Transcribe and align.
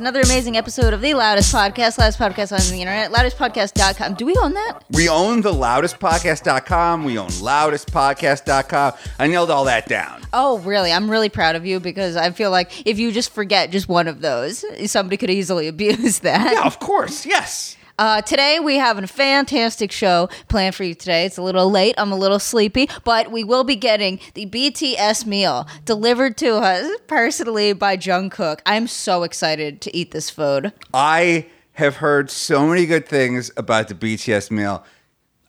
Welcome 0.00 0.14
back. 0.14 0.22
It's 0.22 0.28
another 0.28 0.34
amazing 0.34 0.56
episode 0.56 0.94
of 0.94 1.00
the 1.02 1.14
loudest 1.14 1.54
podcast, 1.54 1.98
loudest 1.98 2.18
podcast 2.18 2.52
on 2.52 2.72
the 2.72 2.80
internet, 2.80 3.12
loudestpodcast.com. 3.12 4.14
Do 4.14 4.26
we 4.26 4.34
own 4.36 4.54
that? 4.54 4.80
We 4.92 5.08
own 5.08 5.42
the 5.42 5.52
loudestpodcast.com. 5.52 7.04
We 7.04 7.18
own 7.18 7.28
loudestpodcast.com. 7.28 8.92
I 9.18 9.26
nailed 9.26 9.50
all 9.50 9.64
that 9.66 9.88
down. 9.88 10.22
Oh, 10.32 10.58
really? 10.60 10.92
I'm 10.92 11.10
really 11.10 11.28
proud 11.28 11.54
of 11.56 11.66
you 11.66 11.80
because 11.80 12.16
I 12.16 12.30
feel 12.30 12.50
like 12.50 12.86
if 12.86 12.98
you 12.98 13.12
just 13.12 13.30
forget 13.32 13.70
just 13.70 13.88
one 13.88 14.08
of 14.08 14.20
those, 14.20 14.64
somebody 14.90 15.16
could 15.16 15.30
easily 15.30 15.68
abuse 15.74 16.20
that. 16.20 16.52
Yeah, 16.52 16.66
of 16.66 16.78
course. 16.78 17.26
Yes. 17.26 17.76
Uh, 18.00 18.22
today 18.22 18.58
we 18.58 18.76
have 18.76 18.96
a 18.96 19.06
fantastic 19.06 19.92
show 19.92 20.26
planned 20.48 20.74
for 20.74 20.84
you 20.84 20.94
today. 20.94 21.26
It's 21.26 21.36
a 21.36 21.42
little 21.42 21.70
late. 21.70 21.94
I'm 21.98 22.10
a 22.12 22.16
little 22.16 22.38
sleepy, 22.38 22.88
but 23.04 23.30
we 23.30 23.44
will 23.44 23.62
be 23.62 23.76
getting 23.76 24.20
the 24.32 24.46
BTS 24.46 25.26
meal 25.26 25.68
delivered 25.84 26.38
to 26.38 26.54
us 26.54 26.90
personally 27.08 27.74
by 27.74 27.98
Jungkook. 27.98 28.60
I'm 28.64 28.86
so 28.86 29.22
excited 29.22 29.82
to 29.82 29.94
eat 29.94 30.12
this 30.12 30.30
food. 30.30 30.72
I 30.94 31.48
have 31.72 31.96
heard 31.96 32.30
so 32.30 32.66
many 32.66 32.86
good 32.86 33.06
things 33.06 33.50
about 33.58 33.88
the 33.88 33.94
BTS 33.94 34.50
meal. 34.50 34.82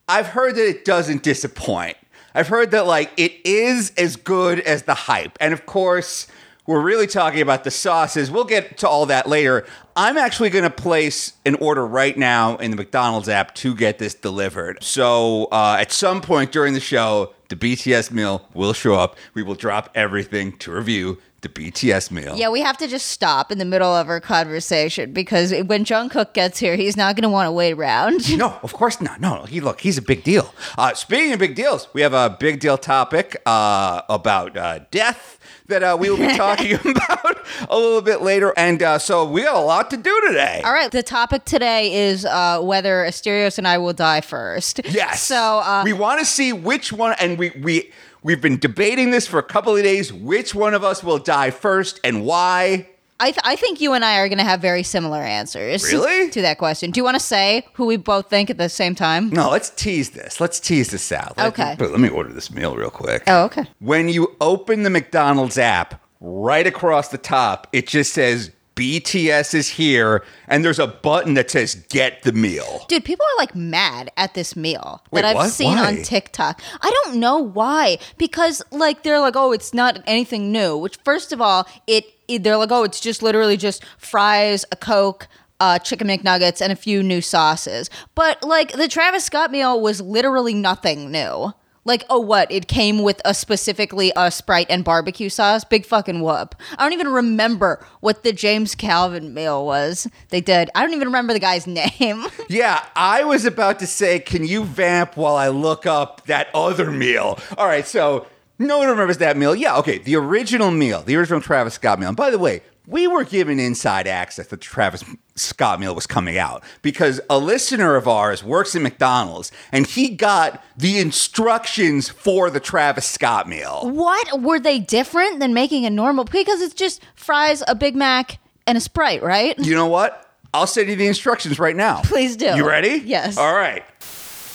I've 0.10 0.28
heard 0.28 0.56
that 0.56 0.68
it 0.68 0.84
doesn't 0.84 1.24
disappoint. 1.24 1.96
I've 2.36 2.50
heard 2.50 2.72
that 2.72 2.86
like 2.86 3.14
it 3.16 3.32
is 3.46 3.94
as 3.98 4.18
good 4.18 4.60
as 4.60 4.84
the 4.84 4.94
hype. 4.94 5.38
And 5.40 5.54
of 5.54 5.66
course, 5.66 6.28
we're 6.68 6.82
really 6.82 7.08
talking 7.08 7.42
about 7.42 7.64
the 7.64 7.72
sauces. 7.72 8.30
We'll 8.30 8.44
get 8.46 8.78
to 8.80 8.88
all 8.88 9.06
that 9.08 9.28
later. 9.28 9.66
I'm 9.96 10.18
actually 10.18 10.50
going 10.50 10.64
to 10.64 10.70
place 10.70 11.34
an 11.46 11.56
order 11.56 11.86
right 11.86 12.18
now 12.18 12.58
in 12.58 12.72
the 12.72 12.78
McDonald's 12.78 13.28
app 13.30 13.56
to 13.56 13.76
get 13.76 14.00
this 14.00 14.14
delivered. 14.14 14.84
So 14.84 15.46
uh, 15.52 15.78
at 15.80 15.92
some 15.92 16.22
point 16.22 16.52
during 16.52 16.74
the 16.74 16.80
show, 16.80 17.34
the 17.50 17.56
BTS 17.56 18.12
meal 18.12 18.48
will 18.54 18.74
show 18.74 18.96
up. 18.96 19.18
We 19.34 19.44
will 19.44 19.56
drop 19.56 19.90
everything 19.96 20.58
to 20.60 20.72
review 20.72 21.18
the 21.42 21.50
BTS 21.50 22.12
meal. 22.12 22.36
Yeah, 22.38 22.50
we 22.50 22.62
have 22.62 22.78
to 22.78 22.88
just 22.88 23.08
stop 23.08 23.52
in 23.52 23.58
the 23.58 23.66
middle 23.66 23.94
of 23.94 24.08
our 24.10 24.20
conversation 24.20 25.12
because 25.12 25.52
when 25.66 25.84
Jungkook 25.84 26.34
gets 26.34 26.60
here, 26.60 26.76
he's 26.76 26.96
not 26.96 27.16
going 27.16 27.24
to 27.24 27.30
want 27.30 27.48
to 27.48 27.52
wait 27.52 27.74
around. 27.74 28.22
No, 28.42 28.58
of 28.64 28.74
course 28.74 29.02
not. 29.02 29.20
No, 29.22 29.44
he 29.44 29.60
look, 29.60 29.82
he's 29.82 29.98
a 29.98 30.02
big 30.02 30.24
deal. 30.24 30.54
Uh, 30.78 30.94
speaking 30.94 31.34
of 31.34 31.40
big 31.40 31.54
deals, 31.54 31.88
we 31.94 32.02
have 32.02 32.14
a 32.14 32.36
big 32.40 32.60
deal 32.60 32.78
topic 32.78 33.40
uh, 33.46 34.02
about 34.10 34.58
uh, 34.58 34.80
death 34.90 35.38
that 35.72 35.84
uh, 35.84 35.98
we 36.00 36.10
will 36.10 36.18
be 36.18 36.34
talking 36.38 36.74
about 36.74 37.38
a 37.70 37.78
little 37.78 38.02
bit 38.02 38.22
later, 38.22 38.54
and 38.56 38.82
uh, 38.82 39.00
so 39.00 39.26
we 39.26 39.44
got 39.44 39.56
a 39.56 39.60
lot 39.60 39.90
to 39.90 39.98
do 39.98 40.22
today. 40.28 40.62
All 40.64 40.74
right, 40.74 40.92
the 40.92 41.04
topic 41.04 41.46
today 41.46 41.94
is 42.10 42.26
uh, 42.26 42.60
whether 42.62 43.04
Asterios 43.04 43.58
and 43.58 43.68
I 43.68 43.78
will 43.80 43.94
die 43.94 44.22
first. 44.22 44.82
Yes. 44.86 45.24
So 45.24 45.36
uh, 45.36 45.82
we 45.84 45.94
want 45.94 46.20
to 46.20 46.26
see 46.26 46.54
which 46.54 46.94
one, 46.94 47.16
and 47.20 47.38
we 47.38 47.50
we 47.62 47.92
we've 48.22 48.42
been 48.42 48.60
debating 48.60 49.12
this 49.12 49.28
for 49.28 49.40
a 49.40 49.44
couple 49.44 49.76
of 49.76 49.84
days. 49.84 50.14
Which 50.14 50.54
one 50.54 50.74
of 50.74 50.84
us 50.84 51.04
will 51.04 51.18
die 51.18 51.50
first, 51.50 52.00
and 52.04 52.26
why? 52.26 52.88
I, 53.22 53.26
th- 53.26 53.38
I 53.44 53.56
think 53.56 53.80
you 53.80 53.94
and 53.94 54.04
I 54.04 54.18
are 54.18 54.28
going 54.28 54.40
to 54.40 54.44
have 54.44 54.62
very 54.62 54.82
similar 54.82 55.20
answers. 55.22 55.84
Really? 55.84 56.30
To 56.32 56.42
that 56.42 56.58
question. 56.58 56.90
Do 56.90 57.00
you 57.00 57.04
want 57.04 57.16
to 57.16 57.24
say 57.24 57.68
who 57.74 57.86
we 57.86 57.96
both 57.96 58.30
think 58.30 58.50
at 58.50 58.58
the 58.58 58.68
same 58.68 58.96
time? 58.96 59.30
No, 59.30 59.52
let's 59.52 59.70
tease 59.70 60.10
this. 60.10 60.42
Let's 60.42 60.60
tease 60.60 60.90
this 60.90 61.12
out. 61.12 61.38
Let- 61.38 61.52
Okay. 61.52 61.76
But 61.78 61.92
let 61.92 62.00
me 62.00 62.10
order 62.10 62.32
this 62.34 62.50
meal 62.52 62.76
real 62.76 62.90
quick. 62.90 63.24
Oh, 63.28 63.44
okay. 63.44 63.66
When 63.80 64.10
you 64.10 64.36
open 64.42 64.84
the 64.84 64.90
McDonald's 64.90 65.58
app, 65.58 66.02
right 66.22 66.66
across 66.66 67.10
the 67.10 67.18
top, 67.18 67.68
it 67.74 67.88
just 67.88 68.14
says 68.14 68.52
BTS 68.76 69.54
is 69.54 69.68
here, 69.70 70.24
and 70.48 70.64
there's 70.64 70.80
a 70.80 70.88
button 70.88 71.34
that 71.34 71.52
says 71.52 71.76
get 71.90 72.24
the 72.24 72.32
meal. 72.32 72.86
Dude, 72.88 73.04
people 73.04 73.26
are 73.26 73.38
like 73.38 73.54
mad 73.54 74.12
at 74.18 74.34
this 74.34 74.56
meal 74.56 75.04
Wait, 75.12 75.22
that 75.22 75.36
I've 75.36 75.52
seen 75.52 75.78
on 75.78 75.98
TikTok. 76.04 76.62
I 76.82 76.90
don't 77.04 77.18
know 77.18 77.38
why. 77.38 77.98
Because 78.18 78.64
like 78.72 79.04
they're 79.04 79.20
like, 79.20 79.36
oh, 79.36 79.52
it's 79.52 79.74
not 79.74 80.02
anything 80.08 80.52
new. 80.52 80.78
Which 80.78 80.98
first 81.04 81.34
of 81.34 81.42
all, 81.42 81.68
it 81.86 82.06
they're 82.38 82.58
like, 82.58 82.72
oh, 82.72 82.84
it's 82.84 83.00
just 83.00 83.22
literally 83.22 83.58
just 83.58 83.84
fries, 83.98 84.66
a 84.72 84.76
Coke. 84.76 85.28
Uh, 85.60 85.78
chicken 85.78 86.08
McNuggets 86.08 86.60
and 86.60 86.72
a 86.72 86.76
few 86.76 87.04
new 87.04 87.22
sauces, 87.22 87.88
but 88.16 88.42
like 88.42 88.72
the 88.72 88.88
Travis 88.88 89.26
Scott 89.26 89.52
meal 89.52 89.80
was 89.80 90.02
literally 90.02 90.56
nothing 90.56 91.12
new. 91.12 91.54
Like, 91.84 92.04
oh, 92.10 92.20
what? 92.20 92.52
It 92.52 92.68
came 92.68 93.00
with 93.00 93.20
a 93.26 93.34
specifically 93.34 94.12
a 94.16 94.30
Sprite 94.30 94.68
and 94.70 94.84
barbecue 94.84 95.30
sauce. 95.30 95.64
Big 95.64 95.86
fucking 95.86 96.22
whoop. 96.22 96.56
I 96.78 96.84
don't 96.84 96.94
even 96.94 97.08
remember 97.08 97.84
what 98.02 98.24
the 98.24 98.34
J 98.34 98.58
Balvin 98.58 99.34
meal 99.34 99.66
was. 99.66 100.08
They 100.30 100.42
did. 100.42 100.70
I 100.76 100.82
don't 100.82 100.94
even 100.94 101.08
remember 101.08 101.34
the 101.34 101.40
guy's 101.40 101.66
name. 102.00 102.26
Yeah, 102.50 102.86
I 102.96 103.24
was 103.24 103.46
about 103.46 103.80
to 103.80 103.88
say, 103.88 104.20
can 104.20 104.46
you 104.46 104.64
vamp 104.64 105.18
while 105.18 105.36
I 105.36 105.48
look 105.50 105.86
up 105.86 106.26
that 106.26 106.50
other 106.54 106.92
meal? 106.92 107.40
All 107.58 107.66
right, 107.66 107.88
so 107.88 108.28
no 108.62 108.78
one 108.78 108.88
remembers 108.88 109.18
that 109.18 109.38
meal. 109.38 109.56
Yeah, 109.56 109.78
okay, 109.78 109.98
the 109.98 110.16
original 110.16 110.72
meal, 110.72 111.02
the 111.02 111.16
original 111.16 111.42
Travis 111.42 111.74
Scott 111.74 112.00
meal. 112.00 112.10
And 112.10 112.18
by 112.18 112.30
the 112.30 112.40
way, 112.40 112.62
we 112.88 113.08
were 113.08 113.24
given 113.24 113.60
inside 113.60 114.08
access 114.08 114.48
that 114.48 114.60
the 114.60 114.66
Travis 114.66 115.04
Scott 115.36 115.80
meal 115.80 115.96
was 115.96 116.08
coming 116.08 116.38
out 116.38 116.64
because 116.82 117.22
a 117.30 117.38
listener 117.38 117.96
of 117.96 118.08
ours 118.08 118.44
works 118.44 118.76
at 118.76 118.82
McDonald's 118.82 119.52
and 119.72 119.86
he 119.86 120.10
got 120.10 120.64
the 120.78 121.00
instructions 121.00 122.10
for 122.10 122.50
the 122.50 122.60
Travis 122.60 123.06
Scott 123.06 123.48
meal. 123.48 123.90
What 123.90 124.42
were 124.42 124.60
they 124.60 124.80
different 124.80 125.40
than 125.40 125.54
making 125.54 125.86
a 125.86 125.90
normal? 125.90 126.26
Because 126.26 126.62
it's 126.62 126.74
just 126.74 127.02
fries, 127.16 127.64
a 127.68 127.76
Big 127.76 127.96
Mac, 127.96 128.40
and 128.68 128.78
a 128.78 128.82
Sprite, 128.82 129.24
right? 129.24 129.58
You 129.60 129.76
know 129.76 129.88
what? 129.88 130.28
I'll 130.54 130.68
send 130.68 130.90
you 130.90 130.96
the 130.96 131.08
instructions 131.08 131.60
right 131.60 131.76
now. 131.76 132.02
Please 132.04 132.36
do. 132.36 132.56
You 132.56 132.68
ready? 132.68 133.02
Yes. 133.06 133.38
All 133.38 133.54
right. 133.54 133.84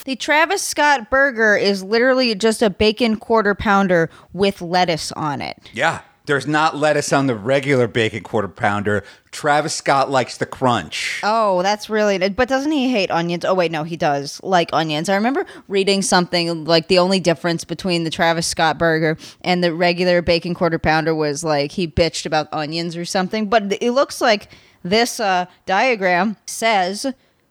The 0.06 0.14
Travis 0.14 0.62
Scott 0.62 1.10
burger 1.10 1.56
is 1.56 1.82
literally 1.82 2.32
just 2.36 2.62
a 2.62 2.70
bacon 2.70 3.16
quarter 3.16 3.56
pounder 3.56 4.08
with 4.32 4.62
lettuce 4.62 5.10
on 5.10 5.42
it. 5.42 5.58
Yeah. 5.72 6.02
There's 6.26 6.46
not 6.46 6.76
lettuce 6.76 7.12
on 7.12 7.26
the 7.26 7.34
regular 7.34 7.88
bacon 7.88 8.22
quarter 8.22 8.46
pounder. 8.46 9.02
Travis 9.32 9.74
Scott 9.74 10.08
likes 10.08 10.36
the 10.38 10.46
crunch. 10.46 11.20
Oh, 11.24 11.60
that's 11.62 11.90
really. 11.90 12.18
But 12.28 12.48
doesn't 12.48 12.70
he 12.70 12.88
hate 12.88 13.10
onions? 13.10 13.44
Oh 13.44 13.54
wait, 13.54 13.72
no, 13.72 13.82
he 13.82 13.96
does 13.96 14.40
like 14.44 14.70
onions. 14.72 15.08
I 15.08 15.16
remember 15.16 15.44
reading 15.66 16.02
something 16.02 16.64
like 16.66 16.86
the 16.86 17.00
only 17.00 17.18
difference 17.18 17.64
between 17.64 18.04
the 18.04 18.10
Travis 18.10 18.46
Scott 18.46 18.78
burger 18.78 19.18
and 19.40 19.62
the 19.62 19.74
regular 19.74 20.22
bacon 20.22 20.54
quarter 20.54 20.78
pounder 20.78 21.16
was 21.16 21.42
like 21.42 21.72
he 21.72 21.88
bitched 21.88 22.26
about 22.26 22.46
onions 22.52 22.96
or 22.96 23.04
something. 23.04 23.48
But 23.48 23.72
it 23.80 23.90
looks 23.90 24.20
like 24.20 24.52
this 24.84 25.18
uh, 25.18 25.46
diagram 25.64 26.36
says 26.46 27.06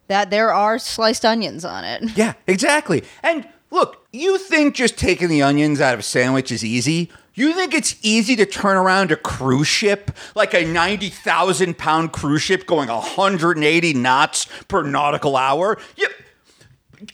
that 0.08 0.30
there 0.30 0.54
are 0.54 0.80
sliced 0.80 1.26
onions 1.26 1.66
on 1.66 1.84
it. 1.84 2.04
Yeah, 2.16 2.34
exactly. 2.48 3.04
And 3.24 3.48
look, 3.72 4.06
you 4.14 4.38
think 4.38 4.76
just 4.76 4.98
taking 4.98 5.28
the 5.28 5.42
onions 5.42 5.82
out 5.82 5.94
of 5.94 6.00
a 6.00 6.04
sandwich 6.04 6.52
is 6.52 6.64
easy? 6.64 7.12
You 7.34 7.54
think 7.54 7.74
it's 7.74 7.98
easy 8.02 8.38
to 8.38 8.46
turn 8.46 8.78
around 8.78 9.12
a 9.12 9.18
cruise 9.18 9.68
ship, 9.68 10.12
like 10.36 10.54
a 10.54 10.64
90,000 10.66 11.78
pound 11.78 12.14
cruise 12.14 12.42
ship 12.42 12.66
going 12.66 12.88
180 12.88 13.94
knots 13.94 14.48
per 14.70 14.84
nautical 14.84 15.36
hour? 15.36 15.78
You, 15.98 16.08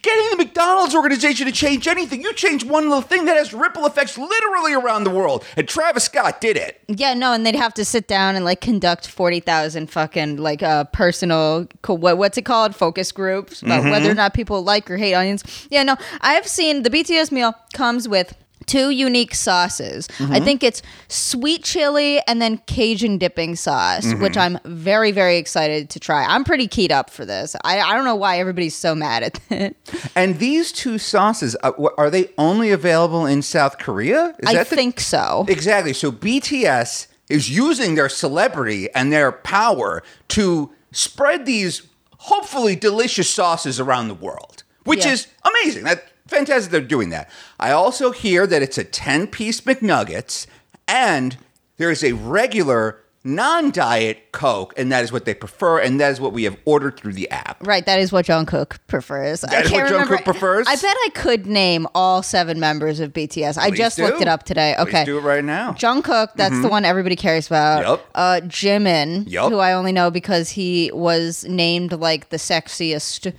getting 0.02 0.30
the 0.32 0.38
McDonald's 0.38 0.96
organization 0.96 1.46
to 1.48 1.52
change 1.52 1.88
anything, 1.88 2.22
you 2.22 2.34
change 2.34 2.64
one 2.64 2.84
little 2.86 3.02
thing 3.02 3.26
that 3.26 3.38
has 3.38 3.54
ripple 3.54 3.86
effects 3.86 4.18
literally 4.18 4.74
around 4.74 5.04
the 5.04 5.10
world. 5.10 5.46
And 5.58 5.68
Travis 5.68 6.06
Scott 6.06 6.42
did 6.42 6.58
it. 6.58 6.82
Yeah, 6.88 7.14
no, 7.14 7.34
and 7.34 7.46
they'd 7.46 7.56
have 7.56 7.74
to 7.76 7.86
sit 7.86 8.08
down 8.08 8.36
and 8.36 8.46
like 8.46 8.62
conduct 8.62 9.08
forty 9.08 9.40
thousand 9.40 9.90
fucking 9.90 10.38
like 10.38 10.64
uh 10.64 10.86
personal 10.86 11.68
co- 11.82 11.94
what 11.94 12.18
what's 12.18 12.38
it 12.38 12.44
called 12.44 12.76
focus 12.76 13.12
groups 13.12 13.62
about 13.62 13.84
whether 13.84 14.10
or 14.10 14.16
not 14.16 14.34
people 14.34 14.64
like 14.64 14.90
or 14.90 14.98
hate 14.98 15.14
onions. 15.14 15.68
Yeah, 15.70 15.84
no, 15.84 15.96
I've 16.22 16.48
seen 16.48 16.84
the 16.84 16.90
BTS 16.90 17.32
meal 17.32 17.54
comes 17.74 18.08
with 18.08 18.36
two 18.68 18.90
unique 18.92 19.34
sauces. 19.36 20.08
I 20.20 20.40
think 20.40 20.64
it's 20.64 20.82
sweet 21.08 21.64
chili 21.64 22.20
and 22.28 22.42
then 22.42 22.58
Cajun 22.68 23.18
dipping 23.18 23.56
sauce, 23.56 24.14
which 24.16 24.38
I'm 24.38 24.60
very 24.66 25.12
very 25.12 25.38
excited 25.38 25.90
to 25.92 26.00
try. 26.00 26.24
I'm 26.26 26.44
pretty 26.44 26.68
keyed 26.68 26.92
up 26.92 27.10
for 27.10 27.26
this. 27.26 27.56
I 27.64 27.80
I 27.80 27.96
don't 27.96 28.06
know 28.06 28.16
why 28.16 28.40
everybody's 28.40 28.76
so 28.76 28.96
mad 28.96 29.24
at 29.24 29.40
it. 29.50 29.76
And 30.16 30.40
these 30.40 30.72
two 30.72 30.98
sauces, 30.98 31.56
uh, 31.64 31.72
are 31.98 32.10
they 32.10 32.30
only 32.38 32.72
available 32.72 33.26
in 33.26 33.42
South 33.42 33.78
Korea? 33.78 34.36
Is 34.40 34.50
I 34.50 34.54
the- 34.56 34.66
think 34.66 35.00
so. 35.00 35.46
Exactly. 35.48 35.94
So 35.94 36.12
BTS 36.12 37.08
is 37.30 37.50
using 37.50 37.96
their 37.96 38.10
celebrity 38.10 38.90
and 38.94 39.12
their 39.12 39.32
power 39.32 40.04
to 40.30 40.70
spread 40.92 41.46
these 41.46 41.84
hopefully 42.18 42.76
delicious 42.76 43.30
sauces 43.30 43.80
around 43.80 44.08
the 44.10 44.14
world, 44.14 44.64
which 44.84 45.06
Yeah. 45.06 45.14
is 45.14 45.28
amazing. 45.44 45.86
That 45.86 46.04
fantastic 46.32 46.72
they're 46.72 46.82
doing 46.82 47.10
that. 47.10 47.30
I 47.60 47.72
also 47.72 48.12
hear 48.12 48.48
that 48.48 48.62
it's 48.64 48.78
a 48.78 48.84
10-piece 48.86 49.62
McNuggets 49.62 50.48
and 50.88 51.38
there's 51.78 52.04
a 52.04 52.14
regular 52.14 52.98
non-diet 53.24 54.32
Coke 54.32 54.74
and 54.78 54.92
that 54.92 55.04
is 55.04 55.12
what 55.12 55.26
they 55.26 55.34
prefer 55.36 55.80
and 55.80 56.00
that 56.00 56.12
is 56.12 56.20
what 56.20 56.34
we 56.34 56.44
have 56.46 56.58
ordered 56.66 56.98
through 56.98 57.14
the 57.14 57.30
app. 57.30 57.58
Right, 57.66 57.86
that 57.86 58.00
is 58.00 58.12
what 58.12 58.26
Jungkook 58.26 58.78
prefers. 58.88 59.44
I 59.44 59.50
That 59.52 59.66
is 59.66 59.72
can't 59.72 59.84
what 59.84 59.92
Jungkook 59.92 60.04
remember- 60.10 60.24
prefers? 60.24 60.68
I 60.68 60.76
bet 60.76 60.86
I 61.06 61.10
could 61.14 61.46
name 61.46 61.86
all 61.94 62.24
seven 62.24 62.60
members 62.60 63.00
of 63.00 63.14
BTS. 63.14 63.58
I 63.60 63.70
just 63.70 63.98
do. 63.98 64.04
looked 64.06 64.22
it 64.22 64.28
up 64.28 64.44
today. 64.44 64.74
Please 64.78 64.88
Okay. 64.88 65.06
do 65.06 65.18
it 65.20 65.22
right 65.22 65.44
now. 65.44 65.74
Jungkook, 65.74 66.30
that's 66.36 66.60
the 66.62 66.68
one 66.68 66.84
everybody 66.84 67.16
cares 67.16 67.46
about. 67.48 67.84
Yup. 67.84 68.10
Uh, 68.16 68.40
Jimin, 68.46 69.26
Yup. 69.30 69.52
who 69.52 69.60
I 69.60 69.74
only 69.74 69.92
know 69.92 70.10
because 70.10 70.50
he 70.50 70.90
was 70.94 71.46
named 71.48 71.92
like 71.94 72.30
the 72.30 72.38
sexiest, 72.38 73.32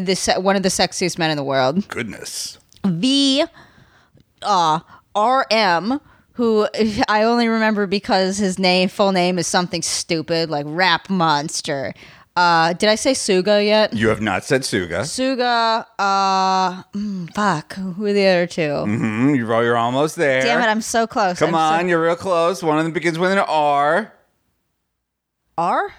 the 0.00 0.14
se- 0.16 0.38
one 0.38 0.56
of 0.56 0.62
the 0.62 0.68
sexiest 0.68 1.18
men 1.18 1.30
in 1.30 1.36
the 1.36 1.44
world. 1.44 1.86
Goodness. 1.88 2.58
V, 2.84 3.44
uh, 4.42 4.80
RM, 5.16 6.00
who 6.32 6.66
I 7.08 7.22
only 7.24 7.48
remember 7.48 7.86
because 7.86 8.38
his 8.38 8.58
name, 8.58 8.88
full 8.88 9.12
name, 9.12 9.38
is 9.38 9.46
something 9.46 9.82
stupid 9.82 10.50
like 10.50 10.64
Rap 10.68 11.08
Monster. 11.10 11.94
Uh, 12.34 12.72
did 12.72 12.88
I 12.88 12.94
say 12.94 13.12
Suga 13.12 13.62
yet? 13.64 13.92
You 13.92 14.08
have 14.08 14.22
not 14.22 14.42
said 14.42 14.62
Suga. 14.62 15.02
Suga, 15.02 15.84
uh, 15.98 16.82
mm, 16.94 17.30
fuck, 17.34 17.74
who 17.74 18.06
are 18.06 18.12
the 18.14 18.26
other 18.26 18.46
2 18.46 18.60
Mm, 18.62 19.36
you're, 19.36 19.62
you're 19.62 19.76
almost 19.76 20.16
there. 20.16 20.40
Damn 20.40 20.62
it, 20.62 20.64
I'm 20.64 20.80
so 20.80 21.06
close. 21.06 21.38
Come 21.38 21.54
I'm 21.54 21.80
on, 21.80 21.88
you're 21.88 22.02
real 22.02 22.16
close. 22.16 22.62
One 22.62 22.78
of 22.78 22.84
them 22.84 22.94
begins 22.94 23.18
with 23.18 23.32
an 23.32 23.38
R. 23.38 24.14
R? 25.58 25.94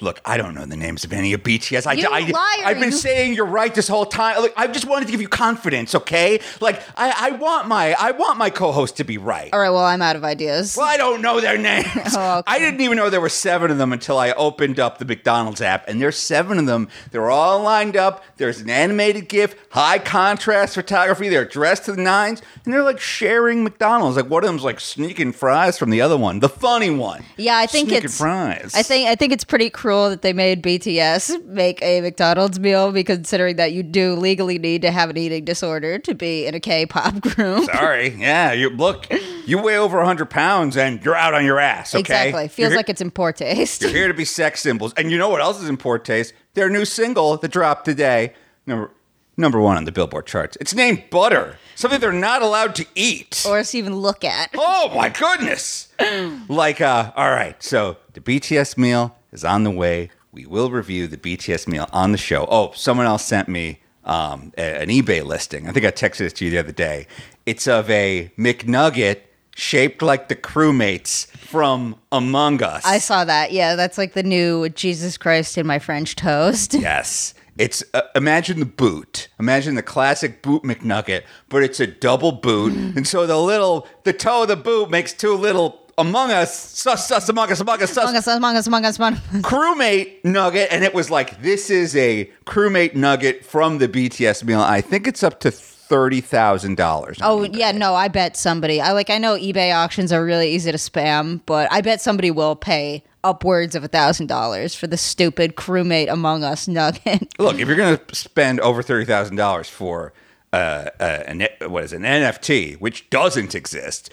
Look, 0.00 0.20
I 0.24 0.36
don't 0.36 0.54
know 0.54 0.64
the 0.64 0.76
names 0.76 1.02
of 1.02 1.12
any 1.12 1.32
of 1.32 1.42
BTS. 1.42 1.84
I, 1.84 1.94
You 1.94 2.06
I, 2.08 2.20
liar, 2.20 2.30
I've 2.64 2.78
been 2.78 2.90
you- 2.92 2.96
saying 2.96 3.34
you're 3.34 3.44
right 3.44 3.74
this 3.74 3.88
whole 3.88 4.06
time. 4.06 4.40
Look, 4.40 4.52
I 4.56 4.68
just 4.68 4.86
wanted 4.86 5.06
to 5.06 5.10
give 5.10 5.20
you 5.20 5.26
confidence, 5.26 5.92
okay? 5.92 6.38
Like, 6.60 6.80
I, 6.96 7.12
I 7.18 7.30
want 7.32 7.66
my 7.66 7.94
I 7.98 8.12
want 8.12 8.38
my 8.38 8.48
co-host 8.48 8.98
to 8.98 9.04
be 9.04 9.18
right. 9.18 9.52
All 9.52 9.58
right, 9.58 9.70
well, 9.70 9.84
I'm 9.84 10.00
out 10.00 10.14
of 10.14 10.22
ideas. 10.22 10.76
Well, 10.76 10.86
I 10.86 10.98
don't 10.98 11.20
know 11.20 11.40
their 11.40 11.58
names. 11.58 11.86
Oh, 12.20 12.38
okay. 12.38 12.52
I 12.52 12.58
didn't 12.60 12.80
even 12.80 12.96
know 12.96 13.10
there 13.10 13.20
were 13.20 13.28
seven 13.28 13.72
of 13.72 13.78
them 13.78 13.92
until 13.92 14.18
I 14.18 14.30
opened 14.32 14.78
up 14.78 14.98
the 14.98 15.04
McDonald's 15.04 15.60
app, 15.60 15.88
and 15.88 16.00
there's 16.00 16.16
seven 16.16 16.58
of 16.58 16.66
them. 16.66 16.88
They're 17.10 17.30
all 17.30 17.60
lined 17.62 17.96
up. 17.96 18.22
There's 18.36 18.60
an 18.60 18.70
animated 18.70 19.28
GIF, 19.28 19.56
high 19.70 19.98
contrast 19.98 20.74
photography. 20.74 21.28
They're 21.28 21.44
dressed 21.44 21.84
to 21.86 21.92
the 21.92 22.02
nines, 22.02 22.40
and 22.64 22.72
they're 22.72 22.84
like 22.84 23.00
sharing 23.00 23.64
McDonald's. 23.64 24.16
Like 24.16 24.30
one 24.30 24.44
of 24.44 24.48
them's 24.48 24.62
like 24.62 24.78
sneaking 24.78 25.32
fries 25.32 25.76
from 25.76 25.90
the 25.90 26.00
other 26.00 26.16
one, 26.16 26.38
the 26.40 26.48
funny 26.48 26.90
one. 26.90 27.24
Yeah, 27.36 27.56
I 27.58 27.66
think 27.66 27.88
Sneaking 27.88 28.04
it's- 28.04 28.18
fries. 28.18 28.72
I 28.76 28.82
think 28.82 29.08
I 29.08 29.16
think 29.16 29.32
it's 29.32 29.44
pretty 29.44 29.70
cruel 29.88 30.10
that 30.10 30.20
they 30.20 30.34
made 30.34 30.62
BTS 30.62 31.46
make 31.46 31.80
a 31.80 32.02
McDonald's 32.02 32.60
meal, 32.60 32.92
because 32.92 33.16
considering 33.16 33.56
that 33.56 33.72
you 33.72 33.82
do 33.82 34.14
legally 34.16 34.58
need 34.58 34.82
to 34.82 34.90
have 34.90 35.08
an 35.08 35.16
eating 35.16 35.46
disorder 35.46 35.98
to 35.98 36.14
be 36.14 36.44
in 36.44 36.54
a 36.54 36.60
K-pop 36.60 37.20
group. 37.22 37.64
Sorry. 37.64 38.08
Yeah. 38.10 38.52
You 38.52 38.68
look. 38.68 39.06
You 39.46 39.56
weigh 39.62 39.78
over 39.78 40.04
hundred 40.04 40.28
pounds, 40.28 40.76
and 40.76 41.02
you're 41.02 41.14
out 41.14 41.32
on 41.32 41.42
your 41.42 41.58
ass. 41.58 41.94
Okay. 41.94 42.00
Exactly, 42.00 42.48
feels 42.48 42.70
You're 42.72 42.76
like 42.76 42.90
it's 42.90 43.00
in 43.00 43.10
poor 43.10 43.32
taste. 43.32 43.80
You're 43.80 43.90
here 43.90 44.08
to 44.08 44.12
be 44.14 44.26
sex 44.26 44.60
symbols. 44.60 44.92
And 44.98 45.10
you 45.10 45.16
know 45.16 45.30
what 45.30 45.40
else 45.40 45.62
is 45.62 45.70
in 45.70 45.78
poor 45.78 45.98
taste? 45.98 46.34
Their 46.52 46.68
new 46.68 46.84
single 46.84 47.38
that 47.38 47.50
dropped 47.50 47.86
today, 47.86 48.34
number 48.66 48.90
number 49.38 49.58
one 49.58 49.78
on 49.78 49.84
the 49.86 49.92
Billboard 49.92 50.26
charts. 50.26 50.58
It's 50.60 50.74
named 50.74 51.04
Butter, 51.08 51.56
something 51.76 51.98
they're 51.98 52.12
not 52.12 52.42
allowed 52.42 52.74
to 52.74 52.86
eat. 52.94 53.42
or 53.48 53.62
even 53.72 53.96
look 53.96 54.22
at. 54.22 54.50
oh 54.54 54.92
my 54.94 55.08
goodness! 55.08 55.88
like, 56.48 56.82
uh, 56.82 57.12
all 57.16 57.30
right, 57.30 57.62
so 57.62 57.96
the 58.12 58.20
BTS 58.20 58.76
meal 58.76 59.17
is 59.32 59.44
on 59.44 59.64
the 59.64 59.70
way. 59.70 60.10
We 60.32 60.46
will 60.46 60.70
review 60.70 61.06
the 61.06 61.16
BTS 61.16 61.66
meal 61.66 61.88
on 61.92 62.12
the 62.12 62.18
show. 62.18 62.46
Oh, 62.50 62.72
someone 62.74 63.06
else 63.06 63.24
sent 63.24 63.48
me 63.48 63.80
um, 64.04 64.52
a- 64.58 64.82
an 64.82 64.88
eBay 64.88 65.24
listing. 65.24 65.68
I 65.68 65.72
think 65.72 65.86
I 65.86 65.90
texted 65.90 66.22
it 66.26 66.36
to 66.36 66.44
you 66.44 66.50
the 66.50 66.58
other 66.58 66.72
day. 66.72 67.06
It's 67.46 67.66
of 67.66 67.88
a 67.90 68.30
McNugget 68.38 69.20
shaped 69.56 70.02
like 70.02 70.28
the 70.28 70.36
crewmates 70.36 71.26
from 71.28 71.96
Among 72.12 72.62
Us. 72.62 72.84
I 72.84 72.98
saw 72.98 73.24
that. 73.24 73.52
Yeah, 73.52 73.74
that's 73.74 73.98
like 73.98 74.12
the 74.12 74.22
new 74.22 74.68
Jesus 74.68 75.16
Christ 75.16 75.58
in 75.58 75.66
my 75.66 75.78
French 75.78 76.14
toast. 76.16 76.74
Yes. 76.78 77.34
It's 77.58 77.82
uh, 77.92 78.02
imagine 78.14 78.60
the 78.60 78.66
boot. 78.66 79.26
Imagine 79.40 79.74
the 79.74 79.82
classic 79.82 80.42
boot 80.42 80.62
McNugget, 80.62 81.24
but 81.48 81.64
it's 81.64 81.80
a 81.80 81.88
double 81.88 82.30
boot, 82.30 82.72
and 82.96 83.04
so 83.04 83.26
the 83.26 83.36
little 83.36 83.88
the 84.04 84.12
toe 84.12 84.42
of 84.42 84.48
the 84.48 84.54
boot 84.54 84.90
makes 84.90 85.12
two 85.12 85.34
little 85.34 85.87
Among 85.98 86.30
Us 86.30 86.54
sus 86.54 87.08
sus 87.08 87.28
Among 87.28 87.50
Us 87.50 87.60
Among 87.60 87.82
Us 87.82 87.90
sus 87.90 88.04
Among 88.04 88.16
us, 88.16 88.26
among 88.26 88.56
us, 88.56 88.66
among 88.66 88.84
us, 88.84 88.98
among 88.98 89.14
us. 89.14 89.20
crewmate 89.42 90.24
nugget, 90.24 90.68
and 90.70 90.84
it 90.84 90.94
was 90.94 91.10
like 91.10 91.42
this 91.42 91.70
is 91.70 91.96
a 91.96 92.30
crewmate 92.46 92.94
nugget 92.94 93.44
from 93.44 93.78
the 93.78 93.88
BTS 93.88 94.44
meal. 94.44 94.60
I 94.60 94.80
think 94.80 95.08
it's 95.08 95.22
up 95.24 95.40
to 95.40 95.50
thirty 95.50 96.20
thousand 96.20 96.76
dollars. 96.76 97.18
Oh 97.20 97.42
yeah, 97.42 97.72
no, 97.72 97.94
I 97.94 98.08
bet 98.08 98.36
somebody. 98.36 98.80
I 98.80 98.92
like. 98.92 99.10
I 99.10 99.18
know 99.18 99.36
eBay 99.36 99.74
auctions 99.74 100.12
are 100.12 100.24
really 100.24 100.52
easy 100.52 100.70
to 100.70 100.78
spam, 100.78 101.40
but 101.46 101.70
I 101.72 101.80
bet 101.80 102.00
somebody 102.00 102.30
will 102.30 102.54
pay 102.54 103.02
upwards 103.24 103.74
of 103.74 103.82
a 103.82 103.88
thousand 103.88 104.28
dollars 104.28 104.74
for 104.74 104.86
the 104.86 104.96
stupid 104.96 105.56
crewmate 105.56 106.08
Among 106.08 106.44
Us 106.44 106.68
nugget. 106.68 107.34
Look, 107.38 107.58
if 107.58 107.66
you're 107.66 107.76
going 107.76 107.98
to 107.98 108.14
spend 108.14 108.60
over 108.60 108.82
thirty 108.82 109.04
thousand 109.04 109.36
dollars 109.36 109.68
for 109.68 110.12
uh, 110.52 110.90
uh, 111.00 111.22
an 111.26 111.48
what 111.66 111.84
is 111.84 111.92
it, 111.92 111.96
an 111.96 112.02
NFT, 112.02 112.80
which 112.80 113.10
doesn't 113.10 113.54
exist, 113.54 114.10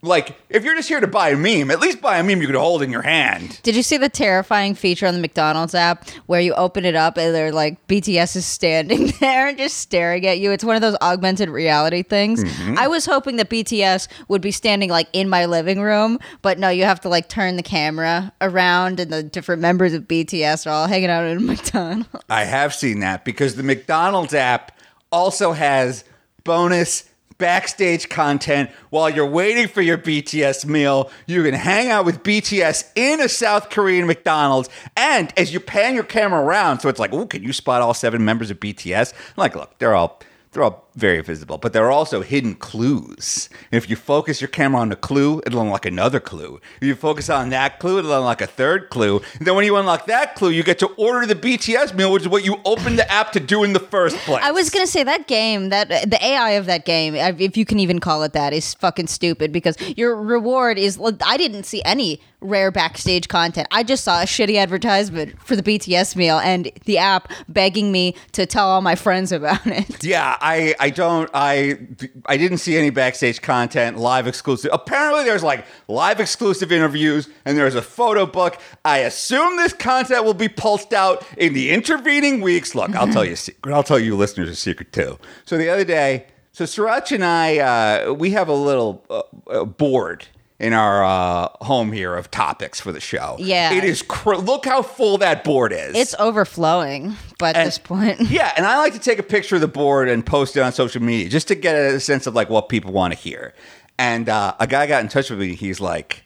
like 0.00 0.36
if 0.48 0.62
you're 0.62 0.76
just 0.76 0.88
here 0.88 1.00
to 1.00 1.08
buy 1.08 1.30
a 1.30 1.36
meme, 1.36 1.72
at 1.72 1.80
least 1.80 2.00
buy 2.00 2.18
a 2.18 2.22
meme 2.22 2.40
you 2.40 2.46
could 2.46 2.56
hold 2.56 2.82
in 2.82 2.90
your 2.90 3.02
hand. 3.02 3.60
Did 3.64 3.74
you 3.74 3.82
see 3.82 3.96
the 3.96 4.08
terrifying 4.08 4.74
feature 4.74 5.06
on 5.06 5.14
the 5.14 5.20
McDonald's 5.20 5.74
app 5.74 6.08
where 6.26 6.40
you 6.40 6.54
open 6.54 6.84
it 6.84 6.94
up 6.94 7.16
and 7.16 7.34
they're 7.34 7.50
like 7.50 7.84
BTS 7.88 8.36
is 8.36 8.46
standing 8.46 9.12
there 9.20 9.48
and 9.48 9.58
just 9.58 9.78
staring 9.78 10.24
at 10.26 10.38
you? 10.38 10.52
It's 10.52 10.62
one 10.62 10.76
of 10.76 10.82
those 10.82 10.96
augmented 11.02 11.48
reality 11.48 12.04
things. 12.04 12.44
Mm-hmm. 12.44 12.78
I 12.78 12.86
was 12.86 13.06
hoping 13.06 13.36
that 13.36 13.50
BTS 13.50 14.06
would 14.28 14.40
be 14.40 14.52
standing 14.52 14.88
like 14.88 15.08
in 15.12 15.28
my 15.28 15.46
living 15.46 15.80
room, 15.80 16.20
but 16.42 16.60
no, 16.60 16.68
you 16.68 16.84
have 16.84 17.00
to 17.00 17.08
like 17.08 17.28
turn 17.28 17.56
the 17.56 17.62
camera 17.62 18.32
around 18.40 19.00
and 19.00 19.12
the 19.12 19.24
different 19.24 19.60
members 19.62 19.94
of 19.94 20.04
BTS 20.04 20.66
are 20.66 20.70
all 20.70 20.86
hanging 20.86 21.10
out 21.10 21.24
in 21.24 21.38
a 21.38 21.40
McDonald's. 21.48 22.08
I 22.28 22.44
have 22.44 22.72
seen 22.72 23.00
that 23.00 23.24
because 23.24 23.56
the 23.56 23.64
McDonald's 23.64 24.34
app 24.34 24.78
also 25.10 25.52
has 25.52 26.04
bonus 26.44 27.08
backstage 27.38 28.08
content 28.08 28.70
while 28.90 29.08
you're 29.08 29.26
waiting 29.26 29.68
for 29.68 29.80
your 29.80 29.96
BTS 29.96 30.66
meal. 30.66 31.10
You 31.26 31.42
can 31.44 31.54
hang 31.54 31.88
out 31.88 32.04
with 32.04 32.22
BTS 32.22 32.90
in 32.94 33.20
a 33.20 33.28
South 33.28 33.70
Korean 33.70 34.06
McDonald's. 34.06 34.68
And 34.96 35.32
as 35.36 35.52
you 35.52 35.60
pan 35.60 35.94
your 35.94 36.04
camera 36.04 36.42
around, 36.42 36.80
so 36.80 36.88
it's 36.88 36.98
like, 36.98 37.12
oh, 37.12 37.26
can 37.26 37.42
you 37.42 37.52
spot 37.52 37.80
all 37.80 37.94
seven 37.94 38.24
members 38.24 38.50
of 38.50 38.60
BTS? 38.60 39.12
I'm 39.14 39.34
like, 39.36 39.56
look, 39.56 39.78
they're 39.78 39.94
all 39.94 40.20
they're 40.52 40.62
all 40.62 40.87
very 40.98 41.22
visible, 41.22 41.58
but 41.58 41.72
there 41.72 41.84
are 41.86 41.92
also 41.92 42.22
hidden 42.22 42.54
clues. 42.54 43.48
If 43.70 43.88
you 43.88 43.96
focus 43.96 44.40
your 44.40 44.48
camera 44.48 44.80
on 44.80 44.92
a 44.92 44.96
clue, 44.96 45.40
it'll 45.46 45.60
unlock 45.60 45.86
another 45.86 46.20
clue. 46.20 46.60
If 46.80 46.88
you 46.88 46.94
focus 46.94 47.30
on 47.30 47.50
that 47.50 47.78
clue, 47.78 47.98
it'll 47.98 48.16
unlock 48.16 48.40
a 48.40 48.46
third 48.46 48.90
clue. 48.90 49.22
And 49.38 49.46
then 49.46 49.54
when 49.54 49.64
you 49.64 49.76
unlock 49.76 50.06
that 50.06 50.34
clue, 50.34 50.50
you 50.50 50.62
get 50.62 50.78
to 50.80 50.88
order 50.96 51.26
the 51.26 51.34
BTS 51.36 51.94
meal, 51.94 52.12
which 52.12 52.22
is 52.22 52.28
what 52.28 52.44
you 52.44 52.56
opened 52.64 52.98
the 52.98 53.10
app 53.10 53.32
to 53.32 53.40
do 53.40 53.64
in 53.64 53.72
the 53.72 53.80
first 53.80 54.16
place. 54.18 54.42
I 54.42 54.50
was 54.50 54.70
gonna 54.70 54.86
say 54.86 55.04
that 55.04 55.28
game, 55.28 55.68
that 55.68 55.88
the 55.88 56.18
AI 56.24 56.50
of 56.52 56.66
that 56.66 56.84
game, 56.84 57.14
if 57.14 57.56
you 57.56 57.64
can 57.64 57.78
even 57.78 58.00
call 58.00 58.22
it 58.24 58.32
that, 58.32 58.52
is 58.52 58.74
fucking 58.74 59.06
stupid 59.06 59.52
because 59.52 59.76
your 59.96 60.16
reward 60.16 60.78
is. 60.78 60.98
I 61.24 61.36
didn't 61.36 61.64
see 61.64 61.82
any 61.84 62.20
rare 62.40 62.70
backstage 62.70 63.28
content. 63.28 63.66
I 63.70 63.82
just 63.82 64.04
saw 64.04 64.20
a 64.20 64.24
shitty 64.24 64.56
advertisement 64.56 65.40
for 65.42 65.56
the 65.56 65.62
BTS 65.62 66.14
meal 66.14 66.38
and 66.38 66.70
the 66.84 66.98
app 66.98 67.32
begging 67.48 67.90
me 67.90 68.14
to 68.32 68.46
tell 68.46 68.68
all 68.68 68.80
my 68.80 68.94
friends 68.94 69.32
about 69.32 69.66
it. 69.66 70.04
Yeah, 70.04 70.36
I, 70.40 70.74
I 70.78 70.87
don't 70.90 71.30
I 71.34 71.78
I 72.26 72.36
didn't 72.36 72.58
see 72.58 72.76
any 72.76 72.90
backstage 72.90 73.42
content, 73.42 73.98
live 73.98 74.26
exclusive. 74.26 74.70
Apparently 74.72 75.24
there's 75.24 75.42
like 75.42 75.66
live 75.88 76.20
exclusive 76.20 76.72
interviews 76.72 77.28
and 77.44 77.56
there's 77.56 77.74
a 77.74 77.82
photo 77.82 78.26
book. 78.26 78.60
I 78.84 78.98
assume 78.98 79.56
this 79.56 79.72
content 79.72 80.24
will 80.24 80.34
be 80.34 80.48
pulsed 80.48 80.92
out 80.92 81.24
in 81.36 81.52
the 81.52 81.70
intervening 81.70 82.40
weeks. 82.40 82.74
Look, 82.74 82.94
I'll 82.94 83.08
tell 83.12 83.24
you 83.24 83.32
a 83.32 83.36
secret. 83.36 83.72
I'll 83.74 83.82
tell 83.82 83.98
you 83.98 84.16
listeners 84.16 84.48
a 84.48 84.56
secret 84.56 84.92
too. 84.92 85.18
So 85.44 85.56
the 85.56 85.68
other 85.68 85.84
day, 85.84 86.26
so 86.52 86.64
Sriracha 86.64 87.12
and 87.12 87.24
I 87.24 87.58
uh, 87.58 88.12
we 88.12 88.30
have 88.30 88.48
a 88.48 88.54
little 88.54 89.04
uh, 89.10 89.22
uh, 89.50 89.64
board 89.64 90.26
in 90.58 90.72
our 90.72 91.04
uh, 91.04 91.48
home 91.64 91.92
here 91.92 92.16
of 92.16 92.30
topics 92.30 92.80
for 92.80 92.90
the 92.90 93.00
show. 93.00 93.36
Yeah. 93.38 93.72
It 93.72 93.84
is 93.84 94.02
cr- 94.02 94.34
look 94.34 94.64
how 94.64 94.82
full 94.82 95.18
that 95.18 95.44
board 95.44 95.72
is. 95.72 95.94
It's 95.94 96.14
overflowing, 96.18 97.14
but 97.38 97.54
at 97.54 97.64
this 97.64 97.78
point, 97.78 98.20
Yeah, 98.30 98.52
and 98.56 98.66
I 98.66 98.78
like 98.78 98.92
to 98.94 98.98
take 98.98 99.18
a 99.18 99.22
picture 99.22 99.54
of 99.54 99.60
the 99.60 99.68
board 99.68 100.08
and 100.08 100.26
post 100.26 100.56
it 100.56 100.60
on 100.60 100.72
social 100.72 101.00
media 101.02 101.28
just 101.28 101.48
to 101.48 101.54
get 101.54 101.76
a 101.76 102.00
sense 102.00 102.26
of 102.26 102.34
like 102.34 102.50
what 102.50 102.68
people 102.68 102.92
want 102.92 103.14
to 103.14 103.18
hear. 103.18 103.54
And 103.98 104.28
uh, 104.28 104.54
a 104.58 104.66
guy 104.66 104.86
got 104.86 105.02
in 105.02 105.08
touch 105.08 105.30
with 105.30 105.40
me. 105.40 105.54
He's 105.54 105.80
like, 105.80 106.24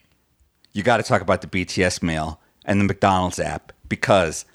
"You 0.73 0.83
got 0.83 0.97
to 0.97 1.03
talk 1.03 1.21
about 1.21 1.41
the 1.41 1.47
BTS 1.47 2.03
mail 2.03 2.39
and 2.65 2.79
the 2.79 2.85
McDonald's 2.85 3.39
app 3.39 3.71
because 3.89 4.45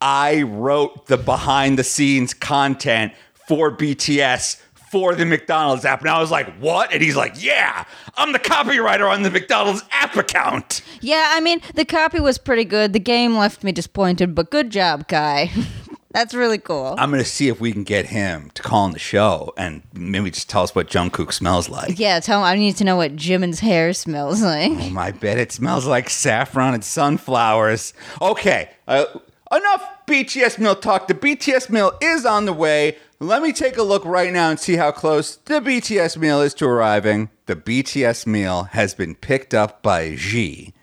I 0.00 0.42
wrote 0.42 1.06
the 1.06 1.18
behind 1.18 1.78
the 1.78 1.84
scenes 1.84 2.32
content 2.34 3.12
for 3.46 3.74
BTS." 3.74 4.60
For 4.92 5.14
the 5.14 5.24
McDonald's 5.24 5.84
app. 5.86 6.02
And 6.02 6.10
I 6.10 6.20
was 6.20 6.30
like, 6.30 6.52
what? 6.58 6.92
And 6.92 7.02
he's 7.02 7.16
like, 7.16 7.42
yeah, 7.42 7.84
I'm 8.14 8.32
the 8.32 8.38
copywriter 8.38 9.10
on 9.10 9.22
the 9.22 9.30
McDonald's 9.30 9.82
app 9.90 10.14
account. 10.16 10.82
yeah, 11.00 11.32
I 11.34 11.40
mean, 11.40 11.60
the 11.74 11.86
copy 11.86 12.20
was 12.20 12.36
pretty 12.36 12.64
good. 12.66 12.92
The 12.92 13.00
game 13.00 13.34
left 13.36 13.64
me 13.64 13.72
disappointed, 13.72 14.34
but 14.34 14.50
good 14.50 14.68
job, 14.70 15.08
Kai. 15.08 15.50
That's 16.12 16.34
really 16.34 16.58
cool. 16.58 16.94
I'm 16.98 17.10
going 17.10 17.22
to 17.24 17.28
see 17.28 17.48
if 17.48 17.58
we 17.58 17.72
can 17.72 17.84
get 17.84 18.04
him 18.04 18.50
to 18.52 18.62
call 18.62 18.80
on 18.84 18.90
the 18.92 18.98
show 18.98 19.54
and 19.56 19.80
maybe 19.94 20.30
just 20.30 20.50
tell 20.50 20.62
us 20.62 20.74
what 20.74 20.88
Jungkook 20.90 21.32
smells 21.32 21.70
like. 21.70 21.98
yeah, 21.98 22.20
tell 22.20 22.40
him 22.40 22.44
I 22.44 22.54
need 22.56 22.76
to 22.76 22.84
know 22.84 22.96
what 22.96 23.16
Jimin's 23.16 23.60
hair 23.60 23.94
smells 23.94 24.42
like. 24.52 24.72
Oh, 24.72 24.90
my 24.90 25.10
bet 25.10 25.38
it 25.38 25.52
smells 25.52 25.86
like 25.86 26.10
saffron 26.10 26.74
and 26.74 26.84
sunflowers. 26.84 27.94
Okay, 28.20 28.68
uh, 28.86 29.06
enough 29.50 29.88
BTS 30.06 30.58
meal 30.58 30.74
talk. 30.76 31.08
The 31.08 31.14
BTS 31.14 31.70
meal 31.70 31.96
is 32.02 32.26
on 32.26 32.44
the 32.44 32.52
way. 32.52 32.98
Let 33.22 33.40
me 33.40 33.52
take 33.52 33.76
a 33.76 33.84
look 33.84 34.04
right 34.04 34.32
now 34.32 34.50
and 34.50 34.58
see 34.58 34.74
how 34.74 34.90
close 34.90 35.36
the 35.36 35.60
BTS 35.60 36.16
meal 36.16 36.40
is 36.40 36.54
to 36.54 36.66
arriving. 36.66 37.30
The 37.46 37.54
BTS 37.54 38.26
meal 38.26 38.64
has 38.64 38.96
been 38.96 39.14
picked 39.14 39.54
up 39.54 39.80
by 39.80 40.16
G. 40.16 40.74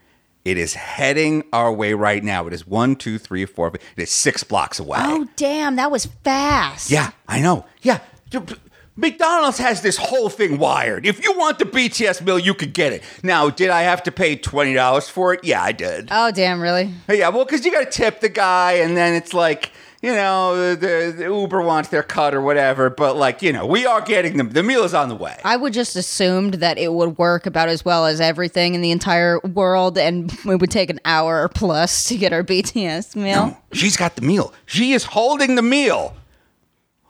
It 0.46 0.58
is 0.58 0.74
heading 0.76 1.44
our 1.52 1.74
way 1.74 1.94
right 1.94 2.24
now. 2.24 2.48
It 2.48 2.54
is 2.54 2.66
one, 2.66 2.96
two, 2.96 3.18
three, 3.18 3.44
four. 3.44 3.76
It 3.76 3.82
is 3.98 4.10
six 4.10 4.46
blocks 4.46 4.80
away. 4.80 5.00
Oh, 5.02 5.28
damn, 5.36 5.76
that 5.76 5.92
was 5.92 6.06
fast. 6.06 6.90
Yeah, 6.90 7.12
I 7.28 7.42
know. 7.42 7.66
Yeah. 7.82 8.00
McDonald's 8.96 9.58
has 9.58 9.82
this 9.82 9.98
whole 9.98 10.30
thing 10.30 10.60
wired. 10.60 11.06
If 11.06 11.22
you 11.22 11.38
want 11.38 11.60
the 11.60 11.66
BTS 11.66 12.26
meal, 12.26 12.40
you 12.40 12.54
could 12.54 12.74
get 12.74 12.94
it. 12.94 13.04
Now, 13.22 13.50
did 13.50 13.70
I 13.70 13.82
have 13.82 14.02
to 14.04 14.14
pay 14.14 14.38
twenty 14.38 14.74
dollars 14.74 15.10
for 15.10 15.34
it? 15.34 15.44
Yeah, 15.44 15.62
I 15.62 15.74
did. 15.74 16.08
Oh 16.10 16.32
damn, 16.32 16.62
really? 16.62 16.94
Yeah, 17.10 17.30
well, 17.30 17.44
because 17.44 17.66
you 17.66 17.72
got 17.72 17.84
to 17.84 17.92
tip 17.92 18.22
the 18.22 18.30
guy, 18.30 18.74
and 18.74 18.96
then 18.96 19.14
it's 19.14 19.34
like, 19.34 19.72
you 20.02 20.14
know, 20.14 20.76
the, 20.76 21.14
the 21.16 21.24
Uber 21.26 21.62
wants 21.62 21.90
their 21.90 22.04
cut 22.04 22.34
or 22.34 22.42
whatever. 22.42 22.90
But 22.90 23.18
like, 23.18 23.42
you 23.42 23.52
know, 23.52 23.66
we 23.66 23.86
are 23.86 24.02
getting 24.02 24.38
them. 24.38 24.52
The 24.52 24.64
meal 24.64 24.84
is 24.84 24.94
on 24.94 25.10
the 25.10 25.16
way. 25.16 25.38
I 25.44 25.58
would 25.58 25.74
just 25.74 25.96
assumed 25.96 26.56
that 26.56 26.78
it 26.78 26.94
would 26.94 27.18
work 27.18 27.46
about 27.46 27.68
as 27.68 27.84
well 27.84 28.06
as 28.06 28.22
everything 28.22 28.76
in 28.76 28.82
the 28.82 28.92
entire 28.92 29.40
world, 29.40 29.98
and 29.98 30.32
it 30.46 30.62
would 30.62 30.72
take 30.72 30.90
an 30.90 31.00
hour 31.04 31.44
or 31.44 31.50
plus 31.50 32.06
to 32.06 32.18
get 32.18 32.32
our 32.32 32.44
BTS 32.44 33.16
meal. 33.16 33.48
No, 33.48 33.58
She's 33.74 33.98
got 33.98 34.16
the 34.16 34.22
meal. 34.22 34.54
She 34.66 34.94
is 34.94 35.04
holding 35.04 35.56
the 35.56 35.62
meal. 35.62 36.16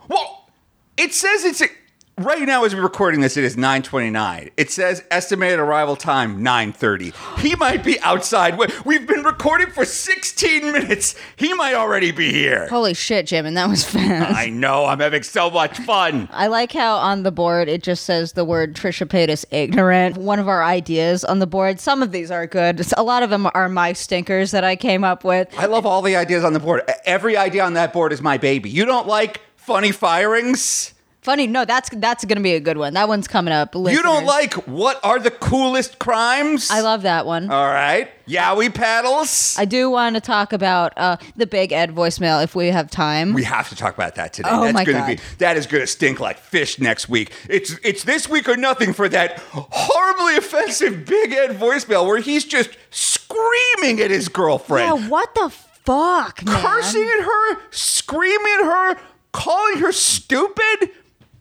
Well, 0.08 0.50
it 0.98 1.14
says 1.14 1.46
it's 1.46 1.62
right 2.20 2.42
now 2.44 2.64
as 2.66 2.76
we're 2.76 2.82
recording 2.82 3.22
this. 3.22 3.38
It 3.38 3.44
is 3.44 3.58
nine 3.58 3.82
twenty 3.82 4.10
nine. 4.10 4.50
It 4.58 4.72
says 4.72 5.04
estimated 5.12 5.60
arrival 5.60 5.96
time 5.96 6.44
nine 6.44 6.72
thirty. 6.74 7.14
He 7.40 7.56
might 7.56 7.84
be 7.84 8.00
outside. 8.02 8.58
We- 8.58 8.68
We've 8.86 9.08
been 9.08 9.24
recording 9.24 9.68
for 9.72 9.86
sixteen 9.86 10.72
minutes. 10.72 11.16
He 11.36 11.54
might 11.54 11.74
already 11.76 12.12
be 12.12 12.32
here. 12.32 12.68
Holy 12.70 12.94
shit, 12.94 13.28
Jim, 13.28 13.46
and 13.46 13.56
that 13.58 13.70
was 13.70 13.84
fast. 13.84 14.36
I 14.36 14.50
know. 14.50 14.86
I'm 14.86 15.00
having 15.00 15.24
so 15.24 15.50
much 15.50 15.78
fun. 15.80 16.28
I 16.32 16.48
like 16.48 16.72
how 16.72 16.96
on 16.98 17.24
the 17.24 17.32
board 17.32 17.68
it 17.70 17.84
just 17.84 18.06
says 18.06 18.34
the 18.34 18.46
word 18.46 18.76
Trisha 18.76 19.08
Paytas 19.08 19.46
ignorant. 19.52 20.18
One 20.18 20.40
of 20.40 20.48
our 20.48 20.64
ideas 20.64 21.24
on 21.24 21.40
the 21.40 21.48
board. 21.48 21.80
Some 21.80 22.02
of 22.04 22.12
these 22.12 22.32
are 22.32 22.48
good. 22.48 22.82
A 22.98 23.04
lot 23.04 23.24
of 23.24 23.30
them 23.30 23.48
are 23.54 23.70
my 23.70 23.94
stinkers 23.94 24.52
that 24.52 24.64
I 24.64 24.76
came 24.76 25.04
up 25.04 25.24
with. 25.24 25.48
I 25.58 25.66
love 25.66 25.86
all 25.86 26.02
the 26.02 26.16
ideas 26.16 26.44
on 26.44 26.54
the 26.54 26.60
board. 26.60 26.82
Every 27.06 27.38
idea 27.38 27.64
on 27.64 27.74
that 27.74 27.94
board 27.94 28.12
is 28.14 28.22
my 28.22 28.38
baby. 28.38 28.70
You 28.70 28.86
don't 28.86 29.08
like 29.08 29.42
funny 29.56 29.92
firings? 29.92 30.94
Funny, 31.22 31.48
no, 31.48 31.66
that's 31.66 31.90
that's 31.92 32.24
gonna 32.24 32.40
be 32.40 32.54
a 32.54 32.62
good 32.62 32.78
one. 32.78 32.94
That 32.94 33.10
one's 33.10 33.28
coming 33.28 33.54
up. 33.54 33.76
You 33.76 34.02
don't 34.02 34.26
listeners. 34.26 34.28
like 34.28 34.54
what 34.68 35.04
are 35.04 35.20
the 35.20 35.32
coolest 35.32 36.00
crimes? 36.00 36.72
I 36.72 36.80
love 36.80 37.02
that 37.02 37.26
one. 37.26 37.52
All 37.52 37.68
right. 37.68 38.10
Yowie 38.26 38.74
paddles. 38.74 39.56
I 39.60 39.66
do 39.66 39.90
want 39.90 40.16
to 40.16 40.22
talk 40.22 40.54
about 40.54 40.94
uh, 40.98 41.18
the 41.36 41.46
Big 41.46 41.74
Ed 41.74 41.94
voicemail 41.94 42.42
if 42.42 42.56
we 42.56 42.68
have 42.68 42.90
time. 42.90 43.34
we 43.34 43.44
have 43.44 43.68
to 43.68 43.76
talk 43.76 43.94
about 43.96 44.16
that 44.16 44.32
today. 44.32 44.48
Oh 44.50 44.62
That's 44.62 44.74
my 44.74 44.86
gonna 44.86 45.00
God. 45.00 45.08
be 45.08 45.20
that 45.40 45.58
is 45.58 45.68
gonna 45.68 45.88
stink 45.88 46.22
like 46.22 46.38
fish 46.40 46.80
next 46.80 47.10
week. 47.10 47.34
It's 47.50 47.76
it's 47.84 48.04
this 48.04 48.30
week 48.30 48.48
or 48.48 48.56
nothing 48.56 48.94
for 48.94 49.10
that 49.10 49.40
horribly 49.52 50.38
offensive 50.38 51.06
Big 51.06 51.34
Ed 51.34 51.50
voicemail 51.60 52.08
where 52.08 52.20
he's 52.20 52.46
just 52.46 52.70
screaming 52.92 54.00
at 54.00 54.10
his 54.10 54.30
girlfriend. 54.30 55.02
yeah, 55.02 55.10
what 55.10 55.34
the 55.36 55.50
fuck, 55.50 56.46
man? 56.46 56.62
cursing 56.62 57.04
at 57.04 57.24
her, 57.26 57.58
screaming 57.72 58.54
at 58.60 58.64
her, 58.66 59.02
calling 59.34 59.80
her 59.80 59.92
stupid. 59.92 60.92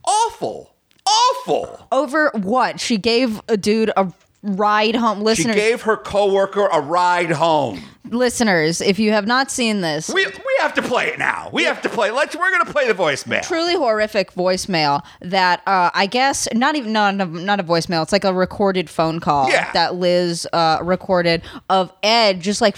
Awful. 0.04 0.74
Awful. 1.06 1.86
over 1.90 2.30
what? 2.34 2.80
She 2.80 2.98
gave 2.98 3.40
a 3.48 3.56
dude 3.56 3.90
a 3.96 4.12
ride 4.42 4.94
home. 4.94 5.18
She 5.18 5.24
Listeners, 5.24 5.56
gave 5.56 5.82
her 5.82 5.96
coworker 5.96 6.66
a 6.66 6.80
ride 6.80 7.30
home. 7.30 7.80
listeners, 8.10 8.80
if 8.82 8.98
you 8.98 9.12
have 9.12 9.26
not 9.26 9.50
seen 9.50 9.80
this, 9.80 10.08
We 10.10 10.26
we 10.26 10.56
have 10.60 10.74
to 10.74 10.82
play 10.82 11.08
it 11.08 11.18
now. 11.18 11.48
We 11.52 11.64
have 11.64 11.80
to 11.82 11.88
play. 11.88 12.10
Let's 12.10 12.36
we're 12.36 12.50
gonna 12.50 12.70
play 12.70 12.86
the 12.88 12.94
voicemail. 12.94 13.42
truly 13.42 13.74
horrific 13.74 14.32
voicemail 14.34 15.02
that 15.22 15.62
uh, 15.66 15.90
I 15.94 16.04
guess 16.06 16.46
not 16.52 16.76
even 16.76 16.92
not 16.92 17.14
a, 17.14 17.24
not 17.24 17.58
a 17.58 17.64
voicemail. 17.64 18.02
It's 18.02 18.12
like 18.12 18.24
a 18.24 18.34
recorded 18.34 18.90
phone 18.90 19.18
call 19.18 19.48
Yeah. 19.50 19.72
that 19.72 19.94
Liz 19.94 20.46
uh, 20.52 20.78
recorded 20.82 21.42
of 21.70 21.90
Ed 22.02 22.40
just 22.40 22.60
like 22.60 22.76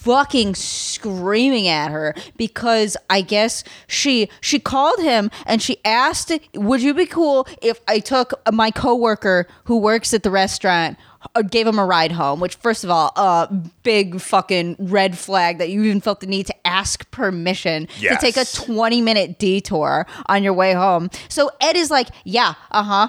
fucking 0.00 0.54
screaming 0.54 1.68
at 1.68 1.90
her 1.90 2.14
because 2.36 2.96
I 3.08 3.20
guess 3.20 3.64
she 3.86 4.28
she 4.40 4.58
called 4.58 4.98
him 5.00 5.30
and 5.46 5.60
she 5.60 5.78
asked, 5.84 6.32
"Would 6.54 6.82
you 6.82 6.94
be 6.94 7.06
cool 7.06 7.46
if 7.62 7.80
I 7.86 7.98
took 7.98 8.32
my 8.52 8.70
coworker 8.70 9.46
who 9.64 9.78
works 9.78 10.14
at 10.14 10.22
the 10.22 10.30
restaurant?" 10.30 10.96
uh, 11.34 11.42
Gave 11.42 11.66
him 11.66 11.78
a 11.78 11.84
ride 11.84 12.12
home, 12.12 12.40
which, 12.40 12.54
first 12.56 12.82
of 12.82 12.88
all, 12.90 13.12
uh, 13.14 13.46
big 13.82 14.20
fucking 14.20 14.76
red 14.78 15.18
flag 15.18 15.58
that 15.58 15.68
you 15.68 15.82
even 15.82 16.00
felt 16.00 16.20
the 16.20 16.26
need 16.26 16.46
to 16.46 16.66
ask 16.66 17.10
permission 17.10 17.88
to 18.14 18.20
take 18.20 18.36
a 18.38 18.44
20 18.46 19.02
minute 19.02 19.38
detour 19.38 20.06
on 20.26 20.42
your 20.42 20.54
way 20.54 20.72
home. 20.72 21.10
So 21.28 21.50
Ed 21.60 21.76
is 21.76 21.90
like, 21.90 22.08
yeah, 22.24 22.54
uh 22.70 22.82
huh. 22.82 23.08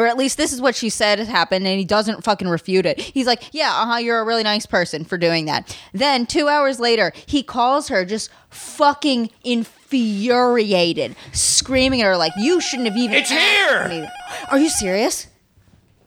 Or 0.00 0.06
at 0.06 0.16
least 0.16 0.38
this 0.38 0.50
is 0.54 0.62
what 0.62 0.74
she 0.74 0.88
said 0.88 1.18
happened, 1.18 1.66
and 1.66 1.78
he 1.78 1.84
doesn't 1.84 2.24
fucking 2.24 2.48
refute 2.48 2.86
it. 2.86 2.98
He's 2.98 3.26
like, 3.26 3.42
yeah, 3.52 3.70
uh 3.70 3.84
huh, 3.84 3.96
you're 3.98 4.18
a 4.18 4.24
really 4.24 4.42
nice 4.42 4.64
person 4.64 5.04
for 5.04 5.18
doing 5.18 5.44
that. 5.44 5.76
Then 5.92 6.24
two 6.24 6.48
hours 6.48 6.80
later, 6.80 7.12
he 7.26 7.42
calls 7.42 7.88
her 7.88 8.06
just 8.06 8.30
fucking 8.48 9.28
infuriated, 9.44 11.16
screaming 11.32 12.00
at 12.00 12.06
her 12.06 12.16
like, 12.16 12.32
you 12.38 12.62
shouldn't 12.62 12.88
have 12.88 12.96
even. 12.96 13.14
It's 13.14 13.28
here! 13.28 13.88
me." 13.88 14.08
Are 14.50 14.58
you 14.58 14.70
serious? 14.70 15.26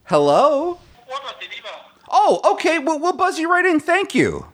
Hello. 0.05 0.79
What 1.05 1.23
was 1.23 1.35
the 1.39 1.47
Viva? 1.47 1.67
Oh, 2.09 2.53
okay. 2.53 2.79
Well, 2.79 2.97
we'll 2.97 3.13
buzz 3.13 3.37
you 3.37 3.47
right 3.47 3.63
in. 3.63 3.79
Thank 3.79 4.15
you. 4.15 4.47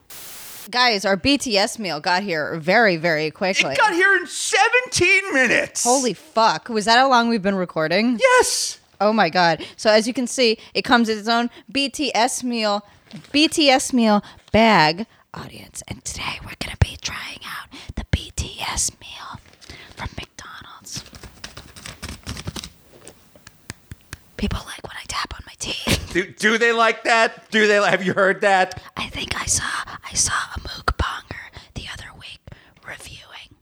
Guys, 0.70 1.06
our 1.06 1.16
BTS 1.16 1.78
meal 1.78 1.98
got 1.98 2.22
here 2.22 2.56
very, 2.56 2.98
very 2.98 3.30
quickly. 3.30 3.72
It 3.72 3.78
got 3.78 3.94
here 3.94 4.14
in 4.16 4.26
17 4.26 5.32
minutes. 5.32 5.82
Holy 5.82 6.12
fuck. 6.12 6.68
Was 6.68 6.84
that 6.84 6.98
how 6.98 7.08
long 7.08 7.30
we've 7.30 7.40
been 7.40 7.54
recording? 7.54 8.18
Yes. 8.20 8.79
Oh 9.00 9.12
my 9.12 9.30
god. 9.30 9.64
So 9.76 9.90
as 9.90 10.06
you 10.06 10.12
can 10.12 10.26
see, 10.26 10.58
it 10.74 10.82
comes 10.82 11.08
in 11.08 11.18
its 11.18 11.28
own 11.28 11.50
BTS 11.72 12.44
meal 12.44 12.84
BTS 13.32 13.92
meal 13.92 14.22
bag 14.52 15.06
audience. 15.34 15.82
And 15.88 16.04
today 16.04 16.38
we're 16.42 16.54
going 16.60 16.72
to 16.72 16.76
be 16.80 16.96
trying 17.00 17.40
out 17.44 17.68
the 17.96 18.04
BTS 18.16 18.92
meal 19.00 19.40
from 19.96 20.10
McDonald's. 20.16 21.04
People 24.36 24.60
like 24.66 24.82
when 24.86 24.96
I 24.96 25.04
tap 25.08 25.34
on 25.34 25.40
my 25.46 25.54
teeth. 25.58 26.10
Do, 26.12 26.26
do 26.32 26.58
they 26.58 26.72
like 26.72 27.04
that? 27.04 27.50
Do 27.50 27.66
they? 27.66 27.76
Have 27.76 28.04
you 28.04 28.14
heard 28.14 28.40
that? 28.42 28.82
I 28.96 29.08
think 29.08 29.40
I 29.40 29.46
saw 29.46 29.64
I 29.64 30.14
saw 30.14 30.32
a 30.56 30.60
mukbanger 30.60 31.50
the 31.74 31.84
other 31.92 32.08
week 32.18 32.40
reviewing. 32.86 33.56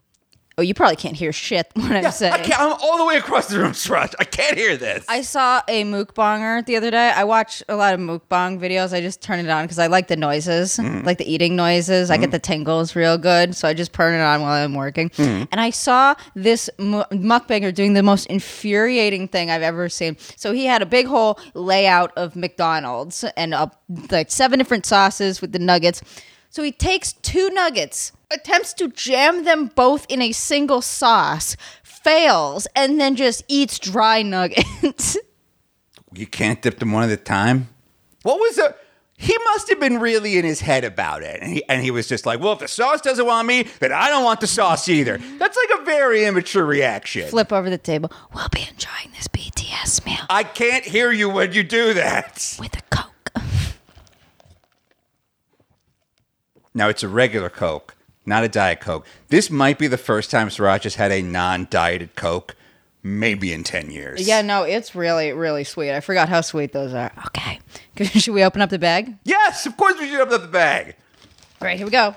Oh, 0.58 0.62
you 0.62 0.74
probably 0.74 0.96
can't 0.96 1.16
hear 1.16 1.32
shit 1.32 1.68
when 1.74 1.92
I'm 2.04 2.10
saying. 2.10 2.32
I 2.32 2.38
can't, 2.38 2.60
I'm 2.60 2.72
all 2.82 2.98
the 2.98 3.04
way 3.04 3.16
across 3.16 3.46
the 3.46 3.58
room, 3.60 3.72
Sraj. 3.72 4.12
I 4.18 4.24
can't 4.24 4.58
hear 4.58 4.76
this. 4.76 5.04
I 5.08 5.22
saw 5.22 5.62
a 5.68 5.84
mukbanger 5.84 6.66
the 6.66 6.76
other 6.76 6.90
day. 6.90 7.10
I 7.14 7.22
watch 7.24 7.62
a 7.68 7.76
lot 7.76 7.94
of 7.94 8.00
mukbang 8.00 8.58
videos. 8.58 8.92
I 8.92 9.00
just 9.00 9.22
turn 9.22 9.38
it 9.38 9.48
on 9.48 9.64
because 9.64 9.78
I 9.78 9.86
like 9.86 10.08
the 10.08 10.16
noises, 10.16 10.76
Mm. 10.76 11.04
like 11.06 11.18
the 11.18 11.32
eating 11.32 11.54
noises. 11.54 12.10
I 12.10 12.16
get 12.16 12.32
the 12.32 12.38
tingles 12.40 12.96
real 12.96 13.16
good, 13.18 13.54
so 13.54 13.68
I 13.68 13.72
just 13.72 13.92
turn 13.92 14.14
it 14.14 14.20
on 14.22 14.42
while 14.42 14.52
I'm 14.52 14.74
working. 14.74 15.10
Mm. 15.10 15.46
And 15.52 15.60
I 15.60 15.70
saw 15.70 16.14
this 16.34 16.68
mu- 16.78 17.04
mukbanger 17.12 17.72
doing 17.72 17.92
the 17.92 18.02
most 18.02 18.26
infuriating 18.26 19.28
thing 19.28 19.50
I've 19.52 19.62
ever 19.62 19.88
seen. 19.88 20.16
So 20.36 20.52
he 20.52 20.64
had 20.66 20.82
a 20.82 20.86
big 20.86 21.06
whole 21.06 21.38
layout 21.54 22.12
of 22.16 22.34
McDonald's 22.34 23.22
and 23.36 23.54
uh, 23.54 23.68
like 24.10 24.30
seven 24.32 24.58
different 24.58 24.86
sauces 24.86 25.40
with 25.40 25.52
the 25.52 25.58
nuggets. 25.60 26.02
So 26.50 26.62
he 26.62 26.72
takes 26.72 27.12
two 27.12 27.50
nuggets, 27.50 28.10
attempts 28.30 28.72
to 28.74 28.88
jam 28.88 29.44
them 29.44 29.66
both 29.74 30.06
in 30.08 30.20
a 30.22 30.32
single 30.32 30.82
sauce, 30.82 31.56
fails, 31.82 32.66
and 32.74 33.00
then 33.00 33.16
just 33.16 33.44
eats 33.48 33.78
dry 33.78 34.22
nuggets. 34.22 35.16
you 36.14 36.26
can't 36.26 36.60
dip 36.62 36.78
them 36.78 36.92
one 36.92 37.04
at 37.04 37.10
a 37.10 37.16
time. 37.16 37.68
What 38.22 38.38
was 38.38 38.56
the? 38.56 38.74
He 39.20 39.36
must 39.46 39.68
have 39.70 39.80
been 39.80 39.98
really 39.98 40.38
in 40.38 40.44
his 40.44 40.60
head 40.60 40.84
about 40.84 41.24
it, 41.24 41.40
and 41.42 41.52
he 41.52 41.64
and 41.68 41.82
he 41.82 41.90
was 41.90 42.06
just 42.06 42.24
like, 42.24 42.38
"Well, 42.38 42.52
if 42.52 42.60
the 42.60 42.68
sauce 42.68 43.00
doesn't 43.00 43.26
want 43.26 43.48
me, 43.48 43.64
then 43.80 43.90
I 43.92 44.08
don't 44.10 44.22
want 44.22 44.40
the 44.40 44.46
sauce 44.46 44.88
either." 44.88 45.18
That's 45.38 45.56
like 45.56 45.80
a 45.80 45.84
very 45.84 46.24
immature 46.24 46.64
reaction. 46.64 47.28
Flip 47.28 47.52
over 47.52 47.68
the 47.68 47.78
table. 47.78 48.12
We'll 48.32 48.48
be 48.50 48.60
enjoying 48.60 49.10
this 49.16 49.26
BTS 49.26 50.06
meal 50.06 50.20
I 50.30 50.44
can't 50.44 50.84
hear 50.84 51.10
you 51.10 51.28
when 51.28 51.52
you 51.52 51.64
do 51.64 51.94
that. 51.94 52.56
with 52.60 52.76
a 52.76 52.82
Coke. 52.90 53.32
Now 56.74 56.88
it's 56.88 57.02
a 57.02 57.08
regular 57.08 57.50
Coke, 57.50 57.96
not 58.28 58.44
a 58.44 58.48
Diet 58.48 58.80
Coke. 58.80 59.06
This 59.28 59.50
might 59.50 59.78
be 59.78 59.86
the 59.86 59.98
first 59.98 60.30
time 60.30 60.48
Sriracha 60.48 60.84
has 60.84 60.94
had 60.96 61.10
a 61.10 61.22
non-dieted 61.22 62.14
Coke, 62.14 62.54
maybe 63.02 63.52
in 63.52 63.64
ten 63.64 63.90
years. 63.90 64.26
Yeah, 64.28 64.42
no, 64.42 64.62
it's 64.62 64.94
really, 64.94 65.32
really 65.32 65.64
sweet. 65.64 65.92
I 65.92 66.00
forgot 66.00 66.28
how 66.28 66.42
sweet 66.42 66.72
those 66.72 66.94
are. 66.94 67.10
Okay. 67.26 67.58
Should 68.20 68.34
we 68.34 68.44
open 68.44 68.60
up 68.60 68.70
the 68.70 68.78
bag? 68.78 69.16
Yes, 69.24 69.66
of 69.66 69.76
course 69.76 69.98
we 69.98 70.08
should 70.08 70.20
open 70.20 70.34
up 70.34 70.42
the 70.42 70.46
bag. 70.48 70.94
All 71.60 71.66
right, 71.66 71.76
here 71.76 71.86
we 71.86 71.90
go. 71.90 72.14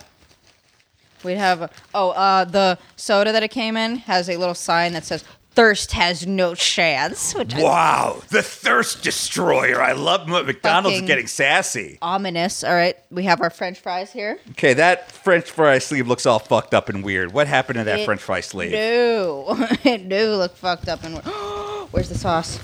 We 1.24 1.34
have, 1.34 1.72
oh, 1.94 2.12
uh, 2.12 2.46
the 2.46 2.78
soda 2.96 3.32
that 3.32 3.42
it 3.42 3.50
came 3.50 3.78
in 3.78 3.98
has 3.98 4.30
a 4.30 4.38
little 4.38 4.54
sign 4.54 4.94
that 4.94 5.06
says, 5.06 5.24
Thirst 5.62 5.92
has 5.92 6.26
no 6.26 6.56
chance, 6.56 7.36
which 7.36 7.54
Wow, 7.54 8.24
the 8.30 8.42
thirst 8.42 9.04
destroyer. 9.04 9.80
I 9.80 9.92
love 9.92 10.28
McDonald's 10.28 11.02
getting 11.02 11.28
sassy. 11.28 12.00
ominous. 12.02 12.64
All 12.64 12.74
right, 12.74 12.98
we 13.12 13.26
have 13.26 13.42
our 13.42 13.52
french 13.52 13.80
fries 13.80 14.12
here. 14.12 14.40
Okay, 14.54 14.74
that 14.74 15.12
French 15.12 15.52
fry 15.52 15.78
sleeve 15.78 16.08
looks 16.08 16.26
all 16.26 16.40
fucked 16.40 16.74
up 16.74 16.90
and 16.90 17.04
weird. 17.04 17.32
What 17.32 17.46
happened 17.46 17.78
to 17.78 17.84
that 17.84 18.00
It 18.00 18.06
French 18.06 18.22
fry 18.22 18.40
sleeve? 18.42 18.72
do. 18.72 19.46
it 19.84 20.10
do 20.10 20.36
look 20.36 20.58
fucked 20.58 20.90
up 20.90 21.04
and 21.04 21.14
weird. 21.14 21.26
where's 21.92 22.10
the 22.10 22.18
sauce? 22.18 22.58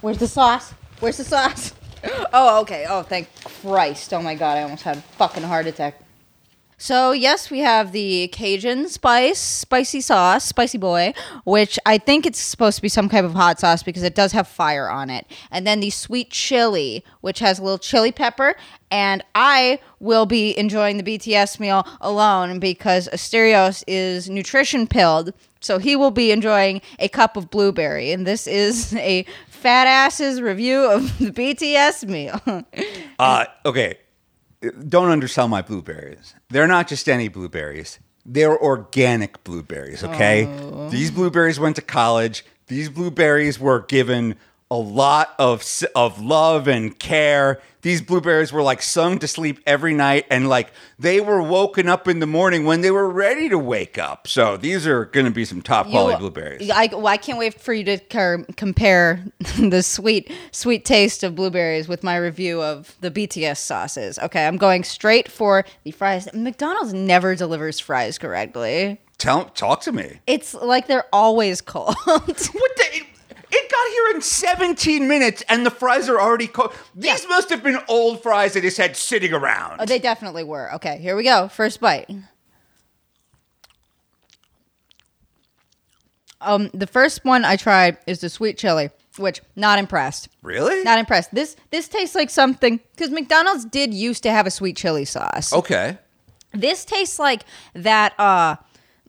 Where's 0.00 0.16
the 0.16 0.28
sauce? 0.28 0.72
Where's 1.00 1.18
the 1.18 1.24
sauce? 1.24 1.74
Oh, 2.32 2.62
okay. 2.62 2.86
Oh, 2.88 3.02
thank 3.02 3.28
Christ. 3.60 4.14
Oh 4.14 4.22
my 4.22 4.34
god, 4.34 4.56
I 4.56 4.62
almost 4.62 4.82
had 4.82 4.96
a 4.96 5.02
fucking 5.02 5.42
heart 5.42 5.66
attack. 5.66 6.00
So 6.84 7.12
yes, 7.12 7.50
we 7.50 7.60
have 7.60 7.92
the 7.92 8.28
Cajun 8.28 8.90
spice, 8.90 9.38
spicy 9.38 10.02
sauce, 10.02 10.44
spicy 10.44 10.76
boy, 10.76 11.14
which 11.44 11.78
I 11.86 11.96
think 11.96 12.26
it's 12.26 12.38
supposed 12.38 12.76
to 12.76 12.82
be 12.82 12.90
some 12.90 13.08
type 13.08 13.24
of 13.24 13.32
hot 13.32 13.58
sauce 13.58 13.82
because 13.82 14.02
it 14.02 14.14
does 14.14 14.32
have 14.32 14.46
fire 14.46 14.90
on 14.90 15.08
it. 15.08 15.26
And 15.50 15.66
then 15.66 15.80
the 15.80 15.88
sweet 15.88 16.28
chili, 16.28 17.02
which 17.22 17.38
has 17.38 17.58
a 17.58 17.62
little 17.62 17.78
chili 17.78 18.12
pepper. 18.12 18.54
And 18.90 19.24
I 19.34 19.78
will 19.98 20.26
be 20.26 20.54
enjoying 20.58 20.98
the 20.98 21.02
BTS 21.02 21.58
meal 21.58 21.88
alone 22.02 22.58
because 22.58 23.08
Asterios 23.08 23.82
is 23.86 24.28
nutrition 24.28 24.86
pilled. 24.86 25.32
So 25.60 25.78
he 25.78 25.96
will 25.96 26.10
be 26.10 26.32
enjoying 26.32 26.82
a 26.98 27.08
cup 27.08 27.38
of 27.38 27.48
blueberry. 27.48 28.12
And 28.12 28.26
this 28.26 28.46
is 28.46 28.94
a 28.96 29.24
fat 29.48 29.86
ass's 29.86 30.42
review 30.42 30.84
of 30.84 31.18
the 31.18 31.30
BTS 31.30 32.06
meal. 32.06 32.42
Uh, 33.16 33.44
okay, 33.64 33.96
don't 34.88 35.10
undersell 35.10 35.48
my 35.48 35.62
blueberries. 35.62 36.34
They're 36.50 36.66
not 36.66 36.88
just 36.88 37.08
any 37.08 37.28
blueberries. 37.28 37.98
They're 38.26 38.58
organic 38.58 39.44
blueberries, 39.44 40.02
okay? 40.02 40.46
Oh. 40.46 40.88
These 40.88 41.10
blueberries 41.10 41.60
went 41.60 41.76
to 41.76 41.82
college. 41.82 42.44
These 42.68 42.88
blueberries 42.88 43.60
were 43.60 43.80
given 43.80 44.36
a 44.70 44.76
lot 44.76 45.34
of 45.38 45.64
of 45.94 46.20
love 46.20 46.66
and 46.68 46.98
care. 46.98 47.60
These 47.82 48.00
blueberries 48.00 48.50
were 48.50 48.62
like 48.62 48.80
sung 48.80 49.18
to 49.18 49.28
sleep 49.28 49.60
every 49.66 49.92
night 49.92 50.24
and 50.30 50.48
like 50.48 50.72
they 50.98 51.20
were 51.20 51.42
woken 51.42 51.86
up 51.86 52.08
in 52.08 52.18
the 52.18 52.26
morning 52.26 52.64
when 52.64 52.80
they 52.80 52.90
were 52.90 53.08
ready 53.10 53.50
to 53.50 53.58
wake 53.58 53.98
up. 53.98 54.26
So 54.26 54.56
these 54.56 54.86
are 54.86 55.04
going 55.04 55.26
to 55.26 55.32
be 55.32 55.44
some 55.44 55.60
top 55.60 55.88
quality 55.90 56.14
You- 56.14 56.18
blueberries. 56.20 56.70
I, 56.70 56.86
well, 56.86 57.06
I 57.08 57.18
can't 57.18 57.38
wait 57.38 57.60
for 57.60 57.74
you 57.74 57.84
to 57.84 57.98
car- 57.98 58.46
compare 58.56 59.22
the 59.58 59.82
sweet, 59.82 60.32
sweet 60.50 60.86
taste 60.86 61.22
of 61.22 61.34
blueberries 61.34 61.86
with 61.86 62.02
my 62.02 62.16
review 62.16 62.62
of 62.62 62.96
the 63.02 63.10
BTS 63.10 63.58
sauces. 63.58 64.18
Okay, 64.18 64.46
I'm 64.46 64.56
going 64.56 64.82
straight 64.82 65.30
for 65.30 65.66
the 65.84 65.90
fries. 65.90 66.26
McDonald's 66.32 66.94
never 66.94 67.34
delivers 67.34 67.78
fries 67.80 68.16
correctly. 68.16 68.98
Tell 69.18 69.44
talk 69.44 69.80
to 69.82 69.92
me. 69.92 70.20
It's 70.26 70.54
like 70.54 70.86
they're 70.88 71.06
always 71.12 71.60
cold. 71.60 71.94
What 72.06 72.73
the? 73.68 73.68
It, 73.68 73.68
it 73.68 73.70
got 73.72 73.90
here 74.10 74.16
in 74.16 74.22
17 74.22 75.08
minutes 75.08 75.42
and 75.48 75.64
the 75.66 75.70
fries 75.70 76.08
are 76.08 76.20
already 76.20 76.46
cold. 76.46 76.72
These 76.94 77.22
Yeah. 77.22 77.28
must 77.28 77.50
have 77.50 77.62
been 77.62 77.78
old 77.88 78.22
fries 78.22 78.54
that 78.54 78.62
just 78.62 78.76
had 78.78 78.96
sitting 78.96 79.32
around. 79.32 79.80
oh, 79.80 79.86
they 79.86 79.98
definitely 79.98 80.44
were. 80.44 80.72
Okay, 80.74 80.98
here 80.98 81.16
we 81.16 81.24
go. 81.24 81.48
First 81.48 81.80
bite. 81.80 82.10
Um, 86.40 86.70
the 86.74 86.86
first 86.86 87.24
one 87.24 87.44
I 87.44 87.56
tried 87.56 87.96
is 88.06 88.20
the 88.20 88.28
sweet 88.28 88.58
chili, 88.58 88.90
which 89.16 89.40
not 89.56 89.78
impressed. 89.78 90.28
really? 90.42 90.82
Not 90.84 90.98
impressed. 90.98 91.34
This 91.34 91.56
this 91.70 91.88
tastes 91.88 92.14
like 92.14 92.28
something 92.28 92.80
because 92.94 93.10
McDonald's 93.10 93.64
did 93.64 93.94
used 93.94 94.22
to 94.24 94.30
have 94.30 94.46
a 94.46 94.50
sweet 94.50 94.76
chili 94.76 95.04
sauce. 95.06 95.52
okay. 95.52 95.98
This 96.52 96.84
tastes 96.84 97.18
like 97.18 97.44
that. 97.74 98.18
Uh, 98.20 98.56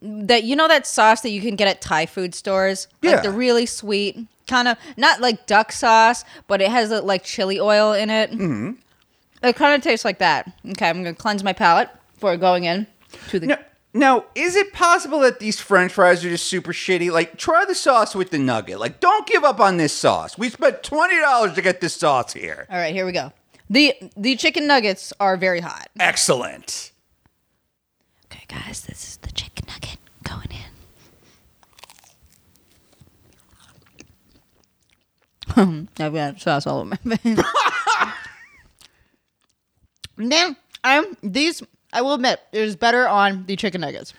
that 0.02 0.44
you 0.44 0.56
know 0.56 0.68
that 0.68 0.86
sauce 0.86 1.20
that 1.22 1.30
you 1.30 1.40
can 1.40 1.56
get 1.56 1.68
at 1.68 1.80
Thai 1.80 2.06
food 2.06 2.34
stores, 2.34 2.88
Yeah. 3.02 3.12
like 3.12 3.22
the 3.22 3.30
really 3.30 3.66
sweet 3.66 4.18
kind 4.46 4.68
of 4.68 4.76
not 4.96 5.20
like 5.20 5.46
duck 5.46 5.72
sauce, 5.72 6.24
but 6.46 6.60
it 6.62 6.70
has 6.70 6.92
uh, 6.92 7.02
like 7.02 7.24
chili 7.24 7.58
oil 7.58 7.92
in 7.92 8.10
it. 8.10 8.30
Mm-hmm. 8.30 8.72
It 9.42 9.56
kind 9.56 9.74
of 9.74 9.82
tastes 9.82 10.04
like 10.04 10.18
that. 10.18 10.50
Okay, 10.70 10.88
I'm 10.88 10.98
gonna 11.02 11.14
cleanse 11.14 11.42
my 11.42 11.52
palate 11.52 11.88
before 12.14 12.36
going 12.36 12.64
in 12.64 12.86
to 13.28 13.38
the. 13.40 13.46
Now, 13.46 13.58
now, 13.94 14.24
is 14.34 14.56
it 14.56 14.74
possible 14.74 15.20
that 15.20 15.40
these 15.40 15.58
french 15.58 15.92
fries 15.92 16.22
are 16.24 16.28
just 16.28 16.46
super 16.46 16.74
shitty? 16.74 17.10
Like, 17.10 17.38
try 17.38 17.64
the 17.64 17.74
sauce 17.74 18.14
with 18.14 18.30
the 18.30 18.38
nugget. 18.38 18.78
Like, 18.78 19.00
don't 19.00 19.26
give 19.26 19.42
up 19.42 19.58
on 19.58 19.78
this 19.78 19.94
sauce. 19.94 20.36
We 20.36 20.50
spent 20.50 20.82
$20 20.82 21.54
to 21.54 21.62
get 21.62 21.80
this 21.80 21.94
sauce 21.94 22.34
here. 22.34 22.66
All 22.70 22.76
right, 22.76 22.94
here 22.94 23.06
we 23.06 23.12
go. 23.12 23.32
the 23.70 23.94
The 24.14 24.36
chicken 24.36 24.66
nuggets 24.66 25.14
are 25.18 25.38
very 25.38 25.60
hot. 25.60 25.88
Excellent. 25.98 26.92
Okay, 28.26 28.44
guys, 28.48 28.82
this 28.82 29.08
is 29.08 29.16
the 29.18 29.32
chicken 29.32 29.64
nugget 29.66 29.96
going 30.24 30.50
I've 35.56 36.14
got 36.14 36.40
sauce 36.40 36.66
all 36.66 36.80
over 36.80 36.96
my 37.06 37.16
face. 37.16 37.40
now, 40.18 40.56
I'm 40.84 41.04
these. 41.22 41.62
I 41.92 42.02
will 42.02 42.14
admit, 42.14 42.40
it 42.52 42.60
is 42.60 42.76
better 42.76 43.08
on 43.08 43.46
the 43.46 43.56
chicken 43.56 43.80
nuggets. 43.80 44.12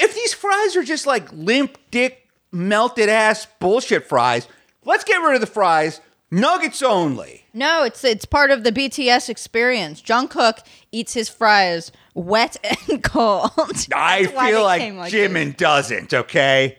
If 0.00 0.14
these 0.14 0.32
fries 0.32 0.76
are 0.76 0.84
just 0.84 1.06
like 1.06 1.32
limp 1.32 1.76
dick, 1.90 2.28
melted 2.52 3.08
ass 3.08 3.46
bullshit 3.58 4.06
fries, 4.06 4.46
let's 4.84 5.04
get 5.04 5.16
rid 5.16 5.34
of 5.34 5.40
the 5.40 5.46
fries. 5.46 6.00
Nuggets 6.30 6.82
only. 6.82 7.44
No, 7.54 7.84
it's 7.84 8.04
it's 8.04 8.26
part 8.26 8.50
of 8.50 8.62
the 8.62 8.70
BTS 8.70 9.28
experience. 9.30 10.02
Jungkook 10.02 10.58
eats 10.92 11.14
his 11.14 11.28
fries 11.28 11.90
wet 12.14 12.56
and 12.90 13.02
cold. 13.02 13.50
I 13.94 14.26
feel 14.26 14.62
like, 14.62 14.92
like 14.94 15.12
Jimin 15.12 15.56
doesn't, 15.56 16.12
okay? 16.12 16.78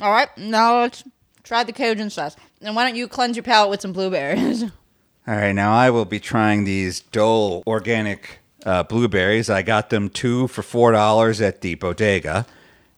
All 0.00 0.10
right, 0.10 0.28
now 0.38 0.80
let's 0.80 1.04
try 1.42 1.62
the 1.62 1.72
Cajun 1.72 2.10
sauce. 2.10 2.36
And 2.66 2.74
why 2.74 2.84
don't 2.84 2.96
you 2.96 3.06
cleanse 3.06 3.36
your 3.36 3.44
palate 3.44 3.70
with 3.70 3.80
some 3.80 3.92
blueberries? 3.92 4.64
All 5.28 5.36
right, 5.36 5.52
now 5.52 5.72
I 5.72 5.88
will 5.90 6.04
be 6.04 6.18
trying 6.18 6.64
these 6.64 6.98
Dole 6.98 7.62
organic 7.64 8.40
uh, 8.64 8.82
blueberries. 8.82 9.48
I 9.48 9.62
got 9.62 9.90
them 9.90 10.10
two 10.10 10.48
for 10.48 10.62
four 10.62 10.90
dollars 10.90 11.40
at 11.40 11.60
the 11.60 11.76
bodega, 11.76 12.44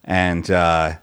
and 0.04 0.50
uh, 0.50 0.94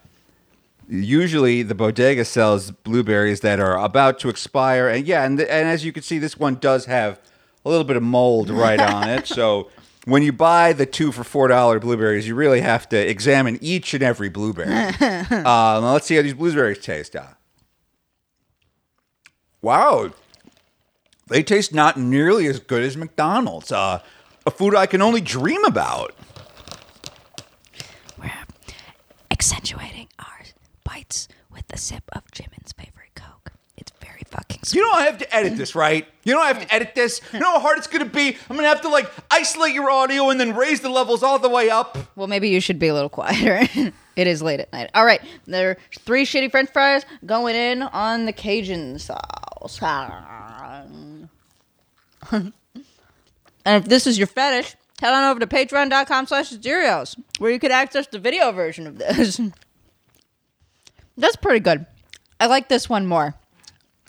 usually 0.89 1.61
the 1.61 1.75
bodega 1.75 2.25
sells 2.25 2.71
blueberries 2.71 3.41
that 3.41 3.59
are 3.59 3.77
about 3.77 4.17
to 4.19 4.29
expire. 4.29 4.87
And 4.89 5.05
yeah, 5.05 5.25
and, 5.25 5.39
and 5.39 5.67
as 5.67 5.85
you 5.85 5.93
can 5.93 6.01
see, 6.01 6.17
this 6.17 6.39
one 6.39 6.55
does 6.55 6.85
have 6.85 7.19
a 7.65 7.69
little 7.69 7.85
bit 7.85 7.97
of 7.97 8.03
mold 8.03 8.49
right 8.49 8.79
on 8.79 9.09
it. 9.09 9.27
So 9.35 9.69
when 10.05 10.23
you 10.23 10.33
buy 10.33 10.73
the 10.73 10.87
two 10.87 11.11
for 11.11 11.23
four 11.23 11.49
dollar 11.49 11.79
blueberries, 11.79 12.27
you 12.27 12.33
really 12.33 12.61
have 12.61 12.89
to 12.89 12.97
examine 12.97 13.59
each 13.61 13.93
and 13.93 14.01
every 14.01 14.29
blueberry. 14.29 14.73
uh, 14.99 15.79
let's 15.81 16.07
see 16.07 16.15
how 16.15 16.23
these 16.23 16.33
blueberries 16.33 16.79
taste. 16.79 17.15
Uh, 17.15 17.27
wow, 19.65 20.11
they 21.27 21.41
taste 21.41 21.73
not 21.73 21.97
nearly 21.97 22.45
as 22.45 22.59
good 22.59 22.83
as 22.83 22.95
McDonald's. 22.95 23.71
Uh, 23.71 23.99
a 24.45 24.51
food 24.51 24.75
I 24.75 24.85
can 24.85 25.01
only 25.01 25.21
dream 25.21 25.65
about. 25.65 26.13
We're 28.15 28.31
accentuating 29.31 30.07
our 30.19 30.43
bites 30.83 31.27
with 31.51 31.63
a 31.73 31.77
sip 31.77 32.03
of 32.13 32.21
Jimin's 32.31 32.73
favorite 32.73 33.15
Coke. 33.15 33.53
It's 33.75 33.91
very 33.99 34.21
fucking 34.29 34.59
sweet. 34.61 34.77
You 34.79 34.85
know 34.85 34.91
I 34.93 35.05
have 35.05 35.17
to 35.17 35.35
edit 35.35 35.57
this, 35.57 35.73
right? 35.73 36.07
You 36.25 36.35
know 36.35 36.41
I 36.41 36.49
have 36.49 36.61
to 36.61 36.71
edit 36.71 36.93
this. 36.93 37.19
You 37.33 37.39
know 37.39 37.53
how 37.53 37.59
hard 37.59 37.79
it's 37.79 37.87
gonna 37.87 38.05
be. 38.05 38.37
I'm 38.47 38.55
gonna 38.55 38.67
have 38.67 38.81
to 38.81 38.89
like 38.89 39.11
isolate 39.31 39.73
your 39.73 39.89
audio 39.89 40.29
and 40.29 40.39
then 40.39 40.55
raise 40.55 40.81
the 40.81 40.89
levels 40.89 41.23
all 41.23 41.39
the 41.39 41.49
way 41.49 41.71
up. 41.71 41.97
Well, 42.15 42.27
maybe 42.27 42.49
you 42.49 42.59
should 42.59 42.77
be 42.77 42.89
a 42.89 42.93
little 42.93 43.09
quieter. 43.09 43.67
it 44.15 44.27
is 44.27 44.41
late 44.41 44.59
at 44.59 44.71
night. 44.71 44.89
All 44.93 45.05
right, 45.05 45.21
there 45.45 45.71
are 45.71 45.77
three 45.99 46.25
shitty 46.25 46.51
French 46.51 46.69
fries 46.71 47.05
going 47.25 47.55
in 47.55 47.81
on 47.81 48.25
the 48.25 48.33
Cajun 48.33 48.99
sauce. 48.99 49.79
and 52.31 52.53
if 53.65 53.85
this 53.85 54.07
is 54.07 54.17
your 54.17 54.27
fetish, 54.27 54.75
head 54.99 55.13
on 55.13 55.31
over 55.31 55.39
to 55.39 55.47
patreon.com 55.47 56.27
slash 56.27 56.51
Asterios, 56.51 57.19
where 57.39 57.51
you 57.51 57.59
can 57.59 57.71
access 57.71 58.07
the 58.07 58.19
video 58.19 58.51
version 58.51 58.87
of 58.87 58.97
this. 58.97 59.39
That's 61.17 61.35
pretty 61.35 61.59
good. 61.59 61.85
I 62.39 62.47
like 62.47 62.67
this 62.67 62.89
one 62.89 63.07
more. 63.07 63.35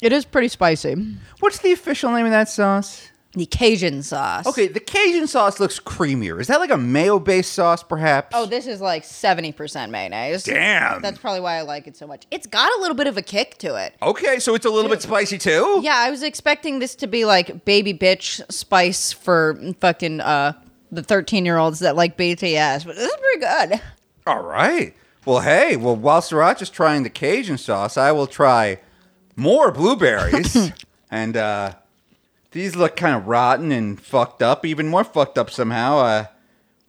It 0.02 0.12
is 0.12 0.24
pretty 0.24 0.48
spicy. 0.48 0.94
What's 1.40 1.58
the 1.58 1.72
official 1.72 2.12
name 2.12 2.26
of 2.26 2.32
that 2.32 2.48
sauce? 2.48 3.08
The 3.36 3.44
Cajun 3.44 4.02
sauce. 4.02 4.46
Okay, 4.46 4.66
the 4.66 4.80
Cajun 4.80 5.26
sauce 5.26 5.60
looks 5.60 5.78
creamier. 5.78 6.40
Is 6.40 6.46
that 6.46 6.58
like 6.58 6.70
a 6.70 6.76
mayo-based 6.78 7.52
sauce, 7.52 7.82
perhaps? 7.82 8.30
Oh, 8.34 8.46
this 8.46 8.66
is 8.66 8.80
like 8.80 9.02
70% 9.02 9.90
mayonnaise. 9.90 10.44
damn. 10.44 11.02
That's 11.02 11.18
probably 11.18 11.40
why 11.40 11.56
I 11.56 11.60
like 11.60 11.86
it 11.86 11.98
so 11.98 12.06
much. 12.06 12.24
It's 12.30 12.46
got 12.46 12.72
a 12.78 12.80
little 12.80 12.96
bit 12.96 13.06
of 13.06 13.18
a 13.18 13.22
kick 13.22 13.58
to 13.58 13.74
it. 13.76 13.94
okay, 14.00 14.38
so 14.38 14.54
it's 14.54 14.64
a 14.64 14.70
little 14.70 14.90
bit 14.90 15.02
spicy 15.02 15.36
too. 15.36 15.80
Yeah, 15.82 15.96
I 15.96 16.10
was 16.10 16.22
expecting 16.22 16.78
this 16.78 16.94
to 16.96 17.06
be 17.06 17.26
like 17.26 17.66
baby 17.66 17.92
bitch 17.92 18.40
spice 18.50 19.12
for 19.12 19.60
fucking 19.80 20.20
uh 20.22 20.54
the 20.90 21.02
13 21.02 21.44
year 21.44 21.58
olds 21.58 21.80
that 21.80 21.94
like 21.94 22.16
BTS, 22.16 22.86
but 22.86 22.96
this 22.96 23.10
is 23.10 23.16
pretty 23.20 23.40
good. 23.40 23.80
All 24.26 24.42
right. 24.42 24.94
Well, 25.26 25.40
hey, 25.40 25.76
well, 25.76 25.94
while 25.96 26.22
Sriracha's 26.22 26.70
trying 26.70 27.02
the 27.02 27.10
Cajun 27.10 27.58
sauce, 27.58 27.98
I 27.98 28.12
will 28.12 28.26
try 28.28 28.78
more 29.34 29.70
blueberries. 29.72 30.72
and 31.10 31.36
uh, 31.36 31.74
these 32.56 32.74
look 32.74 32.96
kind 32.96 33.14
of 33.14 33.26
rotten 33.26 33.70
and 33.70 34.00
fucked 34.00 34.42
up, 34.42 34.64
even 34.64 34.88
more 34.88 35.04
fucked 35.04 35.36
up 35.36 35.50
somehow. 35.50 35.98
Uh, 35.98 36.24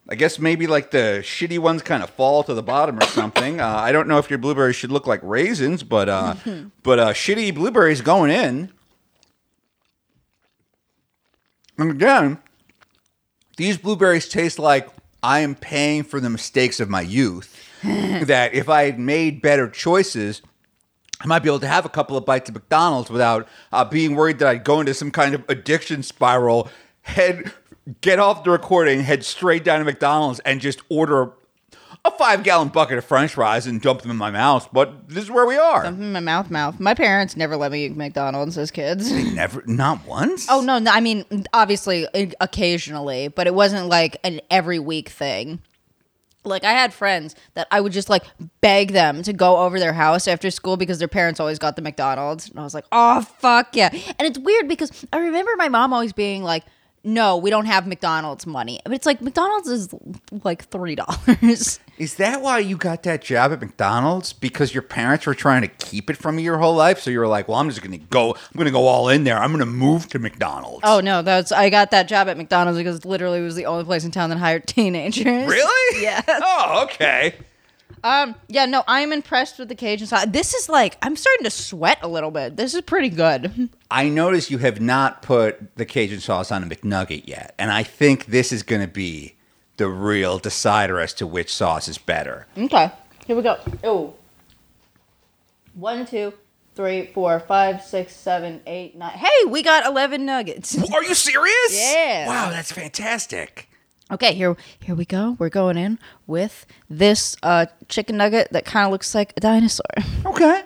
I 0.08 0.16
guess 0.16 0.40
maybe 0.40 0.66
like 0.66 0.92
the 0.92 1.20
shitty 1.22 1.60
ones 1.60 1.82
kind 1.82 2.02
of 2.02 2.10
fall 2.10 2.42
to 2.46 2.54
the 2.54 2.64
bottom 2.64 2.98
or 2.98 3.06
something. 3.08 3.60
Uh, 3.60 3.68
I 3.68 3.92
don't 3.92 4.08
know 4.08 4.18
if 4.18 4.30
your 4.30 4.40
blueberries 4.40 4.78
should 4.78 4.94
look 4.94 5.06
like 5.06 5.20
raisins, 5.22 5.84
but 5.84 6.08
uh, 6.08 6.36
but 6.84 7.00
uh, 7.00 7.10
shitty 7.10 7.54
blueberries 7.54 8.00
going 8.00 8.32
in. 8.32 8.72
And 11.78 11.92
again, 11.92 12.40
these 13.58 13.78
blueberries 13.78 14.30
taste 14.30 14.60
like 14.60 14.88
I 15.22 15.42
am 15.42 15.54
paying 15.54 16.04
for 16.04 16.22
the 16.22 16.30
mistakes 16.30 16.80
of 16.80 16.90
my 16.90 17.02
youth. 17.02 17.62
that 17.84 18.54
if 18.54 18.70
I 18.70 18.86
had 18.86 19.00
made 19.00 19.42
better 19.42 19.70
choices, 19.70 20.42
I 21.22 21.26
might 21.28 21.40
be 21.40 21.50
able 21.50 21.60
to 21.62 21.68
have 21.68 21.86
a 21.86 21.90
couple 21.90 22.16
of 22.16 22.26
bites 22.26 22.50
of 22.50 22.56
McDonald's 22.56 23.10
without 23.10 23.48
uh, 23.72 23.84
being 23.86 24.16
worried 24.16 24.40
that 24.40 24.48
I'd 24.48 24.64
go 24.64 24.80
into 24.80 24.94
some 24.94 25.10
kind 25.12 25.34
of 25.34 25.44
addiction 25.50 26.04
spiral, 26.04 26.70
head 27.02 27.52
get 28.02 28.20
off 28.20 28.44
the 28.44 28.52
recording, 28.52 29.02
head 29.02 29.24
straight 29.26 29.64
down 29.64 29.80
to 29.80 29.86
McDonald's, 29.86 30.40
and 30.42 30.62
just 30.62 30.82
order 30.90 31.32
a 32.06 32.12
five 32.12 32.44
gallon 32.44 32.68
bucket 32.70 32.98
of 32.98 33.04
French 33.06 33.34
fries 33.34 33.66
and 33.66 33.82
dump 33.82 34.02
them 34.02 34.12
in 34.12 34.18
my 34.18 34.30
mouth. 34.32 34.70
But 34.72 35.10
this 35.10 35.24
is 35.24 35.32
where 35.32 35.46
we 35.46 35.58
are. 35.58 35.86
Mm, 35.86 36.12
My 36.12 36.20
mouth, 36.20 36.52
mouth. 36.52 36.80
My 36.80 36.94
parents 36.94 37.36
never 37.36 37.58
let 37.58 37.72
me 37.72 37.86
eat 37.86 37.98
McDonald's 37.98 38.58
as 38.58 38.72
kids. 38.72 39.12
Never, 39.12 39.64
not 39.66 40.06
once. 40.06 40.48
Oh 40.50 40.62
no, 40.62 40.78
no, 40.80 40.92
I 40.92 41.00
mean 41.02 41.26
obviously 41.54 42.06
occasionally, 42.40 43.28
but 43.30 43.48
it 43.48 43.54
wasn't 43.56 43.88
like 43.88 44.18
an 44.24 44.40
every 44.52 44.80
week 44.80 45.10
thing. 45.10 45.60
Like 46.48 46.64
I 46.64 46.72
had 46.72 46.94
friends 46.94 47.36
that 47.54 47.68
I 47.72 47.82
would 47.82 47.92
just 47.94 48.10
like 48.10 48.24
beg 48.62 48.92
them 48.92 49.24
to 49.24 49.34
go 49.34 49.58
over 49.58 49.80
their 49.80 49.94
house 49.94 50.28
after 50.28 50.50
school 50.52 50.78
because 50.78 51.00
their 51.00 51.08
parents 51.08 51.40
always 51.40 51.60
got 51.60 51.76
the 51.76 51.82
McDonald's, 51.82 52.50
and 52.50 52.60
I 52.60 52.64
was 52.64 52.74
like, 52.74 52.86
"Oh 52.92 53.22
fuck 53.22 53.76
yeah!" 53.76 53.90
And 53.92 54.28
it's 54.28 54.40
weird 54.40 54.68
because 54.68 55.06
I 55.12 55.18
remember 55.18 55.52
my 55.58 55.70
mom 55.70 55.94
always 55.94 56.14
being 56.14 56.44
like, 56.44 56.64
"No, 57.08 57.38
we 57.38 57.50
don't 57.50 57.66
have 57.66 57.88
McDonald's 57.88 58.46
money," 58.46 58.80
but 58.84 58.94
it's 58.94 59.06
like 59.06 59.22
McDonald's 59.22 59.68
is 59.70 59.90
like 60.44 60.66
three 60.66 60.96
dollars. 60.96 61.80
Is 61.98 62.14
that 62.16 62.44
why 62.44 62.60
you 62.60 62.78
got 62.78 63.02
that 63.04 63.24
job 63.24 63.52
at 63.52 63.60
McDonald's? 63.60 64.32
Because 64.32 64.72
your 64.72 64.84
parents 64.84 65.26
were 65.26 65.34
trying 65.34 65.64
to 65.64 65.68
keep 65.68 66.12
it 66.12 66.16
from 66.18 66.38
you 66.38 66.46
your 66.46 66.60
whole 66.60 66.76
life? 66.76 67.00
So 67.00 67.10
you 67.10 67.18
were 67.18 67.28
like, 67.28 67.48
well, 67.48 67.58
I'm 67.58 67.70
just 67.70 67.82
going 67.82 67.98
to 68.00 68.06
go, 68.06 68.34
I'm 68.36 68.54
going 68.56 68.66
to 68.66 68.72
go 68.72 68.86
all 68.86 69.10
in 69.10 69.24
there. 69.24 69.40
I'm 69.40 69.50
going 69.50 69.62
to 69.62 69.66
move 69.66 70.08
to 70.10 70.20
McDonald's. 70.20 70.82
Oh 70.84 71.00
no, 71.00 71.24
that's 71.24 71.52
I 71.52 71.72
got 71.72 71.90
that 71.92 72.08
job 72.08 72.28
at 72.28 72.38
McDonald's 72.38 72.78
because 72.78 73.04
literally 73.04 73.40
it 73.40 73.44
was 73.44 73.56
the 73.56 73.66
only 73.66 73.84
place 73.84 74.06
in 74.06 74.12
town 74.12 74.30
that 74.30 74.38
hired 74.38 74.68
teenagers. 74.68 75.26
Really? 75.48 75.74
Yes. 76.02 76.24
Oh, 76.30 76.84
okay. 76.84 77.34
Um, 78.04 78.36
yeah, 78.48 78.66
no, 78.66 78.84
I'm 78.88 79.12
impressed 79.12 79.60
with 79.60 79.70
the 79.70 79.76
Cajun 79.76 80.08
sauce. 80.08 80.26
This 80.28 80.54
is 80.54 80.70
like 80.70 80.98
I'm 81.02 81.16
starting 81.16 81.44
to 81.44 81.50
sweat 81.50 82.00
a 82.02 82.08
little 82.08 82.32
bit. 82.32 82.56
This 82.56 82.74
is 82.74 82.82
pretty 82.82 83.10
good. 83.10 83.70
I 83.90 84.10
notice 84.10 84.52
you 84.52 84.60
have 84.60 84.80
not 84.80 85.22
put 85.22 85.76
the 85.76 85.86
Cajun 85.86 86.20
sauce 86.20 86.52
on 86.52 86.64
a 86.64 86.68
McNugget 86.68 87.28
yet. 87.28 87.56
And 87.58 87.72
I 87.72 87.84
think 87.84 88.28
this 88.28 88.52
is 88.52 88.64
going 88.64 88.82
to 88.82 88.88
be 88.88 89.36
the 89.78 89.88
real 89.88 90.40
decider 90.40 91.00
as 91.00 91.14
to 91.16 91.28
which 91.28 91.54
sauce 91.54 91.88
is 91.88 91.98
better. 91.98 92.48
Okay, 92.58 92.92
here 93.26 93.36
we 93.36 93.42
go. 93.42 93.58
Oh, 93.84 94.14
one, 95.74 96.06
two, 96.06 96.34
three, 96.76 97.08
four, 97.08 97.40
five, 97.40 97.84
six, 97.84 98.16
seven, 98.16 98.62
eight, 98.68 98.96
nine. 98.96 99.18
Hey, 99.18 99.46
we 99.48 99.62
got 99.64 99.86
eleven 99.86 100.26
nuggets. 100.26 100.78
Are 100.92 101.04
you 101.04 101.14
serious? 101.14 101.72
Yeah. 101.72 102.28
Wow, 102.28 102.50
that's 102.50 102.72
fantastic. 102.72 103.67
Okay, 104.10 104.34
here, 104.34 104.56
here 104.80 104.96
we 104.96 105.06
go. 105.06 105.36
We're 105.38 105.50
going 105.50 105.78
in 105.78 106.00
with 106.28 106.66
this 106.90 107.36
uh, 107.44 107.66
chicken 107.90 108.18
nugget 108.18 108.48
that 108.52 108.64
kind 108.66 108.86
of 108.86 108.92
looks 108.92 109.14
like 109.14 109.34
a 109.36 109.42
dinosaur. 109.42 109.86
Okay. 110.26 110.64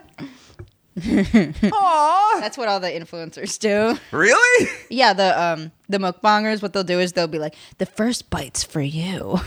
Aw. 1.74 2.38
That's 2.40 2.58
what 2.58 2.68
all 2.68 2.80
the 2.80 2.90
influencers 2.90 3.58
do. 3.58 3.98
Really? 4.12 4.70
Yeah, 4.90 5.14
the 5.14 5.42
um 5.42 5.72
the 5.88 5.98
mukbangers, 5.98 6.62
what 6.62 6.74
they'll 6.74 6.84
do 6.84 7.00
is 7.00 7.14
they'll 7.14 7.28
be 7.28 7.40
like, 7.40 7.56
the 7.78 7.86
first 7.86 8.30
bite's 8.30 8.64
for 8.64 8.82
you. 8.82 9.40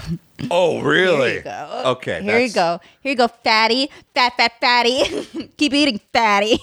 Oh, 0.51 0.81
really? 0.83 1.29
Here 1.29 1.37
you 1.39 1.43
go. 1.43 1.83
Okay. 1.87 2.23
Here 2.23 2.39
you 2.41 2.49
that's- 2.49 2.55
go. 2.55 2.81
Here 3.03 3.11
you 3.13 3.17
go, 3.17 3.29
fatty. 3.29 3.91
Fat, 4.15 4.33
fat, 4.37 4.53
fatty. 4.61 5.05
Keep 5.59 5.75
eating, 5.75 6.01
fatty. 6.13 6.59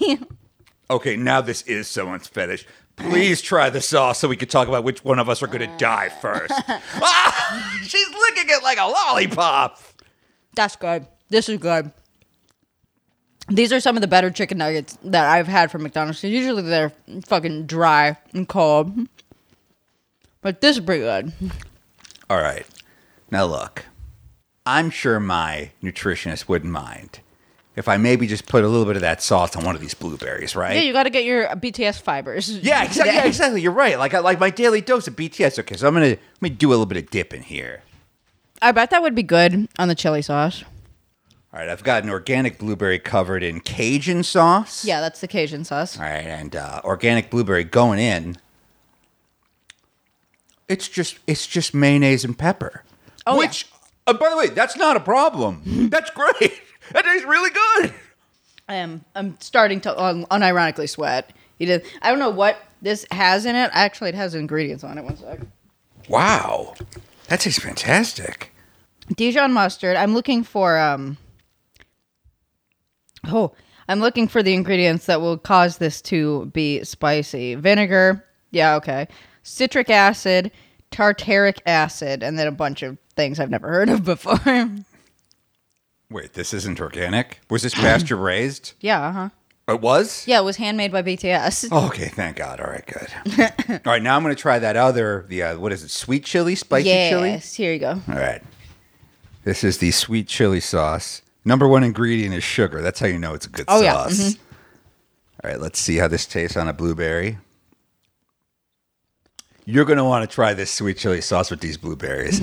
Okay, 0.89 1.15
now 1.15 1.39
this 1.41 1.61
is 1.61 1.87
someone's 1.87 2.27
fetish. 2.27 2.65
Please 3.09 3.41
try 3.41 3.69
the 3.69 3.81
sauce 3.81 4.19
so 4.19 4.27
we 4.27 4.35
can 4.35 4.47
talk 4.47 4.67
about 4.67 4.83
which 4.83 5.03
one 5.03 5.19
of 5.19 5.29
us 5.29 5.41
are 5.43 5.47
going 5.47 5.59
to 5.59 5.77
die 5.77 6.09
first. 6.09 6.53
ah, 6.67 7.79
she's 7.83 8.07
licking 8.09 8.49
it 8.49 8.63
like 8.63 8.77
a 8.79 8.85
lollipop. 8.85 9.79
That's 10.55 10.75
good. 10.75 11.05
This 11.29 11.49
is 11.49 11.57
good. 11.57 11.91
These 13.49 13.73
are 13.73 13.79
some 13.79 13.97
of 13.97 14.01
the 14.01 14.07
better 14.07 14.29
chicken 14.29 14.59
nuggets 14.59 14.97
that 15.03 15.25
I've 15.25 15.47
had 15.47 15.71
from 15.71 15.83
McDonald's. 15.83 16.23
Usually 16.23 16.61
they're 16.61 16.93
fucking 17.25 17.65
dry 17.65 18.17
and 18.33 18.47
cold. 18.47 19.07
But 20.41 20.61
this 20.61 20.77
is 20.77 20.83
pretty 20.85 21.01
good. 21.01 21.33
All 22.29 22.37
right. 22.37 22.65
Now 23.29 23.45
look, 23.45 23.85
I'm 24.65 24.89
sure 24.89 25.19
my 25.19 25.71
nutritionist 25.81 26.47
wouldn't 26.47 26.71
mind 26.71 27.19
if 27.75 27.87
I 27.87 27.97
maybe 27.97 28.27
just 28.27 28.47
put 28.47 28.63
a 28.63 28.67
little 28.67 28.85
bit 28.85 28.95
of 28.95 29.01
that 29.01 29.21
sauce 29.21 29.55
on 29.55 29.63
one 29.63 29.75
of 29.75 29.81
these 29.81 29.93
blueberries, 29.93 30.55
right? 30.55 30.75
Yeah, 30.75 30.81
you 30.81 30.93
got 30.93 31.03
to 31.03 31.09
get 31.09 31.23
your 31.23 31.47
BTS 31.47 32.01
fibers. 32.01 32.49
Yeah, 32.49 32.83
exactly. 32.83 33.15
Yeah, 33.15 33.25
exactly. 33.25 33.61
You're 33.61 33.71
right. 33.71 33.97
Like 33.97 34.13
I 34.13 34.19
like 34.19 34.39
my 34.39 34.49
daily 34.49 34.81
dose 34.81 35.07
of 35.07 35.15
BTS. 35.15 35.59
Okay, 35.59 35.75
so 35.75 35.87
I'm 35.87 35.93
gonna 35.93 36.07
let 36.07 36.41
me 36.41 36.49
do 36.49 36.69
a 36.69 36.71
little 36.71 36.85
bit 36.85 36.97
of 36.97 37.09
dip 37.09 37.33
in 37.33 37.43
here. 37.43 37.83
I 38.61 38.71
bet 38.71 38.89
that 38.91 39.01
would 39.01 39.15
be 39.15 39.23
good 39.23 39.67
on 39.79 39.87
the 39.87 39.95
chili 39.95 40.21
sauce. 40.21 40.63
All 41.53 41.59
right, 41.59 41.67
I've 41.67 41.83
got 41.83 42.03
an 42.03 42.09
organic 42.09 42.59
blueberry 42.59 42.99
covered 42.99 43.43
in 43.43 43.59
Cajun 43.59 44.23
sauce. 44.23 44.85
Yeah, 44.85 45.01
that's 45.01 45.19
the 45.19 45.27
Cajun 45.27 45.65
sauce. 45.65 45.97
All 45.97 46.03
right, 46.03 46.25
and 46.25 46.55
uh, 46.55 46.79
organic 46.85 47.29
blueberry 47.29 47.63
going 47.65 47.99
in. 47.99 48.37
It's 50.69 50.87
just 50.87 51.19
it's 51.27 51.47
just 51.47 51.73
mayonnaise 51.73 52.23
and 52.23 52.37
pepper. 52.37 52.83
Oh, 53.27 53.33
yeah. 53.33 53.39
Which, 53.39 53.67
uh, 54.07 54.13
by 54.13 54.29
the 54.29 54.37
way, 54.37 54.47
that's 54.47 54.77
not 54.77 54.95
a 54.95 55.01
problem. 55.01 55.61
that's 55.89 56.09
great. 56.11 56.61
That 56.93 57.05
tastes 57.05 57.25
really 57.25 57.49
good. 57.49 57.93
I 58.67 58.75
am. 58.75 59.03
I'm 59.15 59.37
starting 59.39 59.81
to 59.81 60.01
un- 60.01 60.25
unironically 60.25 60.89
sweat. 60.89 61.31
You 61.59 61.67
did. 61.67 61.85
I 62.01 62.09
don't 62.09 62.19
know 62.19 62.29
what 62.29 62.57
this 62.81 63.05
has 63.11 63.45
in 63.45 63.55
it. 63.55 63.69
Actually, 63.73 64.09
it 64.09 64.15
has 64.15 64.33
ingredients 64.33 64.83
on 64.83 64.97
it. 64.97 65.03
One 65.03 65.17
sec. 65.17 65.39
Wow, 66.09 66.75
that 67.27 67.39
tastes 67.39 67.61
fantastic. 67.61 68.51
Dijon 69.15 69.51
mustard. 69.53 69.95
I'm 69.95 70.13
looking 70.13 70.43
for 70.43 70.77
um. 70.79 71.17
Oh, 73.27 73.53
I'm 73.87 73.99
looking 73.99 74.27
for 74.27 74.41
the 74.41 74.53
ingredients 74.53 75.05
that 75.05 75.21
will 75.21 75.37
cause 75.37 75.77
this 75.77 76.01
to 76.03 76.45
be 76.47 76.83
spicy. 76.83 77.55
Vinegar. 77.55 78.25
Yeah. 78.51 78.75
Okay. 78.75 79.07
Citric 79.43 79.89
acid, 79.89 80.51
tartaric 80.91 81.59
acid, 81.65 82.23
and 82.23 82.37
then 82.39 82.47
a 82.47 82.51
bunch 82.51 82.83
of 82.83 82.97
things 83.15 83.39
I've 83.39 83.49
never 83.49 83.67
heard 83.67 83.89
of 83.89 84.03
before. 84.03 84.39
Wait, 86.11 86.33
this 86.33 86.53
isn't 86.53 86.79
organic. 86.81 87.39
Was 87.49 87.63
this 87.63 87.73
pasture 87.73 88.15
raised? 88.31 88.73
yeah. 88.81 89.01
Uh 89.07 89.11
huh. 89.11 89.29
It 89.67 89.79
was. 89.79 90.27
Yeah. 90.27 90.39
It 90.39 90.43
was 90.43 90.57
handmade 90.57 90.91
by 90.91 91.01
BTS. 91.01 91.69
Oh, 91.71 91.87
okay, 91.87 92.09
thank 92.09 92.35
God. 92.35 92.59
All 92.59 92.67
right, 92.69 92.85
good. 92.85 93.49
All 93.85 93.93
right, 93.93 94.01
now 94.01 94.17
I'm 94.17 94.23
going 94.23 94.35
to 94.35 94.41
try 94.41 94.59
that 94.59 94.75
other, 94.75 95.25
the 95.29 95.43
uh, 95.43 95.59
what 95.59 95.71
is 95.71 95.83
it, 95.83 95.91
sweet 95.91 96.25
chili, 96.25 96.55
spicy 96.55 96.89
chili? 96.89 97.29
yes. 97.29 97.53
Here 97.53 97.71
you 97.71 97.79
go. 97.79 97.91
All 98.09 98.15
right. 98.15 98.41
This 99.45 99.63
is 99.63 99.77
the 99.77 99.91
sweet 99.91 100.27
chili 100.27 100.59
sauce. 100.59 101.21
Number 101.45 101.67
one 101.67 101.83
ingredient 101.83 102.35
is 102.35 102.43
sugar. 102.43 102.81
That's 102.81 102.99
how 102.99 103.07
you 103.07 103.17
know 103.17 103.33
it's 103.33 103.45
a 103.45 103.49
good 103.49 103.65
Oh, 103.69 103.81
yeah. 103.81 103.93
sauce. 104.07 104.35
All 105.43 105.49
right, 105.51 105.59
let's 105.61 105.79
see 105.79 105.97
how 105.97 106.07
this 106.09 106.25
tastes 106.25 106.57
on 106.57 106.67
a 106.67 106.73
blueberry. 106.73 107.37
You're 109.65 109.85
going 109.85 109.97
to 109.97 110.03
want 110.03 110.27
to 110.29 110.33
try 110.33 110.53
this 110.53 110.71
sweet 110.71 110.97
chili 110.97 111.21
sauce 111.21 111.49
with 111.49 111.61
these 111.61 111.77
blueberries. 111.77 112.41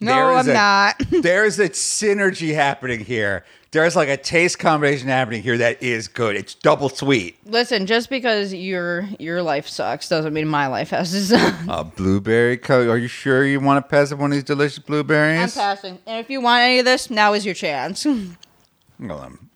No, 0.00 0.14
There 0.14 0.38
is 0.38 0.48
I'm 0.48 0.50
a- 0.50 0.54
not. 0.54 1.02
There's 1.22 1.58
a 1.58 1.68
synergy 1.68 2.54
happening 2.54 3.00
here. 3.00 3.44
There's 3.72 3.94
like 3.94 4.08
a 4.08 4.16
taste 4.16 4.58
combination 4.58 5.06
happening 5.08 5.42
here 5.42 5.56
that 5.58 5.80
is 5.80 6.08
good. 6.08 6.34
It's 6.34 6.54
double 6.54 6.88
sweet. 6.88 7.36
Listen, 7.44 7.86
just 7.86 8.10
because 8.10 8.52
your 8.52 9.08
your 9.20 9.42
life 9.42 9.68
sucks 9.68 10.08
doesn't 10.08 10.32
mean 10.34 10.48
my 10.48 10.66
life 10.66 10.90
has 10.90 11.12
to 11.12 11.20
suck. 11.20 11.54
A 11.68 11.84
blueberry 11.84 12.56
co- 12.56 12.90
Are 12.90 12.98
you 12.98 13.06
sure 13.06 13.44
you 13.46 13.60
want 13.60 13.84
to 13.84 13.88
pass 13.88 14.10
up 14.10 14.18
one 14.18 14.32
of 14.32 14.34
these 14.34 14.42
delicious 14.42 14.80
blueberries? 14.80 15.38
I'm 15.38 15.46
blueberries? 15.46 15.54
passing. 15.54 15.98
And 16.06 16.18
if 16.18 16.28
you 16.30 16.40
want 16.40 16.62
any 16.62 16.78
of 16.80 16.84
this, 16.84 17.10
now 17.10 17.32
is 17.32 17.44
your 17.46 17.54
chance. 17.54 18.04
well, 18.98 19.20
I'm 19.20 19.50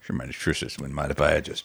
sure 0.00 0.16
my 0.16 0.24
nutritionist 0.24 0.78
wouldn't 0.78 0.94
mind 0.94 1.10
if 1.10 1.20
I 1.20 1.32
had 1.32 1.44
just 1.44 1.64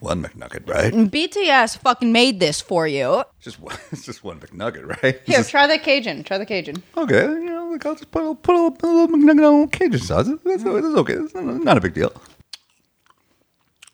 one 0.00 0.22
McNugget, 0.22 0.68
right? 0.68 0.92
BTS 0.92 1.78
fucking 1.78 2.12
made 2.12 2.40
this 2.40 2.60
for 2.60 2.86
you. 2.86 3.24
Just 3.40 3.60
one, 3.60 3.76
it's 3.92 4.04
just 4.04 4.24
one 4.24 4.40
McNugget, 4.40 5.02
right? 5.02 5.20
Here, 5.24 5.42
try 5.44 5.66
the 5.66 5.78
Cajun. 5.78 6.24
Try 6.24 6.38
the 6.38 6.46
Cajun. 6.46 6.82
okay, 6.96 7.22
you 7.22 7.44
know, 7.44 7.68
like 7.70 7.84
I'll 7.84 7.94
just 7.94 8.10
put 8.10 8.22
a, 8.22 8.34
put 8.34 8.54
a, 8.54 8.70
put 8.70 8.88
a 8.88 8.92
little 8.92 9.16
McNugget 9.16 9.62
on 9.62 9.68
Cajun 9.68 10.00
sauce. 10.00 10.28
That's, 10.44 10.62
that's 10.62 10.64
okay. 10.64 11.14
It's 11.14 11.34
not, 11.34 11.44
not 11.44 11.78
a 11.78 11.80
big 11.80 11.94
deal. 11.94 12.12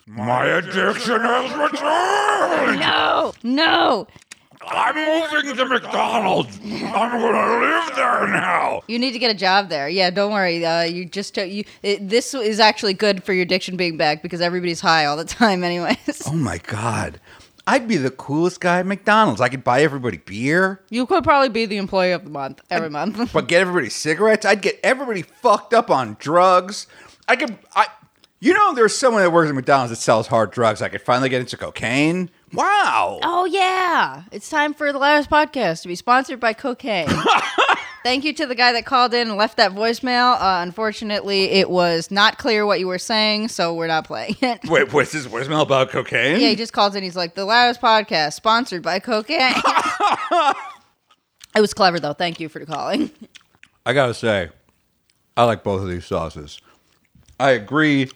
My 0.07 0.45
addiction 0.47 1.21
has 1.21 1.73
returned. 1.73 2.81
No, 2.81 3.33
no. 3.43 4.07
I'm 4.69 4.95
moving 5.33 5.57
to 5.57 5.65
McDonald's. 5.67 6.59
I'm 6.65 7.21
gonna 7.21 7.61
live 7.61 7.97
there 7.97 8.27
now. 8.29 8.83
You 8.87 8.99
need 8.99 9.13
to 9.13 9.19
get 9.19 9.31
a 9.31 9.39
job 9.39 9.69
there. 9.69 9.89
Yeah, 9.89 10.11
don't 10.11 10.33
worry. 10.33 10.65
Uh, 10.65 10.83
you 10.83 11.05
just 11.05 11.37
you. 11.37 11.65
It, 11.83 12.09
this 12.09 12.35
is 12.35 12.61
actually 12.61 12.95
good 12.95 13.23
for 13.25 13.33
your 13.33 13.43
addiction 13.43 13.77
being 13.77 13.97
back 13.97 14.23
because 14.23 14.41
everybody's 14.41 14.81
high 14.81 15.05
all 15.05 15.17
the 15.17 15.25
time, 15.25 15.65
anyways. 15.65 16.23
Oh 16.27 16.35
my 16.35 16.59
god. 16.59 17.21
I'd 17.67 17.89
be 17.89 17.97
the 17.97 18.11
coolest 18.11 18.61
guy 18.61 18.81
at 18.81 18.87
McDonald's. 18.87 19.41
I 19.41 19.49
could 19.49 19.65
buy 19.65 19.81
everybody 19.81 20.19
beer, 20.19 20.83
You 20.91 21.07
could 21.07 21.25
probably 21.25 21.49
be 21.49 21.65
the 21.65 21.79
employee 21.79 22.13
of 22.13 22.25
the 22.25 22.31
month 22.31 22.61
every 22.71 22.91
month. 22.91 23.33
but 23.33 23.49
get 23.49 23.63
everybody 23.63 23.89
cigarettes. 23.89 24.45
I'd 24.45 24.61
get 24.61 24.79
everybody 24.83 25.23
fucked 25.23 25.73
up 25.73 25.91
on 25.91 26.19
drugs. 26.21 26.87
I 27.27 27.37
could 27.37 27.57
I 27.75 27.87
you 28.41 28.53
know 28.53 28.75
there's 28.75 28.97
someone 28.97 29.23
that 29.23 29.31
works 29.31 29.49
at 29.49 29.55
McDonald's 29.55 29.91
that 29.91 29.97
sells 29.97 30.27
hard 30.27 30.51
drugs. 30.51 30.83
I 30.83 30.89
could 30.89 31.03
finally 31.03 31.29
get 31.29 31.41
into 31.41 31.57
cocaine. 31.57 32.31
Wow. 32.53 33.21
Oh 33.23 33.45
yeah, 33.47 34.25
it's 34.33 34.49
time 34.49 34.75
for 34.75 34.93
the 34.93 34.99
last 34.99 35.31
podcast 35.31 35.83
to 35.83 35.89
be 35.89 35.95
sponsored 35.95 36.41
by 36.41 36.53
cocaine. 36.53 37.09
Thank 38.05 38.25
you 38.25 38.35
to 38.35 38.47
the 38.47 38.55
guy 38.55 38.73
that 38.73 38.85
called 38.85 39.15
in 39.15 39.29
and 39.29 39.39
left 39.39 39.57
that 39.57 39.73
voicemail. 39.73 40.35
Uh, 40.35 40.63
unfortunately, 40.63 41.45
it 41.45 41.71
was 41.71 42.11
not 42.11 42.37
clear 42.37 42.67
what 42.67 42.79
you 42.79 42.87
were 42.87 42.99
saying, 42.99 43.49
so 43.49 43.73
we're 43.73 43.87
not 43.87 44.07
playing 44.07 44.37
it. 44.43 44.61
Wait, 44.69 44.93
what's 44.93 45.13
this 45.13 45.27
voicemail 45.27 45.63
about 45.63 45.89
cocaine? 45.89 46.39
Yeah, 46.39 46.49
he 46.49 46.57
just 46.57 46.75
calls 46.75 46.95
in. 46.95 47.03
He's 47.03 47.17
like, 47.17 47.35
"The 47.35 47.47
last 47.47 47.81
podcast 47.81 48.35
sponsored 48.35 48.83
by 48.83 48.99
cocaine." 48.99 49.55
It 51.57 51.61
was 51.61 51.73
clever 51.73 52.01
though. 52.01 52.15
Thank 52.15 52.41
you 52.41 52.49
for 52.49 52.65
calling. 52.65 53.11
I 53.87 53.93
gotta 53.93 54.15
say, 54.15 54.51
I 55.37 55.45
like 55.45 55.63
both 55.63 55.83
of 55.83 55.89
these 55.89 56.05
sauces. 56.05 56.61
I 57.39 57.51
agree 57.51 58.11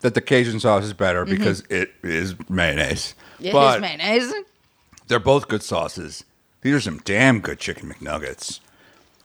that 0.00 0.14
the 0.14 0.20
Cajun 0.20 0.60
sauce 0.60 0.84
is 0.84 0.92
better 0.92 1.24
because 1.24 1.62
it 1.70 1.92
is 2.02 2.34
mayonnaise. 2.48 3.14
It 3.40 3.46
is 3.48 3.52
but 3.52 3.80
mayonnaise. 3.80 4.32
they're 5.08 5.18
both 5.18 5.48
good 5.48 5.62
sauces. 5.62 6.24
These 6.62 6.74
are 6.74 6.80
some 6.80 6.98
damn 7.04 7.40
good 7.40 7.58
chicken 7.58 7.88
McNuggets. 7.92 8.60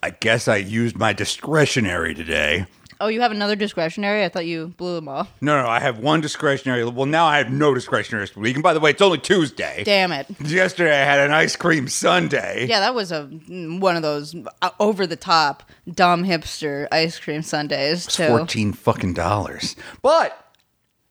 I 0.03 0.11
guess 0.11 0.47
I 0.47 0.57
used 0.57 0.95
my 0.95 1.13
discretionary 1.13 2.13
today. 2.13 2.65
Oh, 2.99 3.07
you 3.07 3.21
have 3.21 3.31
another 3.31 3.55
discretionary? 3.55 4.23
I 4.23 4.29
thought 4.29 4.45
you 4.45 4.75
blew 4.77 4.93
them 4.93 5.07
all. 5.07 5.27
No, 5.41 5.59
no, 5.59 5.67
I 5.67 5.79
have 5.79 5.97
one 5.97 6.21
discretionary. 6.21 6.85
Well, 6.85 7.07
now 7.07 7.25
I 7.25 7.39
have 7.39 7.51
no 7.51 7.73
discretionary 7.73 8.25
this 8.25 8.35
week. 8.35 8.55
And 8.55 8.61
by 8.61 8.75
the 8.75 8.79
way, 8.79 8.91
it's 8.91 9.01
only 9.01 9.17
Tuesday. 9.17 9.81
Damn 9.83 10.11
it. 10.11 10.27
Yesterday 10.39 10.91
I 11.01 11.03
had 11.03 11.19
an 11.19 11.31
ice 11.31 11.55
cream 11.55 11.87
sundae. 11.87 12.67
Yeah, 12.67 12.79
that 12.79 12.93
was 12.93 13.11
a 13.11 13.23
one 13.23 13.95
of 13.95 14.03
those 14.03 14.35
uh, 14.61 14.69
over 14.79 15.07
the 15.07 15.15
top 15.15 15.63
dumb 15.91 16.23
hipster 16.23 16.87
ice 16.91 17.17
cream 17.19 17.41
sundaes 17.41 18.05
too. 18.05 18.27
fourteen 18.27 18.71
fucking 18.71 19.15
dollars. 19.15 19.75
But 20.03 20.37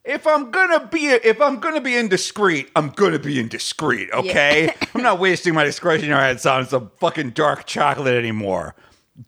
if 0.04 0.26
I'm 0.26 0.50
gonna 0.50 0.86
be 0.86 1.06
if 1.06 1.40
I'm 1.40 1.60
gonna 1.60 1.80
be 1.80 1.96
indiscreet, 1.96 2.70
I'm 2.74 2.90
gonna 2.90 3.18
be 3.18 3.38
indiscreet. 3.38 4.10
Okay, 4.12 4.74
I'm 4.94 5.02
not 5.02 5.18
wasting 5.18 5.54
my 5.54 5.64
discretionary 5.64 6.36
on 6.44 6.66
some 6.66 6.90
fucking 6.98 7.30
dark 7.30 7.66
chocolate 7.66 8.14
anymore. 8.14 8.74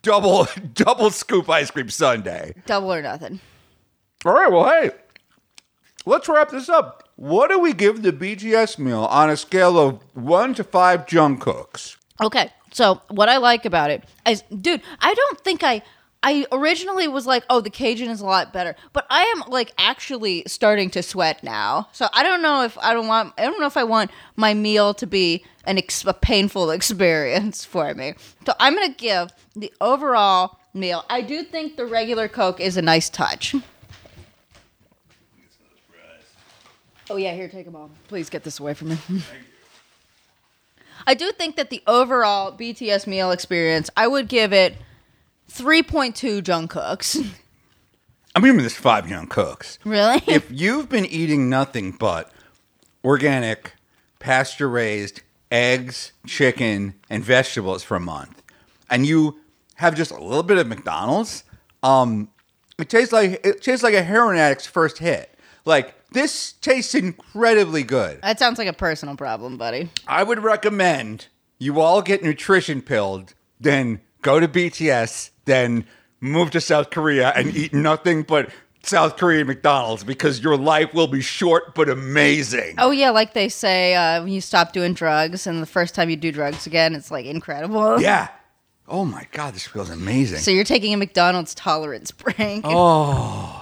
Double 0.02 0.46
double 0.74 1.10
scoop 1.10 1.48
ice 1.50 1.70
cream 1.70 1.90
sundae. 1.90 2.52
Double 2.66 2.92
or 2.92 3.02
nothing. 3.02 3.40
All 4.24 4.32
right, 4.32 4.50
well, 4.50 4.68
hey, 4.68 4.90
let's 6.06 6.28
wrap 6.28 6.50
this 6.50 6.68
up. 6.68 7.08
What 7.16 7.50
do 7.50 7.58
we 7.58 7.72
give 7.72 8.02
the 8.02 8.12
BTS 8.12 8.78
meal 8.78 9.04
on 9.04 9.30
a 9.30 9.36
scale 9.36 9.78
of 9.78 10.00
one 10.14 10.54
to 10.54 10.64
five 10.64 11.06
junk 11.06 11.40
cooks? 11.40 11.96
Okay, 12.20 12.50
so 12.72 13.02
what 13.08 13.28
I 13.28 13.38
like 13.38 13.64
about 13.64 13.90
it 13.90 14.04
is, 14.26 14.42
dude, 14.42 14.82
I 15.00 15.12
don't 15.12 15.40
think 15.40 15.62
I. 15.62 15.82
I 16.22 16.46
originally 16.52 17.08
was 17.08 17.26
like, 17.26 17.44
oh, 17.50 17.60
the 17.60 17.70
Cajun 17.70 18.08
is 18.08 18.20
a 18.20 18.26
lot 18.26 18.52
better, 18.52 18.76
but 18.92 19.06
I 19.10 19.22
am 19.36 19.50
like 19.50 19.72
actually 19.76 20.44
starting 20.46 20.88
to 20.90 21.02
sweat 21.02 21.42
now. 21.42 21.88
So 21.92 22.08
I 22.12 22.22
don't 22.22 22.42
know 22.42 22.62
if 22.62 22.78
I 22.78 22.94
don't 22.94 23.08
want, 23.08 23.34
I 23.36 23.42
don't 23.42 23.58
know 23.58 23.66
if 23.66 23.76
I 23.76 23.84
want 23.84 24.10
my 24.36 24.54
meal 24.54 24.94
to 24.94 25.06
be 25.06 25.44
an 25.64 25.78
ex- 25.78 26.04
a 26.04 26.12
painful 26.14 26.70
experience 26.78 27.64
for 27.64 27.92
me. 27.94 28.14
So 28.46 28.54
I'm 28.60 28.74
gonna 28.74 28.90
give 28.90 29.30
the 29.56 29.72
overall 29.80 30.58
meal. 30.72 31.04
I 31.10 31.22
do 31.22 31.42
think 31.42 31.76
the 31.76 31.86
regular 31.86 32.28
Coke 32.28 32.60
is 32.60 32.76
a 32.76 32.82
nice 32.82 33.10
touch. 33.10 33.54
Oh 37.10 37.16
yeah, 37.16 37.34
here, 37.34 37.48
take 37.48 37.64
them 37.66 37.76
all. 37.76 37.90
Please 38.08 38.30
get 38.30 38.44
this 38.44 38.60
away 38.60 38.74
from 38.74 38.90
me. 38.90 38.98
I 41.06 41.14
do 41.14 41.32
think 41.32 41.56
that 41.56 41.68
the 41.68 41.82
overall 41.86 42.56
BTS 42.56 43.08
meal 43.08 43.32
experience, 43.32 43.90
I 43.96 44.06
would 44.06 44.28
give 44.28 44.52
it 44.52 44.76
3.2 45.52 46.42
junk 46.42 46.70
cooks. 46.70 47.18
I'm 48.34 48.42
giving 48.42 48.62
this 48.62 48.74
five 48.76 49.08
young 49.10 49.26
cooks. 49.26 49.78
really? 49.84 50.22
if 50.26 50.50
you've 50.50 50.88
been 50.88 51.04
eating 51.04 51.50
nothing 51.50 51.92
but 51.92 52.32
organic, 53.04 53.72
pasture 54.18 54.68
raised 54.68 55.20
eggs, 55.50 56.12
chicken, 56.26 56.94
and 57.10 57.22
vegetables 57.22 57.82
for 57.82 57.96
a 57.96 58.00
month, 58.00 58.42
and 58.88 59.04
you 59.04 59.38
have 59.74 59.94
just 59.94 60.10
a 60.10 60.18
little 60.18 60.42
bit 60.42 60.56
of 60.56 60.66
McDonald's, 60.66 61.44
um, 61.82 62.30
it 62.78 62.88
tastes 62.88 63.12
like 63.12 63.44
it 63.44 63.60
tastes 63.62 63.82
like 63.82 63.94
a 63.94 64.02
heroin 64.02 64.36
addict's 64.36 64.66
first 64.66 64.98
hit. 64.98 65.38
Like 65.66 65.94
this 66.12 66.52
tastes 66.52 66.94
incredibly 66.94 67.82
good. 67.82 68.22
that 68.22 68.38
sounds 68.38 68.58
like 68.58 68.68
a 68.68 68.72
personal 68.72 69.16
problem, 69.16 69.58
buddy. 69.58 69.90
I 70.06 70.22
would 70.22 70.42
recommend 70.42 71.26
you 71.58 71.80
all 71.80 72.00
get 72.00 72.22
nutrition 72.22 72.80
pilled, 72.80 73.34
then 73.60 74.00
go 74.22 74.40
to 74.40 74.48
BTS, 74.48 75.30
then 75.44 75.86
move 76.20 76.50
to 76.52 76.60
South 76.60 76.90
Korea 76.90 77.32
and 77.34 77.54
eat 77.56 77.72
nothing 77.74 78.22
but 78.22 78.50
South 78.84 79.16
Korean 79.16 79.46
McDonald's 79.46 80.04
because 80.04 80.40
your 80.42 80.56
life 80.56 80.92
will 80.92 81.06
be 81.06 81.20
short 81.20 81.74
but 81.74 81.88
amazing. 81.88 82.74
Oh 82.78 82.90
yeah, 82.90 83.10
like 83.10 83.32
they 83.34 83.48
say 83.48 83.94
uh, 83.94 84.22
when 84.22 84.32
you 84.32 84.40
stop 84.40 84.72
doing 84.72 84.92
drugs 84.94 85.46
and 85.46 85.62
the 85.62 85.66
first 85.66 85.94
time 85.94 86.10
you 86.10 86.16
do 86.16 86.32
drugs 86.32 86.66
again, 86.66 86.94
it's 86.94 87.10
like 87.10 87.26
incredible. 87.26 88.00
Yeah. 88.02 88.28
Oh 88.88 89.04
my 89.04 89.26
God, 89.30 89.54
this 89.54 89.66
feels 89.66 89.90
amazing. 89.90 90.40
So 90.40 90.50
you're 90.50 90.64
taking 90.64 90.92
a 90.92 90.96
McDonald's 90.96 91.54
tolerance 91.54 92.10
break. 92.10 92.62
Oh. 92.64 93.61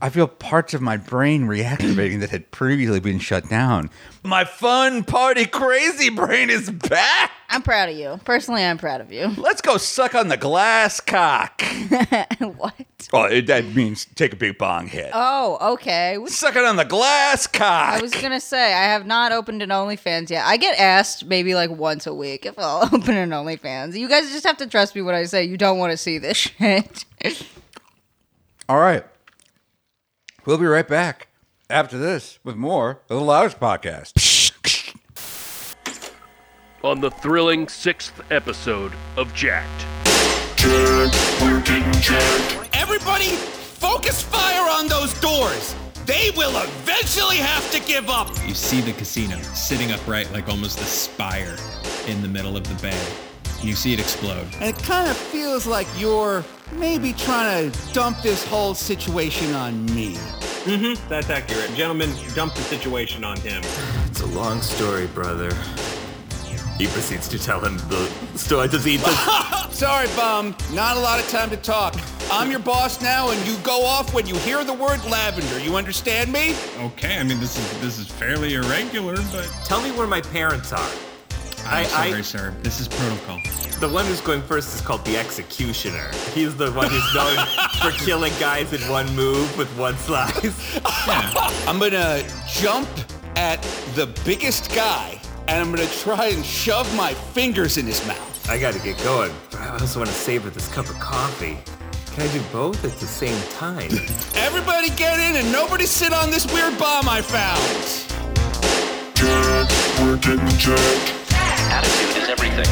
I 0.00 0.10
feel 0.10 0.28
parts 0.28 0.74
of 0.74 0.80
my 0.80 0.96
brain 0.96 1.48
reactivating 1.48 2.20
that 2.20 2.30
had 2.30 2.52
previously 2.52 3.00
been 3.00 3.18
shut 3.18 3.48
down. 3.48 3.90
My 4.22 4.44
fun, 4.44 5.02
party, 5.02 5.44
crazy 5.44 6.08
brain 6.08 6.50
is 6.50 6.70
back. 6.70 7.32
I'm 7.48 7.62
proud 7.62 7.88
of 7.88 7.96
you. 7.96 8.20
Personally, 8.24 8.62
I'm 8.62 8.78
proud 8.78 9.00
of 9.00 9.10
you. 9.10 9.26
Let's 9.36 9.60
go 9.60 9.76
suck 9.76 10.14
on 10.14 10.28
the 10.28 10.36
glass 10.36 11.00
cock. 11.00 11.62
what? 12.56 12.74
Oh, 13.12 13.24
it, 13.24 13.46
that 13.48 13.64
means 13.74 14.04
take 14.14 14.32
a 14.32 14.36
big 14.36 14.56
bong 14.56 14.86
hit. 14.86 15.10
Oh, 15.14 15.72
okay. 15.72 16.16
Suck 16.26 16.54
it 16.54 16.64
on 16.64 16.76
the 16.76 16.84
glass 16.84 17.48
cock. 17.48 17.94
I 17.94 18.00
was 18.00 18.12
gonna 18.12 18.40
say 18.40 18.72
I 18.74 18.84
have 18.84 19.04
not 19.04 19.32
opened 19.32 19.62
an 19.62 19.70
OnlyFans 19.70 20.30
yet. 20.30 20.44
I 20.46 20.58
get 20.58 20.78
asked 20.78 21.24
maybe 21.24 21.56
like 21.56 21.70
once 21.70 22.06
a 22.06 22.14
week 22.14 22.46
if 22.46 22.56
I'll 22.56 22.82
open 22.94 23.16
an 23.16 23.30
OnlyFans. 23.30 23.98
You 23.98 24.08
guys 24.08 24.30
just 24.30 24.46
have 24.46 24.58
to 24.58 24.68
trust 24.68 24.94
me 24.94 25.02
when 25.02 25.16
I 25.16 25.24
say 25.24 25.42
you 25.42 25.56
don't 25.56 25.78
want 25.78 25.90
to 25.90 25.96
see 25.96 26.18
this 26.18 26.36
shit. 26.58 27.04
All 28.68 28.78
right. 28.78 29.04
We'll 30.48 30.56
be 30.56 30.64
right 30.64 30.88
back 30.88 31.28
after 31.68 31.98
this 31.98 32.38
with 32.42 32.56
more 32.56 33.02
of 33.10 33.18
the 33.18 33.20
Loudest 33.20 33.60
Podcast. 33.60 34.14
on 36.82 37.02
the 37.02 37.10
thrilling 37.10 37.68
sixth 37.68 38.18
episode 38.30 38.94
of 39.18 39.34
Jacked. 39.34 39.84
Everybody, 42.72 43.26
focus 43.26 44.22
fire 44.22 44.70
on 44.70 44.88
those 44.88 45.12
doors. 45.20 45.74
They 46.06 46.30
will 46.34 46.56
eventually 46.56 47.36
have 47.36 47.70
to 47.72 47.80
give 47.80 48.08
up. 48.08 48.28
You 48.46 48.54
see 48.54 48.80
the 48.80 48.94
casino 48.94 49.36
sitting 49.52 49.92
upright 49.92 50.32
like 50.32 50.48
almost 50.48 50.80
a 50.80 50.84
spire 50.84 51.58
in 52.06 52.22
the 52.22 52.28
middle 52.28 52.56
of 52.56 52.64
the 52.66 52.82
bay. 52.82 53.27
You 53.60 53.74
see 53.74 53.92
it 53.92 54.00
explode. 54.00 54.46
And 54.60 54.64
it 54.64 54.78
kind 54.82 55.10
of 55.10 55.16
feels 55.16 55.66
like 55.66 55.86
you're 55.96 56.44
maybe 56.72 57.12
trying 57.12 57.70
to 57.70 57.92
dump 57.92 58.22
this 58.22 58.44
whole 58.46 58.74
situation 58.74 59.54
on 59.54 59.84
me. 59.86 60.14
Mm-hmm, 60.14 61.08
that's 61.08 61.30
accurate. 61.30 61.74
Gentlemen, 61.74 62.10
dump 62.34 62.54
the 62.54 62.62
situation 62.62 63.24
on 63.24 63.36
him. 63.38 63.62
It's 64.06 64.20
a 64.20 64.26
long 64.26 64.60
story, 64.60 65.06
brother. 65.08 65.52
He 66.78 66.86
proceeds 66.86 67.26
to 67.28 67.38
tell 67.38 67.60
him 67.60 67.76
the 67.88 68.06
story. 68.36 68.68
Does 68.68 68.84
he? 68.84 68.98
Does, 68.98 69.68
Sorry, 69.76 70.06
bum. 70.14 70.54
Not 70.72 70.96
a 70.96 71.00
lot 71.00 71.18
of 71.18 71.28
time 71.28 71.50
to 71.50 71.56
talk. 71.56 71.96
I'm 72.30 72.50
your 72.50 72.60
boss 72.60 73.00
now, 73.00 73.30
and 73.30 73.46
you 73.46 73.56
go 73.58 73.84
off 73.84 74.14
when 74.14 74.26
you 74.26 74.36
hear 74.36 74.62
the 74.62 74.74
word 74.74 75.04
lavender. 75.04 75.58
You 75.58 75.76
understand 75.76 76.32
me? 76.32 76.54
Okay, 76.78 77.18
I 77.18 77.24
mean 77.24 77.40
this 77.40 77.58
is 77.58 77.80
this 77.80 77.98
is 77.98 78.06
fairly 78.06 78.54
irregular, 78.54 79.16
but 79.32 79.50
tell 79.64 79.80
me 79.82 79.90
where 79.92 80.06
my 80.06 80.20
parents 80.20 80.72
are. 80.72 80.90
I'm 81.70 81.84
I- 81.84 81.84
sorry, 81.84 82.12
I- 82.14 82.20
sir. 82.22 82.54
This 82.62 82.80
is 82.80 82.88
protocol. 82.88 83.38
The 83.80 83.88
one 83.88 84.04
who's 84.06 84.20
going 84.20 84.42
first 84.42 84.74
is 84.74 84.80
called 84.80 85.04
the 85.04 85.16
Executioner. 85.16 86.10
He's 86.34 86.56
the 86.56 86.72
one 86.72 86.88
who's 86.90 87.14
known 87.14 87.36
for 87.80 87.92
killing 88.04 88.32
guys 88.40 88.72
in 88.72 88.80
one 88.90 89.06
move 89.14 89.56
with 89.56 89.68
one 89.78 89.96
slice. 89.98 90.80
I'm 91.68 91.78
gonna 91.78 92.22
jump 92.48 92.88
at 93.36 93.62
the 93.94 94.06
biggest 94.24 94.74
guy, 94.74 95.20
and 95.46 95.60
I'm 95.60 95.70
gonna 95.72 95.88
try 95.90 96.26
and 96.26 96.44
shove 96.44 96.92
my 96.96 97.14
fingers 97.14 97.78
in 97.78 97.86
his 97.86 98.04
mouth. 98.06 98.50
I 98.50 98.58
gotta 98.58 98.80
get 98.80 98.98
going, 99.04 99.32
but 99.50 99.60
I 99.60 99.68
also 99.68 100.00
want 100.00 100.08
to 100.10 100.16
savor 100.16 100.50
this 100.50 100.66
cup 100.72 100.88
of 100.88 100.98
coffee. 100.98 101.58
Can 102.14 102.28
I 102.28 102.32
do 102.32 102.40
both 102.50 102.84
at 102.84 102.98
the 102.98 103.06
same 103.06 103.40
time? 103.52 103.90
Everybody 104.34 104.88
get 104.90 105.20
in, 105.20 105.36
and 105.36 105.52
nobody 105.52 105.86
sit 105.86 106.12
on 106.12 106.30
this 106.32 106.52
weird 106.52 106.76
bomb 106.78 107.08
I 107.08 107.20
found. 107.22 108.06
Attitude 111.70 112.22
is 112.22 112.28
everything. 112.28 112.64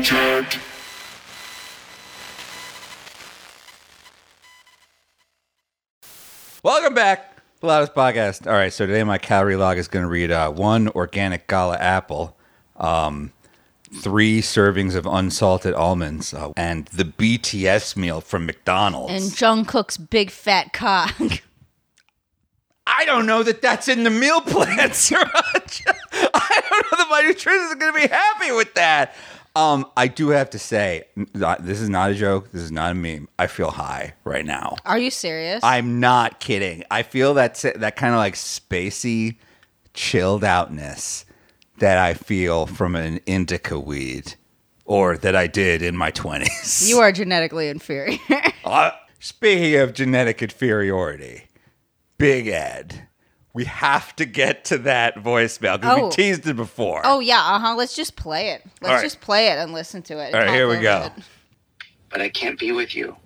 Welcome 6.62 6.94
back 6.94 7.36
to 7.36 7.42
the 7.60 7.66
Loudest 7.66 7.94
Podcast. 7.94 8.46
All 8.46 8.52
right, 8.52 8.72
so 8.72 8.86
today 8.86 9.04
my 9.04 9.18
calorie 9.18 9.56
log 9.56 9.78
is 9.78 9.88
going 9.88 10.02
to 10.04 10.08
read 10.08 10.30
uh, 10.30 10.50
one 10.50 10.88
organic 10.88 11.46
gala 11.46 11.76
apple, 11.78 12.36
um, 12.76 13.32
three 13.94 14.40
servings 14.40 14.94
of 14.94 15.06
unsalted 15.06 15.74
almonds, 15.74 16.34
uh, 16.34 16.52
and 16.56 16.86
the 16.88 17.04
BTS 17.04 17.96
meal 17.96 18.20
from 18.20 18.46
McDonald's. 18.46 19.12
and 19.12 19.32
Jungkook's 19.66 19.96
big 19.96 20.30
fat 20.30 20.72
cock. 20.72 21.14
I 22.98 23.04
don't 23.04 23.26
know 23.26 23.42
that 23.42 23.60
that's 23.62 23.88
in 23.88 24.04
the 24.04 24.10
meal 24.10 24.40
plan, 24.40 24.90
Sriracha. 24.90 25.94
I 26.12 26.62
don't 26.70 26.92
know 26.92 26.98
that 26.98 27.06
my 27.10 27.22
nutritionist 27.22 27.68
is 27.70 27.74
going 27.74 27.92
to 27.94 28.00
be 28.00 28.06
happy 28.08 28.52
with 28.52 28.74
that. 28.74 29.14
Um, 29.54 29.86
I 29.96 30.08
do 30.08 30.28
have 30.30 30.50
to 30.50 30.58
say, 30.58 31.04
not- 31.34 31.64
this 31.64 31.80
is 31.80 31.88
not 31.88 32.10
a 32.10 32.14
joke. 32.14 32.52
This 32.52 32.62
is 32.62 32.70
not 32.72 32.92
a 32.92 32.94
meme. 32.94 33.28
I 33.38 33.46
feel 33.46 33.70
high 33.70 34.14
right 34.24 34.44
now. 34.44 34.76
Are 34.84 34.98
you 34.98 35.10
serious? 35.10 35.62
I'm 35.64 35.98
not 36.00 36.40
kidding. 36.40 36.84
I 36.90 37.02
feel 37.02 37.34
that 37.34 37.54
that 37.76 37.96
kind 37.96 38.12
of 38.12 38.18
like 38.18 38.34
spacey, 38.34 39.36
chilled 39.94 40.44
outness 40.44 41.24
that 41.78 41.96
I 41.98 42.12
feel 42.14 42.66
from 42.66 42.94
an 42.96 43.20
indica 43.26 43.78
weed, 43.80 44.34
or 44.84 45.16
that 45.18 45.34
I 45.34 45.46
did 45.46 45.80
in 45.82 45.96
my 45.96 46.10
twenties. 46.10 46.86
you 46.88 46.98
are 46.98 47.12
genetically 47.12 47.68
inferior. 47.68 48.18
Uh, 48.64 48.90
speaking 49.20 49.76
of 49.76 49.94
genetic 49.94 50.42
inferiority, 50.42 51.45
Big 52.18 52.48
Ed, 52.48 53.08
we 53.52 53.64
have 53.64 54.14
to 54.16 54.24
get 54.24 54.64
to 54.66 54.78
that 54.78 55.16
voicemail 55.16 55.80
because 55.80 55.98
Oh. 55.98 56.04
we 56.06 56.10
teased 56.12 56.46
it 56.46 56.56
before. 56.56 57.02
oh 57.04 57.20
yeah, 57.20 57.40
uh 57.40 57.58
huh. 57.58 57.74
Let's 57.76 57.94
just 57.96 58.16
play 58.16 58.50
it. 58.50 58.62
Let's 58.80 58.88
All 58.90 58.94
right. 58.96 59.02
just 59.02 59.20
play 59.20 59.48
it 59.48 59.58
and 59.58 59.72
listen 59.72 60.02
to 60.02 60.18
it. 60.18 60.34
All 60.34 60.40
right, 60.40 60.50
here 60.50 60.68
we 60.68 60.78
go. 60.78 61.10
it. 61.16 61.24
But 62.10 62.20
I 62.20 62.28
can't 62.28 62.58
be 62.58 62.72
with 62.72 62.94
you. 62.94 63.16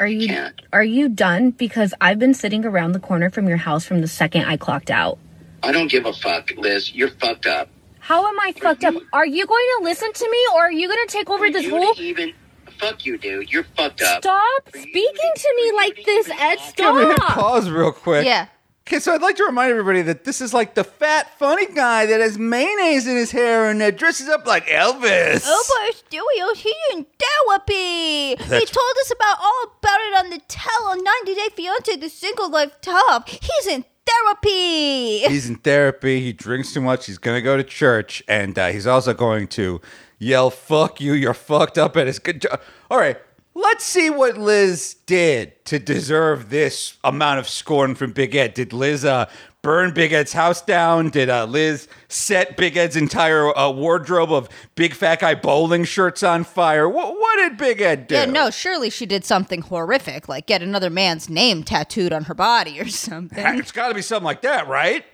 Are 0.00 0.06
you 0.06 0.26
Can't. 0.28 0.60
are 0.72 0.82
you 0.84 1.08
done? 1.08 1.50
Because 1.52 1.94
I've 2.00 2.18
been 2.18 2.34
sitting 2.34 2.64
around 2.64 2.92
the 2.92 2.98
corner 3.00 3.30
from 3.30 3.46
your 3.48 3.58
house 3.58 3.84
from 3.84 4.00
the 4.00 4.08
second 4.08 4.44
I 4.44 4.56
clocked 4.56 4.90
out. 4.90 5.18
I 5.62 5.70
don't 5.72 5.88
give 5.90 6.04
a 6.04 6.12
fuck, 6.12 6.50
Liz. 6.56 6.92
You're 6.92 7.10
fucked 7.10 7.46
up. 7.46 7.68
How 8.00 8.26
am 8.26 8.38
I 8.40 8.52
fucked 8.52 8.84
up? 8.84 8.94
Are 9.12 9.24
you 9.24 9.46
going 9.46 9.66
to 9.78 9.84
listen 9.84 10.12
to 10.12 10.30
me 10.30 10.38
or 10.54 10.62
are 10.64 10.72
you 10.72 10.88
going 10.88 11.06
to 11.06 11.12
take 11.12 11.30
over 11.30 11.46
For 11.46 11.52
this 11.52 11.64
you 11.64 11.70
whole 11.70 11.94
to 11.94 12.02
even 12.02 12.32
fuck 12.78 13.04
you, 13.06 13.18
dude. 13.18 13.52
You're 13.52 13.64
fucked 13.76 14.02
up. 14.02 14.22
Stop 14.22 14.68
you 14.74 14.80
speaking 14.82 15.32
to- 15.34 15.40
to 15.40 15.54
me 15.56 15.72
like 15.72 16.04
this, 16.04 16.26
even 16.28 16.38
Ed. 16.40 16.56
talk- 16.56 16.76
Can 16.76 16.94
we 16.96 17.14
Stop. 17.14 17.32
pause 17.34 17.70
real 17.70 17.92
quick? 17.92 18.24
Yeah. 18.26 18.46
Okay, 18.86 18.98
so 19.00 19.14
I'd 19.14 19.22
like 19.22 19.36
to 19.36 19.44
remind 19.44 19.70
everybody 19.70 20.02
that 20.02 20.24
this 20.24 20.42
is 20.42 20.52
like 20.52 20.74
the 20.74 20.84
fat, 20.84 21.38
funny 21.38 21.64
guy 21.72 22.04
that 22.04 22.20
has 22.20 22.38
mayonnaise 22.38 23.06
in 23.06 23.16
his 23.16 23.30
hair 23.30 23.70
and 23.70 23.80
uh, 23.80 23.90
dresses 23.90 24.28
up 24.28 24.46
like 24.46 24.66
Elvis. 24.66 25.40
Elvis 25.40 25.68
boy, 25.68 25.90
Studios, 25.94 26.58
he's 26.60 26.74
in 26.92 27.06
therapy. 27.18 28.36
He 28.36 28.66
told 28.66 28.94
us 29.00 29.10
about 29.10 29.38
all 29.40 29.64
about 29.78 30.00
it 30.00 30.14
on 30.18 30.30
the 30.30 30.40
tell 30.48 30.84
on 30.88 31.02
90 31.02 31.34
Day 31.34 31.48
Fiance, 31.56 31.96
the 31.96 32.10
single 32.10 32.50
life 32.50 32.78
top. 32.82 33.28
He's 33.30 33.66
in 33.66 33.86
therapy. 34.06 35.20
He's 35.20 35.48
in 35.48 35.56
therapy. 35.56 36.20
He 36.20 36.32
drinks 36.34 36.74
too 36.74 36.80
much. 36.82 37.06
He's 37.06 37.16
going 37.18 37.36
to 37.36 37.42
go 37.42 37.56
to 37.56 37.64
church. 37.64 38.22
And 38.28 38.58
uh, 38.58 38.68
he's 38.68 38.86
also 38.86 39.14
going 39.14 39.48
to 39.48 39.80
yell, 40.24 40.50
fuck 40.50 41.00
you. 41.00 41.12
You're 41.12 41.34
fucked 41.34 41.78
up 41.78 41.96
at 41.96 42.06
his 42.06 42.18
good 42.18 42.42
job. 42.42 42.60
All 42.90 42.98
right. 42.98 43.16
Let's 43.56 43.84
see 43.84 44.10
what 44.10 44.36
Liz 44.36 44.96
did 45.06 45.64
to 45.66 45.78
deserve 45.78 46.50
this 46.50 46.98
amount 47.04 47.38
of 47.38 47.48
scorn 47.48 47.94
from 47.94 48.10
Big 48.10 48.34
Ed. 48.34 48.52
Did 48.52 48.72
Liz 48.72 49.04
uh, 49.04 49.30
burn 49.62 49.94
Big 49.94 50.12
Ed's 50.12 50.32
house 50.32 50.60
down? 50.60 51.10
Did 51.10 51.30
uh, 51.30 51.44
Liz 51.44 51.86
set 52.08 52.56
Big 52.56 52.76
Ed's 52.76 52.96
entire 52.96 53.56
uh, 53.56 53.70
wardrobe 53.70 54.32
of 54.32 54.48
big 54.74 54.92
fat 54.92 55.20
guy 55.20 55.36
bowling 55.36 55.84
shirts 55.84 56.24
on 56.24 56.42
fire? 56.42 56.88
What, 56.88 57.14
what 57.14 57.36
did 57.36 57.56
Big 57.56 57.80
Ed 57.80 58.08
do? 58.08 58.16
Yeah, 58.16 58.24
no, 58.24 58.50
surely 58.50 58.90
she 58.90 59.06
did 59.06 59.24
something 59.24 59.62
horrific, 59.62 60.28
like 60.28 60.46
get 60.46 60.60
another 60.60 60.90
man's 60.90 61.28
name 61.28 61.62
tattooed 61.62 62.12
on 62.12 62.24
her 62.24 62.34
body 62.34 62.80
or 62.80 62.88
something. 62.88 63.58
It's 63.58 63.72
got 63.72 63.88
to 63.88 63.94
be 63.94 64.02
something 64.02 64.24
like 64.24 64.42
that, 64.42 64.66
right? 64.66 65.04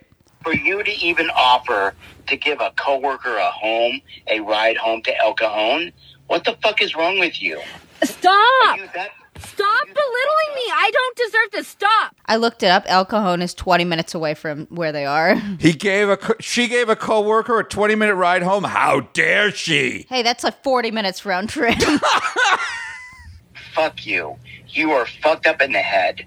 For 0.43 0.55
you 0.55 0.83
to 0.83 0.91
even 0.91 1.29
offer 1.31 1.95
to 2.27 2.37
give 2.37 2.61
a 2.61 2.73
coworker 2.77 3.37
a 3.37 3.51
home, 3.51 4.01
a 4.27 4.41
ride 4.41 4.77
home 4.77 5.03
to 5.03 5.19
El 5.19 5.35
Cajon, 5.35 5.93
what 6.29 6.45
the 6.45 6.57
fuck 6.63 6.81
is 6.81 6.95
wrong 6.95 7.19
with 7.19 7.43
you? 7.43 7.61
Stop. 8.03 8.79
You 8.79 8.89
that 8.95 9.11
Stop 9.39 9.87
belittling 9.87 10.55
me. 10.55 10.63
I 10.73 10.91
don't 10.93 11.17
deserve 11.17 11.51
to 11.53 11.65
stop. 11.65 12.15
I 12.27 12.37
looked 12.37 12.63
it 12.63 12.71
up. 12.71 12.85
El 12.87 13.05
Cajon 13.05 13.41
is 13.41 13.55
20 13.55 13.85
minutes 13.85 14.15
away 14.15 14.35
from 14.35 14.67
where 14.67 14.93
they 14.93 15.07
are. 15.07 15.35
He 15.61 15.73
gave 15.73 16.09
a 16.09 16.17
co- 16.17 16.35
she 16.41 16.69
gave 16.69 16.89
a 16.89 16.97
coworker 16.97 17.59
a 17.59 17.65
20 17.65 17.95
minute 17.95 18.15
ride 18.15 18.43
home. 18.43 18.65
How 18.65 19.01
dare 19.13 19.51
she? 19.51 20.07
Hey, 20.09 20.23
that's 20.23 20.45
like 20.45 20.63
40 20.63 20.91
minutes 20.91 21.25
round 21.25 21.49
trip. 21.49 21.77
fuck 23.75 24.07
you. 24.07 24.37
You 24.69 24.93
are 24.93 25.07
fucked 25.07 25.47
up 25.47 25.61
in 25.61 25.73
the 25.73 25.81
head. 25.81 26.27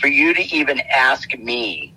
For 0.00 0.08
you 0.08 0.34
to 0.34 0.42
even 0.42 0.80
ask 0.80 1.36
me 1.38 1.91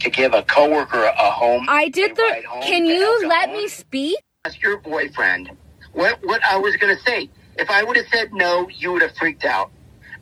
to 0.00 0.10
give 0.10 0.34
a 0.34 0.42
coworker 0.42 1.04
a 1.04 1.30
home, 1.30 1.66
I 1.68 1.88
did 1.88 2.16
the 2.16 2.42
Can 2.62 2.86
you 2.86 3.26
let 3.28 3.48
Cajon, 3.48 3.62
me 3.62 3.68
speak? 3.68 4.18
ask 4.44 4.60
your 4.62 4.78
boyfriend 4.78 5.50
what 5.92 6.18
what 6.24 6.42
I 6.44 6.56
was 6.56 6.76
gonna 6.76 6.98
say. 7.06 7.28
If 7.56 7.70
I 7.70 7.82
would 7.82 7.96
have 7.96 8.06
said 8.12 8.32
no, 8.32 8.68
you 8.68 8.92
would 8.92 9.02
have 9.02 9.14
freaked 9.16 9.44
out. 9.44 9.70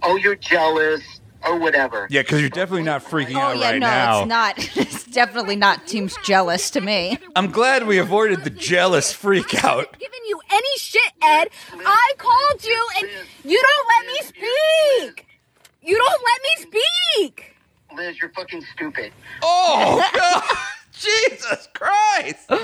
Oh, 0.02 0.16
you're 0.16 0.34
jealous 0.36 1.02
or 1.44 1.58
whatever. 1.58 2.06
Yeah, 2.10 2.22
because 2.22 2.40
you're 2.40 2.50
definitely 2.50 2.82
not 2.82 3.04
freaking 3.04 3.36
oh, 3.36 3.40
out 3.40 3.58
yeah, 3.58 3.70
right 3.70 3.78
no, 3.80 3.86
now. 3.86 4.20
it's 4.20 4.28
not. 4.28 4.54
it's 4.76 5.04
definitely 5.04 5.56
not. 5.56 5.88
Seems 5.88 6.16
jealous 6.24 6.70
to 6.70 6.80
me. 6.80 7.18
I'm 7.36 7.50
glad 7.50 7.86
we 7.86 7.98
avoided 7.98 8.44
the 8.44 8.50
jealous 8.50 9.12
freak 9.12 9.64
out. 9.64 9.98
Giving 9.98 10.20
you 10.26 10.40
any 10.50 10.78
shit, 10.78 11.12
Ed. 11.22 11.48
I 11.72 12.12
called 12.18 12.64
you 12.64 12.88
and 12.98 13.08
you 13.44 13.62
don't 13.62 13.88
let 13.88 14.06
me 14.06 14.28
speak. 14.28 15.26
You 15.82 15.96
don't 15.96 16.22
let 16.24 16.42
me 16.42 16.80
speak. 17.20 17.56
Liz, 17.98 18.20
you're 18.20 18.30
fucking 18.30 18.62
stupid. 18.74 19.12
Oh 19.42 20.02
God, 20.14 20.42
Jesus 20.92 21.68
Christ! 21.74 22.50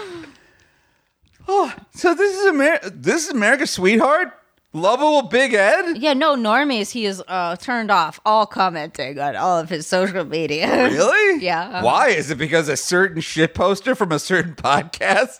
Oh, 1.46 1.70
so 1.94 2.14
this 2.14 2.34
is 2.38 2.46
Amer- 2.46 2.80
this 2.90 3.24
is 3.24 3.28
America's 3.28 3.70
sweetheart, 3.70 4.32
lovable 4.72 5.28
Big 5.28 5.52
Ed. 5.52 5.98
Yeah, 5.98 6.14
no, 6.14 6.36
normies. 6.36 6.90
He 6.90 7.04
is 7.04 7.22
uh, 7.28 7.56
turned 7.56 7.90
off 7.90 8.18
all 8.24 8.46
commenting 8.46 9.18
on 9.18 9.36
all 9.36 9.58
of 9.58 9.68
his 9.68 9.86
social 9.86 10.24
media. 10.24 10.88
Really? 10.88 11.40
Yeah. 11.44 11.82
Why 11.82 12.08
is 12.08 12.30
it 12.30 12.38
because 12.38 12.70
a 12.70 12.78
certain 12.78 13.20
shit 13.20 13.52
poster 13.54 13.94
from 13.94 14.10
a 14.10 14.18
certain 14.18 14.54
podcast 14.54 15.38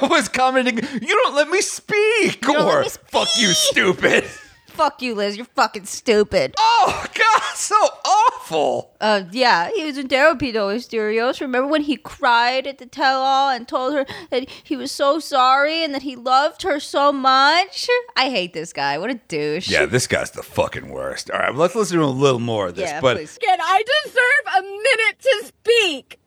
was 0.08 0.28
commenting, 0.28 0.76
"You 0.76 1.08
don't 1.24 1.34
let 1.34 1.48
me 1.48 1.60
speak," 1.60 2.40
don't 2.42 2.64
let 2.64 2.74
or 2.76 2.82
me 2.82 2.88
"Fuck 3.08 3.28
you, 3.36 3.48
stupid." 3.48 4.24
Fuck 4.72 5.02
you, 5.02 5.14
Liz. 5.14 5.36
You're 5.36 5.46
fucking 5.46 5.84
stupid. 5.84 6.54
Oh 6.58 7.04
God, 7.14 7.42
so 7.54 7.76
awful. 8.04 8.94
Uh, 9.00 9.24
yeah, 9.30 9.70
he 9.74 9.84
was 9.84 9.98
in 9.98 10.08
therapy 10.08 10.50
though, 10.50 10.68
Asterios. 10.68 11.40
Remember 11.40 11.68
when 11.68 11.82
he 11.82 11.96
cried 11.96 12.66
at 12.66 12.78
the 12.78 12.86
tell-all 12.86 13.50
and 13.50 13.68
told 13.68 13.94
her 13.94 14.06
that 14.30 14.48
he 14.50 14.76
was 14.76 14.90
so 14.90 15.18
sorry 15.18 15.84
and 15.84 15.94
that 15.94 16.02
he 16.02 16.16
loved 16.16 16.62
her 16.62 16.80
so 16.80 17.12
much? 17.12 17.88
I 18.16 18.30
hate 18.30 18.54
this 18.54 18.72
guy. 18.72 18.98
What 18.98 19.10
a 19.10 19.20
douche. 19.28 19.68
Yeah, 19.68 19.86
this 19.86 20.06
guy's 20.06 20.30
the 20.30 20.42
fucking 20.42 20.88
worst. 20.88 21.30
All 21.30 21.38
right, 21.38 21.54
let's 21.54 21.74
listen 21.74 21.98
to 21.98 22.04
a 22.04 22.06
little 22.06 22.40
more 22.40 22.68
of 22.68 22.74
this. 22.74 22.90
Yeah, 22.90 23.00
but 23.00 23.18
please. 23.18 23.38
Can 23.38 23.58
I 23.60 23.82
deserve 24.04 24.54
a 24.58 24.62
minute 24.62 25.18
to 25.20 25.44
speak? 25.46 26.18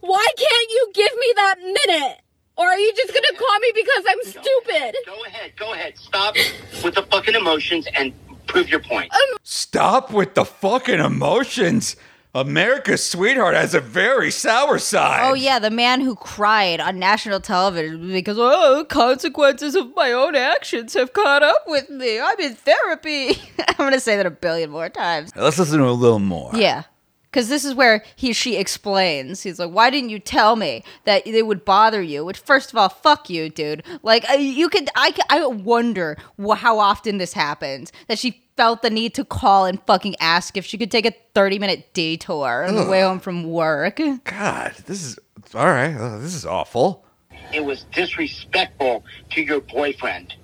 Why 0.00 0.26
can't 0.36 0.70
you 0.70 0.90
give 0.94 1.12
me 1.16 1.32
that 1.36 1.56
minute? 1.60 2.18
Or 2.56 2.66
are 2.66 2.78
you 2.78 2.92
just 2.94 3.12
gonna 3.14 3.38
call 3.38 3.58
me 3.60 3.72
because 3.74 4.04
I'm 4.08 4.22
stupid? 4.24 4.96
Go 5.06 5.24
ahead, 5.24 5.52
go 5.56 5.72
ahead. 5.72 5.98
Stop 5.98 6.36
with 6.84 6.94
the 6.94 7.02
fucking 7.02 7.34
emotions 7.34 7.86
and 7.94 8.12
prove 8.46 8.68
your 8.68 8.80
point. 8.80 9.12
Um, 9.12 9.38
stop 9.42 10.12
with 10.12 10.34
the 10.34 10.44
fucking 10.44 11.00
emotions. 11.00 11.96
America's 12.34 13.06
sweetheart 13.06 13.54
has 13.54 13.74
a 13.74 13.80
very 13.80 14.30
sour 14.30 14.78
side. 14.78 15.30
Oh 15.30 15.34
yeah, 15.34 15.58
the 15.58 15.70
man 15.70 16.00
who 16.00 16.14
cried 16.14 16.80
on 16.80 16.98
national 16.98 17.40
television 17.40 18.10
because 18.10 18.38
oh, 18.38 18.86
consequences 18.88 19.74
of 19.74 19.94
my 19.94 20.12
own 20.12 20.34
actions 20.34 20.94
have 20.94 21.12
caught 21.12 21.42
up 21.42 21.64
with 21.66 21.90
me. 21.90 22.18
I'm 22.20 22.40
in 22.40 22.54
therapy. 22.54 23.36
I'm 23.68 23.76
gonna 23.76 24.00
say 24.00 24.16
that 24.16 24.24
a 24.24 24.30
billion 24.30 24.70
more 24.70 24.88
times. 24.88 25.30
Let's 25.36 25.58
listen 25.58 25.78
to 25.78 25.88
a 25.88 25.90
little 25.90 26.18
more. 26.18 26.50
Yeah. 26.54 26.84
Because 27.32 27.48
this 27.48 27.64
is 27.64 27.74
where 27.74 28.04
he 28.14 28.34
she 28.34 28.56
explains. 28.56 29.42
He's 29.42 29.58
like, 29.58 29.70
"Why 29.70 29.88
didn't 29.88 30.10
you 30.10 30.18
tell 30.18 30.54
me 30.54 30.84
that 31.04 31.26
it 31.26 31.46
would 31.46 31.64
bother 31.64 32.02
you?" 32.02 32.26
Which, 32.26 32.38
first 32.38 32.70
of 32.70 32.76
all, 32.76 32.90
fuck 32.90 33.30
you, 33.30 33.48
dude. 33.48 33.82
Like, 34.02 34.28
uh, 34.28 34.34
you 34.34 34.68
could, 34.68 34.90
I 34.94 35.14
I 35.30 35.46
wonder 35.46 36.18
how 36.56 36.78
often 36.78 37.16
this 37.16 37.32
happens 37.32 37.90
that 38.08 38.18
she 38.18 38.42
felt 38.58 38.82
the 38.82 38.90
need 38.90 39.14
to 39.14 39.24
call 39.24 39.64
and 39.64 39.80
fucking 39.86 40.14
ask 40.20 40.58
if 40.58 40.66
she 40.66 40.76
could 40.76 40.90
take 40.90 41.06
a 41.06 41.14
thirty 41.34 41.58
minute 41.58 41.94
detour 41.94 42.66
on 42.68 42.76
the 42.76 42.84
way 42.84 43.00
home 43.00 43.18
from 43.18 43.44
work. 43.44 43.96
God, 44.24 44.74
this 44.86 45.02
is 45.02 45.18
all 45.54 45.66
right. 45.66 45.94
uh, 45.96 46.18
this 46.18 46.34
is 46.34 46.44
awful. 46.44 47.06
It 47.54 47.64
was 47.64 47.84
disrespectful 47.94 49.04
to 49.30 49.40
your 49.42 49.60
boyfriend. 49.62 50.34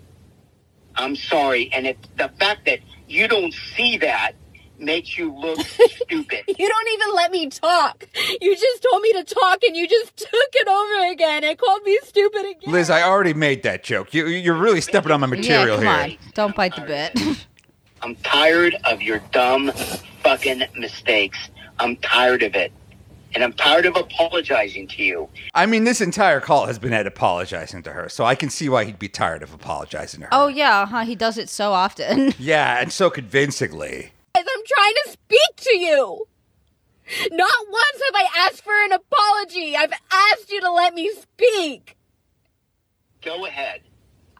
I'm 0.96 1.16
sorry, 1.16 1.70
and 1.72 1.86
it, 1.86 1.98
the 2.16 2.30
fact 2.40 2.64
that 2.64 2.80
you 3.06 3.28
don't 3.28 3.52
see 3.76 3.98
that 3.98 4.32
makes 4.78 5.16
you 5.18 5.32
look 5.32 5.60
stupid. 5.66 6.44
You 6.46 6.68
don't 6.68 6.88
even 6.94 7.14
let 7.14 7.30
me 7.30 7.48
talk. 7.48 8.06
You 8.40 8.54
just 8.56 8.86
told 8.90 9.02
me 9.02 9.12
to 9.14 9.24
talk 9.24 9.62
and 9.64 9.76
you 9.76 9.88
just 9.88 10.16
took 10.16 10.30
it 10.32 10.68
over 10.68 11.12
again 11.12 11.44
and 11.44 11.58
called 11.58 11.82
me 11.84 11.98
stupid 12.04 12.40
again. 12.46 12.72
Liz, 12.72 12.90
I 12.90 13.02
already 13.02 13.34
made 13.34 13.62
that 13.64 13.82
joke. 13.84 14.14
You, 14.14 14.26
you're 14.26 14.54
really 14.56 14.80
stepping 14.80 15.12
on 15.12 15.20
my 15.20 15.26
Yeah, 15.26 15.34
material 15.36 15.76
come 15.76 15.84
here. 15.86 15.94
on, 15.94 16.16
don't 16.34 16.54
bite 16.56 16.74
the 16.76 16.82
bit. 16.82 17.46
I'm 18.02 18.14
tired 18.16 18.76
of 18.84 19.02
your 19.02 19.18
dumb 19.32 19.72
fucking 20.22 20.62
mistakes. 20.76 21.38
I'm 21.80 21.96
tired 21.96 22.42
of 22.42 22.54
it. 22.54 22.72
And 23.34 23.44
I'm 23.44 23.52
tired 23.52 23.84
of 23.84 23.94
apologizing 23.94 24.88
to 24.88 25.02
you. 25.02 25.28
I 25.52 25.66
mean, 25.66 25.84
this 25.84 26.00
entire 26.00 26.40
call 26.40 26.64
has 26.64 26.78
been 26.78 26.94
at 26.94 27.06
apologizing 27.06 27.82
to 27.82 27.92
her, 27.92 28.08
so 28.08 28.24
I 28.24 28.34
can 28.34 28.48
see 28.48 28.70
why 28.70 28.84
he'd 28.84 28.98
be 28.98 29.08
tired 29.08 29.42
of 29.42 29.52
apologizing 29.52 30.20
to 30.20 30.26
her. 30.26 30.30
oh 30.32 30.46
yeah, 30.48 30.86
huh? 30.86 31.04
He 31.04 31.14
does 31.14 31.36
it 31.36 31.50
so 31.50 31.72
often. 31.72 32.32
yeah, 32.38 32.80
and 32.80 32.90
so 32.90 33.10
convincingly. 33.10 34.12
I'm 34.46 34.64
trying 34.66 34.94
to 35.04 35.10
speak 35.10 35.56
to 35.56 35.76
you. 35.76 36.26
Not 37.32 37.52
once 37.70 38.02
have 38.06 38.14
I 38.14 38.28
asked 38.46 38.62
for 38.62 38.74
an 38.84 38.92
apology. 38.92 39.76
I've 39.76 39.92
asked 40.12 40.50
you 40.50 40.60
to 40.60 40.70
let 40.70 40.94
me 40.94 41.10
speak. 41.14 41.96
Go 43.22 43.46
ahead. 43.46 43.80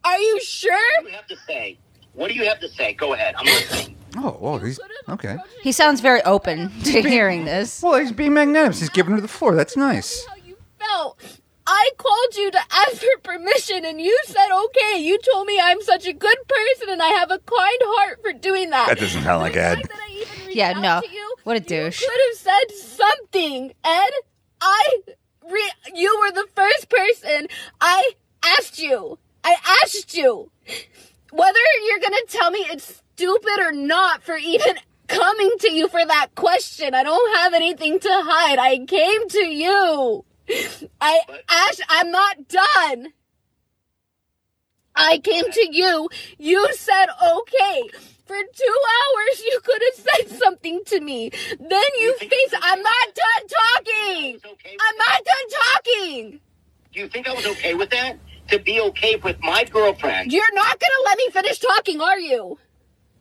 Are 0.04 0.18
you 0.18 0.40
sure? 0.40 0.72
What 0.96 1.04
do 1.04 1.10
you 1.10 1.16
have 1.16 1.26
to 1.26 1.36
say? 1.46 1.78
What 2.12 2.28
do 2.28 2.34
you 2.34 2.44
have 2.44 2.60
to 2.60 2.68
say? 2.68 2.92
Go 2.92 3.14
ahead. 3.14 3.34
I'm 3.38 3.46
listening. 3.46 3.96
Oh, 4.16 4.36
well, 4.40 4.58
he's 4.58 4.80
okay. 5.08 5.36
He 5.62 5.72
sounds 5.72 6.00
very 6.00 6.22
open 6.22 6.70
to 6.84 7.02
hearing 7.02 7.44
this. 7.44 7.82
Well, 7.82 8.00
he's 8.00 8.12
being 8.12 8.34
magnanimous. 8.34 8.80
He's 8.80 8.88
giving 8.88 9.14
her 9.14 9.20
the 9.20 9.28
floor. 9.28 9.54
That's 9.54 9.76
nice. 9.76 10.24
How 10.26 10.34
you 10.36 10.56
felt. 10.78 11.40
I 11.70 11.90
called 11.98 12.34
you 12.36 12.50
to 12.50 12.58
ask 12.72 12.96
for 12.96 13.18
permission 13.22 13.84
and 13.84 14.00
you 14.00 14.18
said 14.24 14.48
okay. 14.50 15.00
You 15.00 15.18
told 15.18 15.46
me 15.46 15.60
I'm 15.62 15.82
such 15.82 16.06
a 16.06 16.14
good 16.14 16.38
person 16.48 16.88
and 16.88 17.02
I 17.02 17.08
have 17.08 17.30
a 17.30 17.38
kind 17.38 17.78
heart 17.84 18.20
for 18.22 18.32
doing 18.32 18.70
that. 18.70 18.88
That 18.88 18.98
doesn't 18.98 19.22
sound 19.22 19.42
like 19.42 19.54
Ed. 19.54 19.74
fact 19.74 19.88
that 19.90 20.00
I 20.00 20.10
even 20.12 20.46
reached 20.46 20.56
Yeah, 20.56 20.72
no. 20.72 21.02
you, 21.12 21.34
What 21.44 21.58
a 21.58 21.60
douche. 21.60 22.00
You 22.00 22.08
could 22.08 22.20
have 22.30 22.38
said 22.38 22.76
something, 22.96 23.74
Ed. 23.84 24.10
I 24.62 25.00
re- 25.46 25.72
you 25.94 26.18
were 26.20 26.32
the 26.32 26.46
first 26.56 26.88
person 26.88 27.48
I 27.82 28.12
asked 28.42 28.78
you. 28.78 29.18
I 29.44 29.56
asked 29.82 30.16
you 30.16 30.50
whether 31.32 31.60
you're 31.86 32.00
gonna 32.00 32.16
tell 32.28 32.50
me 32.50 32.60
it's 32.60 33.02
stupid 33.14 33.60
or 33.60 33.72
not 33.72 34.22
for 34.22 34.36
even 34.38 34.76
coming 35.06 35.50
to 35.60 35.70
you 35.70 35.88
for 35.88 36.04
that 36.04 36.28
question. 36.34 36.94
I 36.94 37.02
don't 37.02 37.36
have 37.36 37.52
anything 37.52 38.00
to 38.00 38.08
hide. 38.10 38.58
I 38.58 38.78
came 38.86 39.28
to 39.28 39.44
you. 39.44 40.24
I 41.00 41.20
Ash, 41.48 41.80
I'm 41.88 42.10
not 42.10 42.48
done. 42.48 43.12
I 44.94 45.18
came 45.18 45.50
to 45.50 45.68
you. 45.70 46.08
You 46.38 46.68
said 46.74 47.06
okay. 47.36 47.82
For 48.26 48.36
two 48.36 48.78
hours, 48.98 49.42
you 49.42 49.60
could 49.64 49.82
have 49.86 50.06
said 50.06 50.38
something 50.38 50.82
to 50.86 51.00
me. 51.00 51.30
Then 51.30 51.90
you 51.98 52.14
think 52.18 52.30
face. 52.30 52.60
I'm 52.62 52.82
not 52.82 53.06
done 53.14 53.48
talking. 53.48 54.40
Okay 54.52 54.76
I'm 54.80 54.96
not 54.96 55.24
done 55.24 55.60
talking. 55.62 56.40
Do 56.92 57.00
you 57.00 57.08
think 57.08 57.28
I 57.28 57.32
was 57.32 57.46
okay 57.46 57.74
with 57.74 57.90
that? 57.90 58.18
To 58.48 58.58
be 58.58 58.80
okay 58.80 59.16
with 59.16 59.38
my 59.40 59.64
girlfriend? 59.64 60.32
You're 60.32 60.54
not 60.54 60.78
gonna 60.80 61.04
let 61.04 61.18
me 61.18 61.28
finish 61.30 61.58
talking, 61.58 62.00
are 62.00 62.18
you? 62.18 62.58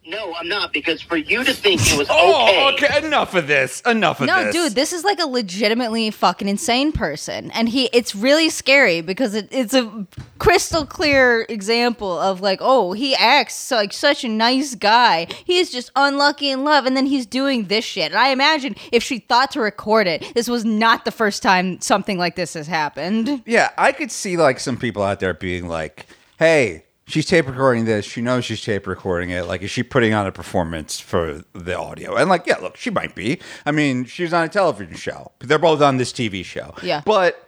No, 0.07 0.33
I'm 0.35 0.47
not. 0.47 0.71
Because 0.71 1.01
for 1.01 1.17
you 1.17 1.43
to 1.43 1.53
think 1.53 1.81
it 1.91 1.97
was 1.97 2.07
Oh, 2.11 2.71
okay. 2.73 2.87
okay. 2.87 3.05
Enough 3.05 3.35
of 3.35 3.47
this. 3.47 3.81
Enough 3.81 4.21
of 4.21 4.27
No, 4.27 4.45
this. 4.45 4.55
No, 4.55 4.63
dude, 4.63 4.75
this 4.75 4.93
is 4.93 5.03
like 5.03 5.19
a 5.19 5.25
legitimately 5.27 6.09
fucking 6.11 6.47
insane 6.47 6.91
person, 6.91 7.51
and 7.51 7.67
he. 7.69 7.89
It's 7.93 8.15
really 8.15 8.49
scary 8.49 9.01
because 9.01 9.35
it, 9.35 9.47
it's 9.51 9.73
a 9.73 10.07
crystal 10.39 10.85
clear 10.85 11.45
example 11.49 12.17
of 12.17 12.39
like, 12.41 12.59
oh, 12.61 12.93
he 12.93 13.15
acts 13.15 13.69
like 13.69 13.91
such 13.91 14.23
a 14.23 14.29
nice 14.29 14.75
guy. 14.75 15.27
He's 15.45 15.71
just 15.71 15.91
unlucky 15.95 16.49
in 16.51 16.63
love, 16.63 16.85
and 16.85 16.95
then 16.95 17.05
he's 17.05 17.25
doing 17.25 17.65
this 17.65 17.83
shit. 17.83 18.11
And 18.11 18.19
I 18.19 18.29
imagine 18.29 18.75
if 18.91 19.03
she 19.03 19.19
thought 19.19 19.51
to 19.51 19.61
record 19.61 20.07
it, 20.07 20.33
this 20.33 20.47
was 20.47 20.63
not 20.63 21.03
the 21.05 21.11
first 21.11 21.43
time 21.43 21.81
something 21.81 22.17
like 22.17 22.35
this 22.35 22.53
has 22.53 22.67
happened. 22.67 23.43
Yeah, 23.45 23.71
I 23.77 23.91
could 23.91 24.11
see 24.11 24.37
like 24.37 24.59
some 24.59 24.77
people 24.77 25.03
out 25.03 25.19
there 25.19 25.33
being 25.33 25.67
like, 25.67 26.05
"Hey, 26.39 26.83
she's 27.07 27.25
tape 27.25 27.47
recording 27.47 27.85
this. 27.85 28.05
She 28.05 28.21
knows 28.21 28.45
she's 28.45 28.61
tape 28.61 28.85
recording 28.85 29.29
it. 29.31 29.45
Like, 29.47 29.61
is 29.63 29.71
she 29.71 29.81
putting 29.83 30.13
on 30.13 30.27
a 30.27 30.31
performance 30.31 30.99
for 30.99 31.41
the 31.53 31.77
audio?" 31.77 32.15
And 32.15 32.29
like, 32.29 32.45
yeah, 32.45 32.57
look, 32.57 32.77
she 32.77 32.89
might 32.89 33.15
be. 33.15 33.39
I 33.65 33.71
mean, 33.71 34.05
she's 34.05 34.33
on 34.33 34.43
a 34.43 34.49
television 34.49 34.95
show. 34.95 35.31
They're 35.39 35.57
both 35.59 35.81
on 35.81 35.97
this 35.97 36.11
TV 36.13 36.43
show. 36.45 36.75
Yeah. 36.83 37.01
but 37.05 37.47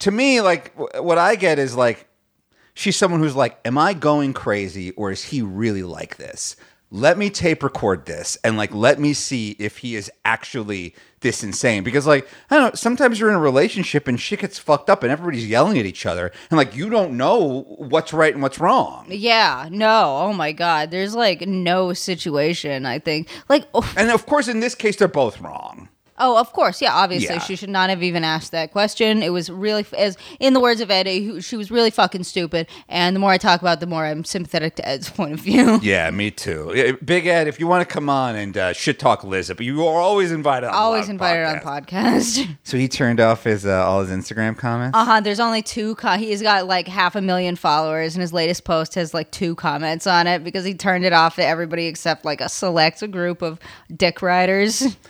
to 0.00 0.10
me, 0.10 0.40
like, 0.40 0.76
w- 0.76 1.02
what 1.02 1.18
I 1.18 1.36
get 1.36 1.58
is 1.58 1.74
like, 1.74 2.06
she's 2.74 2.96
someone 2.96 3.20
who's 3.20 3.36
like, 3.36 3.58
"Am 3.64 3.78
I 3.78 3.94
going 3.94 4.32
crazy, 4.34 4.90
or 4.92 5.10
is 5.10 5.24
he 5.24 5.40
really 5.42 5.82
like 5.82 6.16
this?" 6.16 6.56
Let 6.92 7.16
me 7.18 7.30
tape 7.30 7.62
record 7.62 8.06
this 8.06 8.36
and 8.42 8.56
like 8.56 8.74
let 8.74 8.98
me 8.98 9.12
see 9.12 9.56
if 9.60 9.78
he 9.78 9.94
is 9.94 10.10
actually 10.24 10.94
this 11.20 11.44
insane. 11.44 11.84
Because 11.84 12.06
like 12.06 12.26
I 12.50 12.56
don't 12.56 12.70
know, 12.70 12.74
sometimes 12.74 13.20
you're 13.20 13.28
in 13.28 13.36
a 13.36 13.40
relationship 13.40 14.08
and 14.08 14.20
shit 14.20 14.40
gets 14.40 14.58
fucked 14.58 14.90
up 14.90 15.04
and 15.04 15.12
everybody's 15.12 15.46
yelling 15.46 15.78
at 15.78 15.86
each 15.86 16.04
other 16.04 16.32
and 16.50 16.58
like 16.58 16.74
you 16.74 16.90
don't 16.90 17.16
know 17.16 17.62
what's 17.78 18.12
right 18.12 18.32
and 18.32 18.42
what's 18.42 18.58
wrong. 18.58 19.06
Yeah, 19.08 19.68
no, 19.70 20.18
oh 20.18 20.32
my 20.32 20.50
god, 20.50 20.90
there's 20.90 21.14
like 21.14 21.42
no 21.42 21.92
situation. 21.92 22.86
I 22.86 22.98
think 22.98 23.28
like. 23.48 23.66
Oh, 23.72 23.88
And 23.96 24.10
of 24.10 24.26
course, 24.26 24.48
in 24.48 24.60
this 24.60 24.74
case, 24.74 24.96
they're 24.96 25.08
both 25.08 25.40
wrong. 25.40 25.88
Oh, 26.20 26.36
of 26.38 26.52
course, 26.52 26.80
yeah. 26.82 26.92
Obviously, 26.94 27.34
Yeah. 27.34 27.40
she 27.40 27.56
should 27.56 27.70
not 27.70 27.90
have 27.90 28.02
even 28.02 28.22
asked 28.24 28.52
that 28.52 28.70
question. 28.72 29.22
It 29.22 29.30
was 29.30 29.50
really, 29.50 29.84
as 29.98 30.16
in 30.38 30.52
the 30.54 30.60
words 30.60 30.80
of 30.80 30.90
Ed, 30.90 31.06
he- 31.06 31.40
she 31.40 31.56
was 31.56 31.70
really 31.70 31.90
fucking 31.90 32.24
stupid. 32.24 32.66
And 32.88 33.16
the 33.16 33.20
more 33.20 33.30
I 33.30 33.38
talk 33.38 33.60
about, 33.60 33.78
it, 33.78 33.80
the 33.80 33.86
more 33.86 34.04
I'm 34.04 34.24
sympathetic 34.24 34.76
to 34.76 34.86
Ed's 34.88 35.08
point 35.18 35.32
of 35.32 35.40
view. 35.40 35.80
Yeah, 35.82 36.10
me 36.10 36.30
too. 36.30 36.96
Big 37.04 37.26
Ed, 37.26 37.48
if 37.48 37.58
you 37.58 37.66
want 37.66 37.88
to 37.88 37.92
come 37.92 38.08
on 38.08 38.36
and 38.36 38.56
uh, 38.56 38.72
shit 38.72 38.98
talk 38.98 39.24
Liz, 39.24 39.48
but 39.48 39.60
you 39.64 39.86
are 39.86 40.00
always 40.00 40.30
invited. 40.30 40.68
on 40.68 40.74
Always 40.74 41.06
Loud 41.06 41.10
invited 41.12 41.44
on 41.46 41.56
Podcast. 41.60 42.38
podcast. 42.38 42.56
So 42.64 42.76
he 42.76 42.86
turned 42.86 43.18
off 43.20 43.44
his 43.44 43.66
uh, 43.66 43.84
all 43.86 44.04
his 44.04 44.10
Instagram 44.10 44.56
comments. 44.56 44.96
Uh 44.96 45.04
huh. 45.04 45.20
There's 45.20 45.40
only 45.40 45.62
two. 45.62 45.94
Co- 45.96 46.18
he's 46.18 46.42
got 46.42 46.66
like 46.66 46.86
half 46.86 47.16
a 47.16 47.20
million 47.20 47.56
followers, 47.56 48.14
and 48.14 48.20
his 48.20 48.32
latest 48.32 48.64
post 48.64 48.94
has 48.94 49.12
like 49.14 49.30
two 49.32 49.54
comments 49.56 50.06
on 50.06 50.26
it 50.26 50.44
because 50.44 50.64
he 50.64 50.74
turned 50.74 51.04
it 51.04 51.12
off 51.12 51.36
to 51.36 51.44
everybody 51.44 51.86
except 51.86 52.24
like 52.24 52.40
a 52.40 52.48
select 52.48 53.08
group 53.10 53.42
of 53.42 53.58
dick 53.96 54.20
riders. 54.22 54.96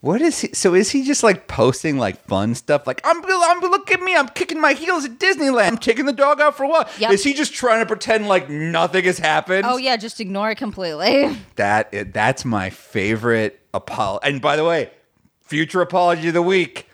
What 0.00 0.22
is 0.22 0.40
he? 0.40 0.54
So 0.54 0.74
is 0.74 0.90
he 0.90 1.04
just 1.04 1.24
like 1.24 1.48
posting 1.48 1.98
like 1.98 2.24
fun 2.26 2.54
stuff? 2.54 2.86
Like 2.86 3.00
I'm, 3.02 3.20
I'm 3.24 3.60
look 3.60 3.90
at 3.90 4.00
me, 4.00 4.14
I'm 4.14 4.28
kicking 4.28 4.60
my 4.60 4.74
heels 4.74 5.04
at 5.04 5.18
Disneyland. 5.18 5.68
I'm 5.68 5.78
taking 5.78 6.06
the 6.06 6.12
dog 6.12 6.40
out 6.40 6.56
for 6.56 6.66
what? 6.66 6.88
Yep. 7.00 7.12
Is 7.12 7.24
he 7.24 7.34
just 7.34 7.52
trying 7.52 7.80
to 7.80 7.86
pretend 7.86 8.28
like 8.28 8.48
nothing 8.48 9.04
has 9.04 9.18
happened? 9.18 9.64
Oh 9.66 9.76
yeah, 9.76 9.96
just 9.96 10.20
ignore 10.20 10.52
it 10.52 10.56
completely. 10.56 11.36
that 11.56 12.12
that's 12.12 12.44
my 12.44 12.70
favorite 12.70 13.60
apology. 13.74 14.28
And 14.28 14.40
by 14.40 14.54
the 14.54 14.64
way, 14.64 14.90
future 15.40 15.80
apology 15.80 16.28
of 16.28 16.34
the 16.34 16.42
week. 16.42 16.86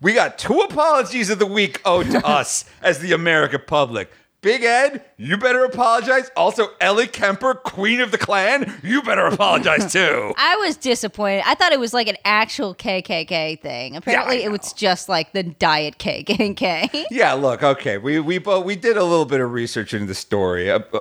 We 0.00 0.12
got 0.12 0.36
two 0.38 0.60
apologies 0.60 1.30
of 1.30 1.38
the 1.38 1.46
week 1.46 1.80
owed 1.84 2.10
to 2.10 2.18
us 2.26 2.66
as 2.82 2.98
the 2.98 3.12
American 3.12 3.62
public. 3.66 4.10
Big 4.44 4.62
Ed, 4.62 5.02
you 5.16 5.38
better 5.38 5.64
apologize. 5.64 6.30
Also, 6.36 6.68
Ellie 6.78 7.06
Kemper, 7.06 7.54
Queen 7.54 8.02
of 8.02 8.10
the 8.10 8.18
Clan, 8.18 8.78
you 8.82 9.00
better 9.00 9.24
apologize 9.24 9.90
too. 9.92 10.34
I 10.36 10.56
was 10.56 10.76
disappointed. 10.76 11.44
I 11.46 11.54
thought 11.54 11.72
it 11.72 11.80
was 11.80 11.94
like 11.94 12.08
an 12.08 12.18
actual 12.26 12.74
KKK 12.74 13.58
thing. 13.62 13.96
Apparently, 13.96 14.44
it 14.44 14.50
was 14.50 14.74
just 14.74 15.08
like 15.08 15.32
the 15.32 15.42
diet 15.42 15.96
KKK. 15.98 17.06
Yeah, 17.10 17.32
look, 17.32 17.62
okay, 17.62 17.96
we 17.96 18.20
we 18.20 18.36
both 18.36 18.66
we 18.66 18.76
did 18.76 18.96
a 18.98 19.04
little 19.04 19.24
bit 19.24 19.40
of 19.40 19.50
research 19.52 19.94
into 19.94 20.06
the 20.06 20.14
story. 20.14 20.70
Uh, 20.70 20.80
uh, 20.92 21.00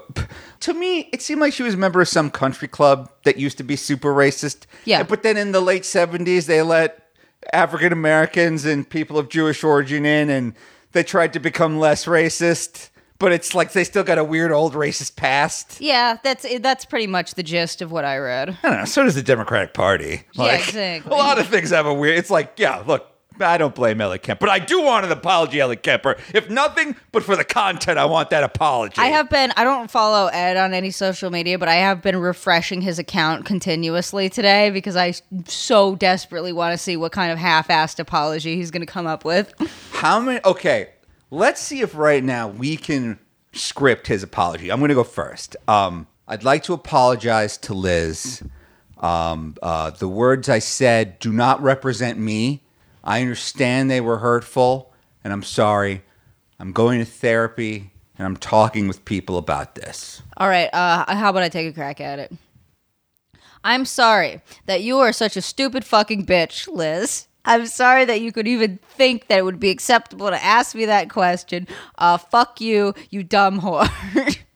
to 0.62 0.74
me, 0.74 1.10
it 1.12 1.22
seemed 1.22 1.42
like 1.42 1.52
she 1.52 1.64
was 1.64 1.74
a 1.74 1.78
member 1.78 2.00
of 2.00 2.08
some 2.08 2.30
country 2.30 2.68
club 2.70 3.12
that 3.24 3.38
used 3.38 3.58
to 3.58 3.64
be 3.64 3.76
super 3.76 4.14
racist. 4.14 4.68
Yeah. 4.86 5.04
but 5.04 5.24
then 5.24 5.36
in 5.36 5.52
the 5.52 5.60
late 5.60 5.84
seventies, 5.86 6.46
they 6.46 6.62
let 6.62 7.10
African 7.52 7.92
Americans 7.92 8.64
and 8.64 8.90
people 8.90 9.18
of 9.18 9.28
Jewish 9.28 9.66
origin 9.66 10.06
in, 10.06 10.30
and 10.30 10.54
they 10.94 11.04
tried 11.04 11.34
to 11.34 11.40
become 11.42 11.78
less 11.78 12.06
racist. 12.06 12.90
But 13.20 13.32
it's 13.32 13.56
like 13.56 13.72
they 13.72 13.84
still 13.84 14.04
got 14.04 14.18
a 14.18 14.24
weird 14.24 14.52
old 14.52 14.74
racist 14.74 15.16
past. 15.16 15.80
yeah, 15.80 16.18
that's 16.24 16.46
that's 16.60 16.84
pretty 16.86 17.08
much 17.08 17.36
the 17.36 17.44
gist 17.44 17.82
of 17.82 17.92
what 17.92 18.04
I 18.06 18.18
read. 18.18 18.58
I 18.64 18.70
don't 18.70 18.80
know. 18.80 18.86
So 18.86 19.04
does 19.04 19.16
the 19.16 19.24
Democratic 19.24 19.74
Party. 19.74 20.24
Yeah, 20.34 20.56
exactly. 20.56 21.12
A 21.12 21.16
lot 21.16 21.40
of 21.40 21.48
things 21.48 21.70
have 21.70 21.86
a 21.86 21.94
weird. 21.94 22.18
It's 22.18 22.30
like, 22.30 22.54
yeah, 22.58 22.84
look, 22.86 23.08
I 23.40 23.58
don't 23.58 23.74
blame 23.74 24.00
Ellie 24.02 24.20
Kemper, 24.20 24.42
but 24.42 24.50
I 24.50 24.60
do 24.60 24.82
want 24.82 25.06
an 25.06 25.12
apology, 25.12 25.60
Ellie 25.60 25.76
Kemper. 25.76 26.18
If 26.34 26.50
nothing 26.50 26.96
but 27.12 27.24
for 27.24 27.36
the 27.36 27.44
content, 27.44 27.98
I 27.98 28.06
want 28.06 28.30
that 28.30 28.44
apology. 28.44 28.96
I 28.98 29.08
have 29.08 29.30
been 29.30 29.52
I 29.56 29.64
don't 29.64 29.90
follow 29.90 30.28
Ed 30.28 30.58
on 30.58 30.74
any 30.74 30.92
social 30.92 31.30
media, 31.30 31.58
but 31.58 31.68
I 31.68 31.76
have 31.76 32.02
been 32.02 32.18
refreshing 32.18 32.82
his 32.82 33.00
account 33.00 33.46
continuously 33.46 34.30
today 34.30 34.70
because 34.70 34.96
I 34.96 35.14
so 35.46 35.96
desperately 35.96 36.54
want 36.54 36.74
to 36.74 36.78
see 36.78 36.96
what 36.98 37.12
kind 37.12 37.32
of 37.32 37.38
half-assed 37.38 38.00
apology 38.00 38.56
he's 38.56 38.70
going 38.72 38.86
to 38.86 38.92
come 38.92 39.08
up 39.08 39.26
with. 39.26 39.54
How 39.94 40.20
many? 40.20 40.40
Okay, 40.46 40.90
let's 41.34 41.60
see 41.60 41.82
if 41.82 41.96
right 41.96 42.24
now 42.24 42.48
we 42.48 42.78
can 42.78 43.20
script 43.54 44.08
his 44.08 44.24
apology. 44.24 44.72
I'm 44.72 44.80
going 44.80 44.90
to 44.90 44.96
go 44.96 45.04
first. 45.04 45.56
Um, 45.68 46.08
I'd 46.28 46.44
like 46.44 46.64
to 46.64 46.74
apologize 46.74 47.58
to 47.60 47.74
Liz. 47.74 48.44
Um, 49.00 49.56
uh, 49.62 49.90
the 49.90 50.08
words 50.08 50.48
I 50.48 50.60
said 50.60 51.20
do 51.20 51.34
not 51.34 51.62
represent 51.62 52.20
me. 52.20 52.62
I 53.04 53.22
understand 53.22 53.90
they 53.90 54.00
were 54.00 54.20
hurtful, 54.20 54.94
and 55.24 55.34
I'm 55.34 55.44
sorry. 55.44 56.04
I'm 56.60 56.72
going 56.72 57.00
to 57.00 57.06
therapy, 57.06 57.92
and 58.18 58.26
I'm 58.26 58.38
talking 58.38 58.88
with 58.88 59.04
people 59.04 59.38
about 59.38 59.76
this. 59.76 60.22
All 60.38 60.48
right, 60.48 60.70
uh, 60.72 61.14
how 61.14 61.32
about 61.32 61.44
I 61.44 61.50
take 61.50 61.68
a 61.68 61.74
crack 61.74 62.00
at 62.00 62.20
it? 62.20 62.32
I'm 63.64 63.86
sorry 63.86 64.42
that 64.68 64.84
you 64.84 65.00
are 65.00 65.12
such 65.12 65.36
a 65.36 65.42
stupid 65.42 65.84
fucking 65.84 66.26
bitch, 66.26 66.68
Liz. 66.68 67.28
I'm 67.46 67.66
sorry 67.68 68.06
that 68.06 68.22
you 68.22 68.32
could 68.32 68.48
even 68.48 68.80
think 68.84 69.28
that 69.28 69.40
it 69.40 69.46
would 69.46 69.60
be 69.60 69.70
acceptable 69.70 70.30
to 70.30 70.44
ask 70.44 70.76
me 70.76 70.86
that 70.86 71.10
question. 71.10 71.68
Uh, 71.98 72.18
fuck 72.18 72.62
you, 72.62 72.94
you 73.10 73.24
dumb 73.24 73.60
whore. 73.62 73.90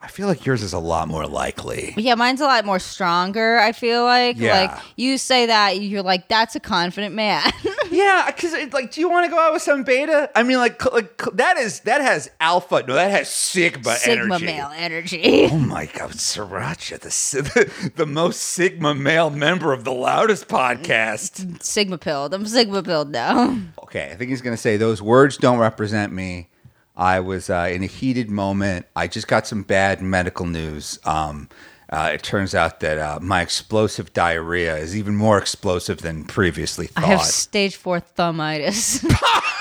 I 0.00 0.06
feel 0.06 0.28
like 0.28 0.46
yours 0.46 0.62
is 0.62 0.72
a 0.72 0.78
lot 0.78 1.08
more 1.08 1.26
likely. 1.26 1.92
yeah, 1.96 2.14
mine's 2.14 2.40
a 2.40 2.44
lot 2.44 2.64
more 2.64 2.78
stronger, 2.78 3.58
I 3.58 3.72
feel 3.72 4.04
like. 4.04 4.36
Yeah. 4.38 4.60
Like, 4.72 4.82
you 4.96 5.18
say 5.18 5.46
that, 5.46 5.80
you're 5.80 6.02
like, 6.02 6.28
that's 6.28 6.54
a 6.54 6.60
confident 6.60 7.14
man. 7.14 7.50
Yeah, 7.90 8.26
because 8.26 8.52
it's 8.52 8.74
like, 8.74 8.92
do 8.92 9.00
you 9.00 9.08
want 9.08 9.24
to 9.24 9.30
go 9.30 9.38
out 9.40 9.54
with 9.54 9.62
some 9.62 9.82
beta? 9.82 10.30
I 10.36 10.42
mean, 10.42 10.58
like, 10.58 10.80
cl- 10.80 10.94
like 10.94 11.20
cl- 11.20 11.34
that 11.36 11.56
is 11.56 11.80
that 11.80 12.02
has 12.02 12.30
alpha. 12.38 12.84
No, 12.86 12.94
that 12.94 13.10
has 13.10 13.30
sigma, 13.30 13.96
energy. 14.04 14.20
Sigma 14.20 14.34
energy. 14.34 14.44
male 14.44 14.70
energy. 14.76 15.48
Oh 15.50 15.58
my 15.58 15.86
god, 15.86 16.10
Sirancha, 16.10 17.00
the, 17.00 17.10
si- 17.10 17.40
the 17.96 18.04
most 18.04 18.40
sigma 18.42 18.94
male 18.94 19.30
member 19.30 19.72
of 19.72 19.84
the 19.84 19.92
loudest 19.92 20.48
podcast. 20.48 21.62
Sigma 21.62 21.96
pilled. 21.96 22.34
I'm 22.34 22.46
Sigma 22.46 22.82
pilled 22.82 23.10
now. 23.10 23.58
Okay, 23.84 24.10
I 24.12 24.16
think 24.16 24.28
he's 24.30 24.42
gonna 24.42 24.58
say 24.58 24.76
those 24.76 25.00
words 25.00 25.38
don't 25.38 25.58
represent 25.58 26.12
me. 26.12 26.50
I 26.98 27.20
was 27.20 27.48
uh, 27.48 27.70
in 27.72 27.84
a 27.84 27.86
heated 27.86 28.28
moment. 28.28 28.86
I 28.96 29.06
just 29.06 29.28
got 29.28 29.46
some 29.46 29.62
bad 29.62 30.02
medical 30.02 30.46
news. 30.46 30.98
Um, 31.04 31.48
uh, 31.90 32.10
it 32.12 32.22
turns 32.22 32.54
out 32.54 32.80
that 32.80 32.98
uh, 32.98 33.18
my 33.22 33.40
explosive 33.40 34.12
diarrhea 34.12 34.76
is 34.76 34.96
even 34.96 35.14
more 35.14 35.38
explosive 35.38 36.02
than 36.02 36.24
previously 36.24 36.88
thought. 36.88 37.04
I 37.04 37.06
have 37.06 37.22
stage 37.22 37.76
four 37.76 38.00
thumbitis. 38.00 39.04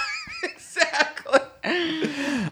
Exactly. 0.43 1.39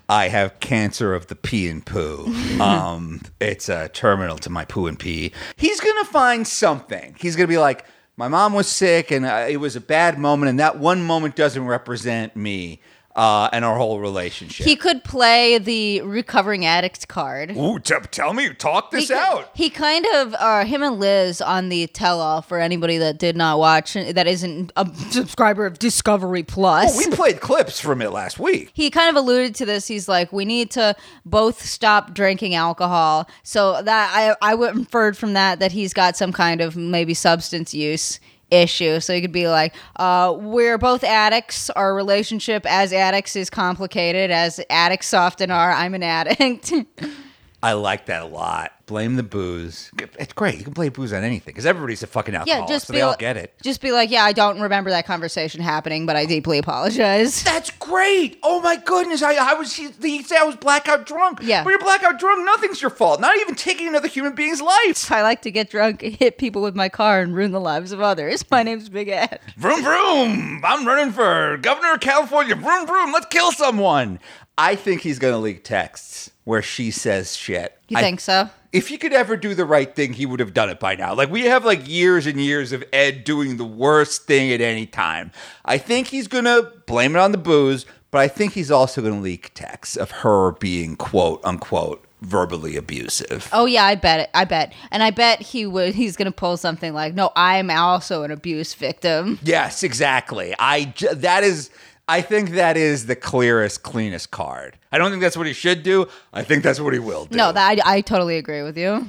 I 0.09 0.27
have 0.29 0.59
cancer 0.59 1.13
of 1.13 1.27
the 1.27 1.35
pee 1.35 1.69
and 1.69 1.85
poo. 1.85 2.25
Um, 2.59 3.21
it's 3.39 3.69
uh, 3.69 3.87
terminal 3.93 4.37
to 4.39 4.49
my 4.49 4.65
poo 4.65 4.87
and 4.87 4.97
pee. 4.99 5.31
He's 5.55 5.79
gonna 5.79 6.05
find 6.05 6.47
something. 6.47 7.15
He's 7.19 7.35
gonna 7.35 7.47
be 7.47 7.57
like, 7.57 7.85
my 8.17 8.27
mom 8.27 8.53
was 8.53 8.67
sick, 8.67 9.11
and 9.11 9.25
uh, 9.25 9.45
it 9.49 9.57
was 9.57 9.75
a 9.75 9.81
bad 9.81 10.17
moment, 10.17 10.49
and 10.49 10.59
that 10.59 10.79
one 10.79 11.03
moment 11.03 11.35
doesn't 11.35 11.65
represent 11.65 12.35
me 12.35 12.81
uh, 13.15 13.49
and 13.53 13.63
our 13.63 13.77
whole 13.77 13.99
relationship. 13.99 14.65
he 14.65 14.75
could 14.75 15.03
play 15.03 15.57
the 15.57 16.01
recovering 16.01 16.65
addict 16.65 17.07
card. 17.07 17.55
Ooh, 17.55 17.79
t- 17.79 17.95
tell 18.11 18.33
me, 18.33 18.49
talk 18.53 18.89
He 18.91 18.97
this 18.97 19.07
could- 19.07 19.17
out. 19.17 19.49
He 19.53 19.69
kind 19.69 20.05
of, 20.15 20.33
uh, 20.37 20.65
him 20.65 20.83
and 20.83 20.99
Liz 20.99 21.41
on 21.41 21.69
the 21.69 21.87
tell 21.87 22.19
all 22.19 22.41
for 22.41 22.59
anybody 22.59 22.97
that 22.97 23.17
did 23.17 23.37
not 23.37 23.57
watch, 23.59 23.93
that 23.93 24.27
isn't 24.27 24.71
a 24.75 24.89
subscriber 25.11 25.65
of 25.65 25.79
Discovery 25.79 26.43
Plus. 26.43 26.93
Oh, 26.93 26.97
we 26.97 27.15
played 27.15 27.39
clips 27.39 27.79
from 27.79 28.01
it 28.01 28.11
last 28.11 28.39
week. 28.39 28.71
he 28.73 28.89
kind 28.89 29.09
of 29.09 29.15
alluded 29.15 29.55
to 29.55 29.65
this. 29.65 29.87
He's 29.87 30.07
like, 30.09 30.33
we 30.33 30.43
need 30.45 30.71
to 30.71 30.95
both 31.25 31.63
stop 31.63 32.13
drinking 32.13 32.53
alcohol. 32.55 33.29
So 33.43 33.81
that 33.81 34.35
I 34.41 34.53
I 34.53 34.55
inferred 34.69 35.17
from 35.17 35.33
that 35.33 35.59
that 35.59 35.71
he's 35.71 35.93
got 35.93 36.17
some 36.17 36.33
kind 36.33 36.59
of 36.61 36.75
maybe 36.75 37.13
substance 37.13 37.73
use 37.73 38.19
issue. 38.51 38.99
So 38.99 39.13
you 39.13 39.21
could 39.21 39.31
be 39.31 39.47
like, 39.47 39.73
uh, 39.95 40.35
we're 40.37 40.77
both 40.77 41.03
addicts. 41.03 41.69
Our 41.71 41.95
relationship 41.95 42.65
as 42.65 42.93
addicts 42.93 43.35
is 43.35 43.49
complicated, 43.49 44.31
as 44.31 44.59
addicts 44.69 45.13
often 45.13 45.51
are. 45.51 45.71
I'm 45.71 45.93
an 45.93 46.03
addict. 46.03 46.73
I 47.65 47.73
like 47.73 48.05
that 48.05 48.21
a 48.21 48.25
lot. 48.27 48.73
Blame 48.85 49.15
the 49.15 49.23
booze. 49.23 49.89
It's 50.19 50.33
great. 50.33 50.59
You 50.59 50.63
can 50.65 50.73
blame 50.73 50.91
booze 50.91 51.11
on 51.13 51.23
anything 51.23 51.51
because 51.51 51.65
everybody's 51.65 52.03
a 52.03 52.07
fucking 52.07 52.35
alcoholic. 52.35 52.69
yeah, 52.69 52.71
just 52.71 52.85
so 52.85 52.91
be 52.93 52.99
they 52.99 53.01
all 53.01 53.09
like- 53.09 53.17
get 53.17 53.37
it. 53.37 53.55
Just 53.63 53.81
be 53.81 53.91
like, 53.91 54.11
yeah, 54.11 54.23
I 54.23 54.33
don't 54.33 54.61
remember 54.61 54.91
that 54.91 55.07
conversation 55.07 55.61
happening, 55.61 56.05
but 56.05 56.15
I 56.15 56.25
deeply 56.25 56.59
apologize. 56.59 57.41
That's 57.43 57.71
great. 57.71 58.37
Oh 58.43 58.61
my 58.61 58.75
goodness. 58.75 59.23
I, 59.23 59.33
I 59.33 59.55
was, 59.55 59.73
he, 59.75 59.89
he 59.99 60.21
said 60.21 60.37
I 60.37 60.43
was 60.43 60.55
blackout 60.57 61.07
drunk. 61.07 61.39
Yeah. 61.41 61.63
When 61.63 61.71
you're 61.71 61.79
blackout 61.79 62.19
drunk, 62.19 62.45
nothing's 62.45 62.83
your 62.83 62.91
fault. 62.91 63.19
Not 63.19 63.35
even 63.39 63.55
taking 63.55 63.87
another 63.87 64.09
human 64.09 64.35
being's 64.35 64.61
life. 64.61 65.11
I 65.11 65.23
like 65.23 65.41
to 65.41 65.49
get 65.49 65.71
drunk, 65.71 66.01
hit 66.01 66.37
people 66.37 66.61
with 66.61 66.75
my 66.75 66.87
car, 66.87 67.21
and 67.21 67.35
ruin 67.35 67.51
the 67.51 67.59
lives 67.59 67.91
of 67.91 67.99
others. 67.99 68.45
My 68.51 68.61
name's 68.61 68.89
Big 68.89 69.09
Ed. 69.09 69.39
Vroom, 69.57 69.81
vroom. 69.83 70.61
I'm 70.63 70.85
running 70.85 71.11
for 71.11 71.57
governor 71.57 71.93
of 71.93 71.99
California. 72.01 72.53
Vroom, 72.53 72.85
vroom. 72.85 73.11
Let's 73.11 73.25
kill 73.25 73.51
someone. 73.51 74.19
I 74.55 74.75
think 74.75 75.01
he's 75.01 75.17
going 75.17 75.33
to 75.33 75.39
leak 75.39 75.63
texts 75.63 76.29
where 76.45 76.61
she 76.61 76.89
says 76.91 77.35
shit. 77.35 77.77
You 77.89 77.97
I- 77.97 78.01
think 78.01 78.19
so? 78.21 78.49
If 78.71 78.89
he 78.89 78.97
could 78.97 79.13
ever 79.13 79.37
do 79.37 79.53
the 79.55 79.63
right 79.63 79.95
thing, 79.95 80.11
he 80.13 80.25
would 80.25 80.41
have 80.41 80.53
done 80.53 80.69
it 80.69 80.81
by 80.81 80.95
now. 80.95 81.13
Like 81.13 81.29
we 81.29 81.43
have 81.43 81.63
like 81.63 81.87
years 81.87 82.25
and 82.27 82.41
years 82.41 82.73
of 82.73 82.83
Ed 82.91 83.23
doing 83.23 83.55
the 83.55 83.63
worst 83.63 84.23
thing 84.23 84.51
at 84.51 84.59
any 84.59 84.85
time. 84.85 85.31
I 85.63 85.77
think 85.77 86.07
he's 86.07 86.27
gonna 86.27 86.61
blame 86.85 87.15
it 87.15 87.19
on 87.19 87.31
the 87.31 87.37
booze, 87.37 87.85
but 88.11 88.19
I 88.19 88.27
think 88.27 88.51
he's 88.51 88.71
also 88.71 89.01
gonna 89.01 89.21
leak 89.21 89.51
texts 89.53 89.95
of 89.95 90.11
her 90.11 90.51
being 90.53 90.97
quote 90.97 91.39
unquote 91.45 92.05
verbally 92.21 92.75
abusive. 92.75 93.47
Oh 93.53 93.65
yeah, 93.65 93.85
I 93.85 93.95
bet 93.95 94.19
it. 94.19 94.29
I 94.33 94.43
bet, 94.43 94.73
and 94.91 95.01
I 95.01 95.11
bet 95.11 95.41
he 95.41 95.65
would. 95.65 95.95
He's 95.95 96.17
gonna 96.17 96.31
pull 96.33 96.57
something 96.57 96.93
like, 96.93 97.13
"No, 97.13 97.31
I'm 97.37 97.69
also 97.71 98.23
an 98.23 98.31
abuse 98.31 98.73
victim." 98.73 99.39
Yes, 99.41 99.83
exactly. 99.83 100.53
I 100.59 100.85
j- 100.85 101.13
that 101.13 101.45
is 101.45 101.69
I 102.07 102.21
think 102.21 102.51
that 102.51 102.77
is 102.77 103.07
the 103.07 103.15
clearest, 103.15 103.81
cleanest 103.81 104.29
card. 104.29 104.77
I 104.91 104.99
don't 104.99 105.09
think 105.09 105.23
that's 105.23 105.35
what 105.35 105.47
he 105.47 105.53
should 105.53 105.81
do. 105.81 106.07
I 106.31 106.43
think 106.43 106.63
that's 106.63 106.79
what 106.79 106.93
he 106.93 106.99
will 106.99 107.25
do. 107.25 107.35
No, 107.35 107.51
that 107.51 107.79
I, 107.83 107.95
I 107.97 108.01
totally 108.01 108.37
agree 108.37 108.61
with 108.61 108.77
you. 108.77 109.07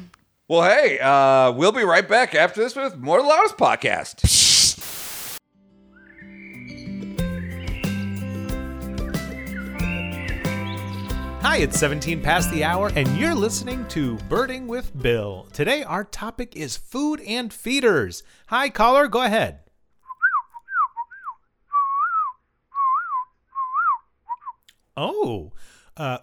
Well, 0.48 0.62
hey, 0.62 0.98
uh, 1.00 1.52
we'll 1.52 1.72
be 1.72 1.82
right 1.82 2.08
back 2.08 2.34
after 2.34 2.62
this 2.62 2.74
with 2.74 2.96
more 2.96 3.20
Loudest 3.20 3.58
Podcast. 3.58 4.22
Hi, 11.42 11.58
it's 11.58 11.78
17 11.78 12.22
past 12.22 12.50
the 12.50 12.64
hour, 12.64 12.90
and 12.96 13.14
you're 13.18 13.34
listening 13.34 13.86
to 13.88 14.16
Birding 14.28 14.66
with 14.66 14.98
Bill. 15.02 15.48
Today, 15.52 15.82
our 15.82 16.04
topic 16.04 16.56
is 16.56 16.78
food 16.78 17.20
and 17.26 17.52
feeders. 17.52 18.22
Hi, 18.46 18.70
caller, 18.70 19.06
go 19.06 19.22
ahead. 19.22 19.60
Oh, 24.96 25.52
uh, 25.96 26.18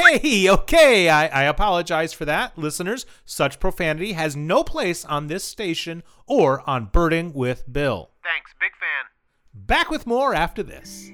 Okay, 0.00 0.50
okay. 0.50 1.08
I, 1.08 1.26
I 1.26 1.42
apologize 1.44 2.12
for 2.12 2.24
that, 2.24 2.56
listeners. 2.56 3.06
Such 3.24 3.60
profanity 3.60 4.12
has 4.12 4.34
no 4.36 4.64
place 4.64 5.04
on 5.04 5.26
this 5.26 5.44
station 5.44 6.02
or 6.26 6.68
on 6.68 6.86
Birding 6.86 7.32
with 7.32 7.70
Bill. 7.70 8.10
Thanks, 8.22 8.52
big 8.60 8.72
fan. 8.72 9.06
Back 9.52 9.90
with 9.90 10.06
more 10.06 10.34
after 10.34 10.62
this. 10.62 11.10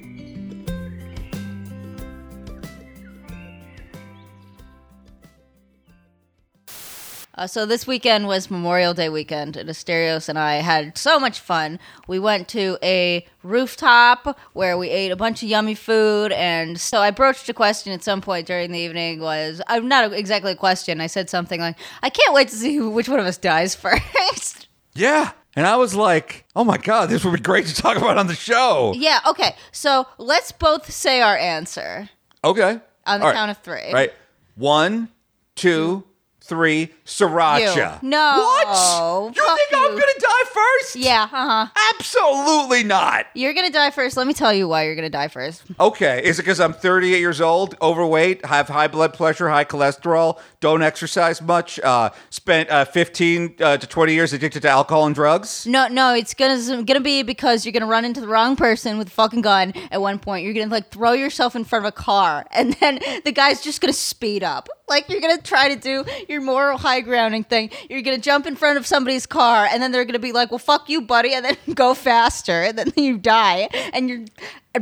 Uh, 7.37 7.47
so 7.47 7.67
this 7.67 7.87
weekend 7.87 8.27
was 8.27 8.51
Memorial 8.51 8.95
Day 8.95 9.09
weekend, 9.11 9.57
and 9.57 9.69
Asterios 9.69 10.29
and 10.29 10.39
I 10.39 10.55
had 10.57 10.97
so 10.97 11.19
much 11.21 11.39
fun. 11.39 11.79
We 12.09 12.19
went 12.19 12.49
to 12.49 12.79
a 12.83 13.27
rooftop 13.43 14.39
where 14.55 14.79
we 14.79 14.89
ate 14.89 15.11
a 15.13 15.17
bunch 15.17 15.43
of 15.43 15.49
yummy 15.49 15.75
food, 15.75 16.33
and 16.33 16.81
so 16.81 17.01
I 17.01 17.11
broached 17.11 17.49
a 17.51 17.55
question 17.55 17.93
at 17.93 18.03
some 18.03 18.21
point 18.23 18.47
during 18.47 18.73
the 18.73 18.79
evening. 18.79 19.21
Was 19.21 19.61
I'm 19.69 19.87
not 19.87 20.13
exactly 20.15 20.53
a 20.53 20.57
question. 20.57 21.01
I 21.01 21.09
said 21.09 21.29
something 21.29 21.61
like, 21.61 21.77
"I 22.03 22.09
can't 22.09 22.33
wait 22.35 22.49
to 22.49 22.57
see 22.57 22.81
which 22.81 23.09
one 23.09 23.21
of 23.21 23.27
us 23.27 23.37
dies 23.37 23.75
first. 23.75 24.69
Yeah. 24.95 25.33
And 25.55 25.67
I 25.67 25.77
was 25.77 25.95
like, 25.95 26.45
oh 26.55 26.65
my 26.65 26.77
God, 26.77 27.09
this 27.09 27.25
would 27.25 27.33
be 27.35 27.41
great 27.41 27.67
to 27.67 27.75
talk 27.75 27.97
about 27.97 28.19
on 28.19 28.27
the 28.27 28.35
show. 28.35 28.93
yeah. 28.97 29.21
Okay. 29.27 29.55
So 29.73 30.07
let's 30.19 30.53
both 30.53 30.91
say 30.91 31.23
our 31.23 31.37
answer 31.37 32.11
Okay. 32.45 32.79
on 33.07 33.21
the 33.21 33.27
All 33.27 33.31
right. 33.31 33.35
count 33.35 33.51
of 33.51 33.59
three. 33.59 33.91
Right. 33.93 34.13
One, 34.55 35.09
two, 35.55 36.05
three, 36.43 36.93
Sirancha. 37.07 38.03
You. 38.03 38.09
No. 38.09 38.33
What? 38.37 39.35
You 39.37 39.43
Fuck 39.43 39.59
think 39.59 39.83
I'm 39.85 39.93
you. 39.95 40.01
to 40.01 40.21
die 40.21 40.51
first? 40.53 40.97
Yeah. 40.97 41.23
Uh 41.33 41.67
huh. 41.67 41.67
Absolutely 41.95 42.83
not. 42.85 43.27
You're 43.35 43.55
gonna 43.55 43.71
die 43.71 43.91
first. 43.91 44.17
Let 44.17 44.27
me 44.27 44.35
tell 44.35 44.53
you 44.53 44.67
why 44.69 44.85
you're 44.85 44.97
gonna 44.97 45.09
die 45.09 45.29
first. 45.29 45.63
Okay. 45.79 46.21
Is 46.25 46.39
it 46.39 46.43
because 46.43 46.61
I'm 46.61 46.73
38 46.73 47.19
years 47.21 47.41
old, 47.41 47.77
overweight, 47.81 48.45
have 48.45 48.69
high 48.69 48.89
blood 48.89 49.15
pressure, 49.15 49.49
high 49.49 49.65
cholesterol, 49.65 50.39
don't 50.61 50.83
exercise 50.83 51.41
much, 51.41 51.79
uh, 51.81 52.11
spent 52.31 52.71
uh, 52.71 52.85
15 52.85 53.55
uh, 53.61 53.77
to 53.77 53.87
20 53.87 54.13
years 54.13 54.33
addicted 54.33 54.63
to 54.63 54.69
alcohol 54.69 55.07
and 55.07 55.15
drugs? 55.15 55.67
No, 55.67 55.87
no, 55.89 56.15
it's 56.15 56.35
gonna 56.35 56.83
gonna 56.83 57.01
be 57.01 57.23
because 57.23 57.65
you're 57.65 57.73
gonna 57.73 57.87
run 57.87 58.05
into 58.05 58.21
the 58.21 58.29
wrong 58.29 58.57
person 58.57 58.99
with 58.99 59.09
a 59.09 59.13
fucking 59.13 59.43
gun 59.43 59.73
at 59.93 60.01
one 60.01 60.19
point. 60.19 60.45
You're 60.45 60.55
gonna 60.55 60.71
like 60.71 60.91
throw 60.91 61.13
yourself 61.13 61.55
in 61.55 61.65
front 61.65 61.85
of 61.85 61.89
a 61.89 61.93
car, 61.93 62.47
and 62.51 62.73
then 62.75 62.99
the 63.25 63.33
guy's 63.33 63.63
just 63.63 63.81
gonna 63.81 63.93
speed 63.93 64.43
up. 64.43 64.69
Like 64.89 65.09
you're 65.09 65.21
gonna 65.21 65.41
try 65.43 65.69
to 65.75 65.77
do 65.81 66.05
your 66.29 66.41
moral 66.41 66.79
high 66.79 66.96
grounding 67.01 67.45
thing. 67.45 67.71
You're 67.89 68.03
gonna 68.03 68.19
jump 68.19 68.47
in 68.47 68.57
front 68.57 68.79
of 68.79 68.87
somebody's 68.87 69.27
car, 69.27 69.67
and 69.71 69.83
then 69.83 69.93
they're 69.93 70.05
gonna 70.05 70.19
be 70.19 70.33
like, 70.33 70.51
"Well, 70.51 70.59
fuck 70.59 70.89
you, 70.89 71.01
buddy," 71.01 71.33
and 71.35 71.45
then 71.45 71.57
go 71.75 71.95
faster, 71.95 72.63
and 72.63 72.79
then 72.79 72.93
you 72.97 73.19
die, 73.19 73.69
and 73.93 74.09
your 74.09 74.25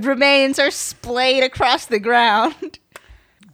remains 0.00 0.58
are 0.58 0.70
splayed 0.70 1.42
across 1.42 1.86
the 1.86 1.98
ground. 1.98 2.78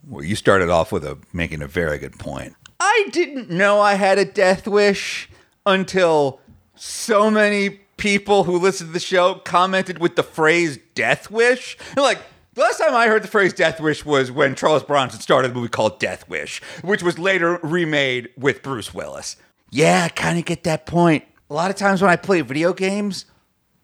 Well, 0.08 0.24
you 0.24 0.34
started 0.34 0.70
off 0.70 0.90
with 0.90 1.04
a 1.04 1.18
making 1.32 1.62
a 1.62 1.68
very 1.68 1.96
good 1.96 2.18
point. 2.18 2.56
I 2.80 3.08
didn't 3.12 3.48
know 3.48 3.80
I 3.80 3.94
had 3.94 4.18
a 4.18 4.24
death 4.24 4.66
wish 4.66 5.28
until 5.64 6.40
so 6.74 7.30
many 7.30 7.80
people 7.96 8.44
who 8.44 8.58
listen 8.58 8.88
to 8.88 8.92
the 8.92 8.98
show 8.98 9.34
commented 9.34 9.98
with 9.98 10.16
the 10.16 10.22
phrase 10.22 10.78
death 10.94 11.30
wish. 11.30 11.76
And 11.94 12.02
like 12.02 12.18
the 12.54 12.62
last 12.62 12.78
time 12.78 12.94
I 12.94 13.06
heard 13.06 13.22
the 13.22 13.28
phrase 13.28 13.52
death 13.52 13.80
wish 13.80 14.04
was 14.04 14.30
when 14.30 14.54
Charles 14.54 14.82
Bronson 14.82 15.20
started 15.20 15.52
a 15.52 15.54
movie 15.54 15.68
called 15.68 16.00
Death 16.00 16.28
Wish, 16.28 16.60
which 16.82 17.02
was 17.02 17.18
later 17.18 17.58
remade 17.62 18.30
with 18.36 18.62
Bruce 18.62 18.92
Willis. 18.92 19.36
Yeah, 19.70 20.04
I 20.04 20.08
kind 20.08 20.38
of 20.38 20.44
get 20.44 20.64
that 20.64 20.84
point. 20.84 21.24
A 21.48 21.54
lot 21.54 21.70
of 21.70 21.76
times 21.76 22.02
when 22.02 22.10
I 22.10 22.16
play 22.16 22.40
video 22.40 22.72
games, 22.72 23.24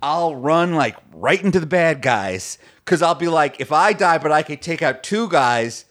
I'll 0.02 0.34
run 0.34 0.74
like 0.74 0.96
right 1.12 1.42
into 1.42 1.60
the 1.60 1.66
bad 1.66 2.02
guys 2.02 2.58
because 2.84 3.02
I'll 3.02 3.14
be 3.14 3.28
like, 3.28 3.60
if 3.60 3.72
I 3.72 3.92
die, 3.92 4.18
but 4.18 4.32
I 4.32 4.42
could 4.42 4.60
take 4.62 4.82
out 4.82 5.02
two 5.02 5.28
guys, 5.28 5.84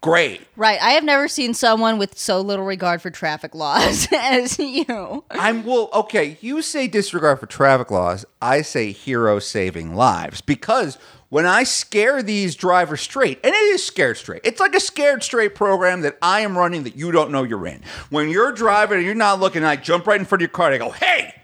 great. 0.00 0.40
Right. 0.56 0.80
I 0.80 0.90
have 0.92 1.04
never 1.04 1.28
seen 1.28 1.54
someone 1.54 1.98
with 1.98 2.18
so 2.18 2.40
little 2.40 2.64
regard 2.64 3.00
for 3.02 3.10
traffic 3.10 3.54
laws 3.54 4.08
as 4.12 4.58
you. 4.58 5.24
I'm 5.30 5.64
well, 5.64 5.90
okay. 5.94 6.38
You 6.40 6.62
say 6.62 6.86
disregard 6.86 7.40
for 7.40 7.46
traffic 7.46 7.90
laws. 7.90 8.24
I 8.42 8.62
say 8.62 8.92
hero 8.92 9.38
saving 9.38 9.94
lives 9.94 10.40
because 10.40 10.98
when 11.30 11.46
I 11.46 11.62
scare 11.62 12.22
these 12.22 12.54
drivers 12.54 13.00
straight, 13.00 13.40
and 13.42 13.54
it 13.54 13.56
is 13.56 13.84
scared 13.84 14.18
straight, 14.18 14.42
it's 14.44 14.60
like 14.60 14.74
a 14.74 14.80
scared 14.80 15.22
straight 15.22 15.54
program 15.54 16.02
that 16.02 16.18
I 16.20 16.40
am 16.40 16.58
running 16.58 16.82
that 16.82 16.96
you 16.96 17.12
don't 17.12 17.30
know 17.30 17.44
you're 17.44 17.66
in. 17.66 17.82
When 18.10 18.28
you're 18.28 18.52
driving 18.52 18.98
and 18.98 19.06
you're 19.06 19.14
not 19.14 19.40
looking, 19.40 19.64
I 19.64 19.76
jump 19.76 20.06
right 20.06 20.20
in 20.20 20.26
front 20.26 20.40
of 20.40 20.42
your 20.42 20.50
car 20.50 20.66
and 20.70 20.74
I 20.74 20.78
go, 20.86 20.90
hey, 20.90 21.34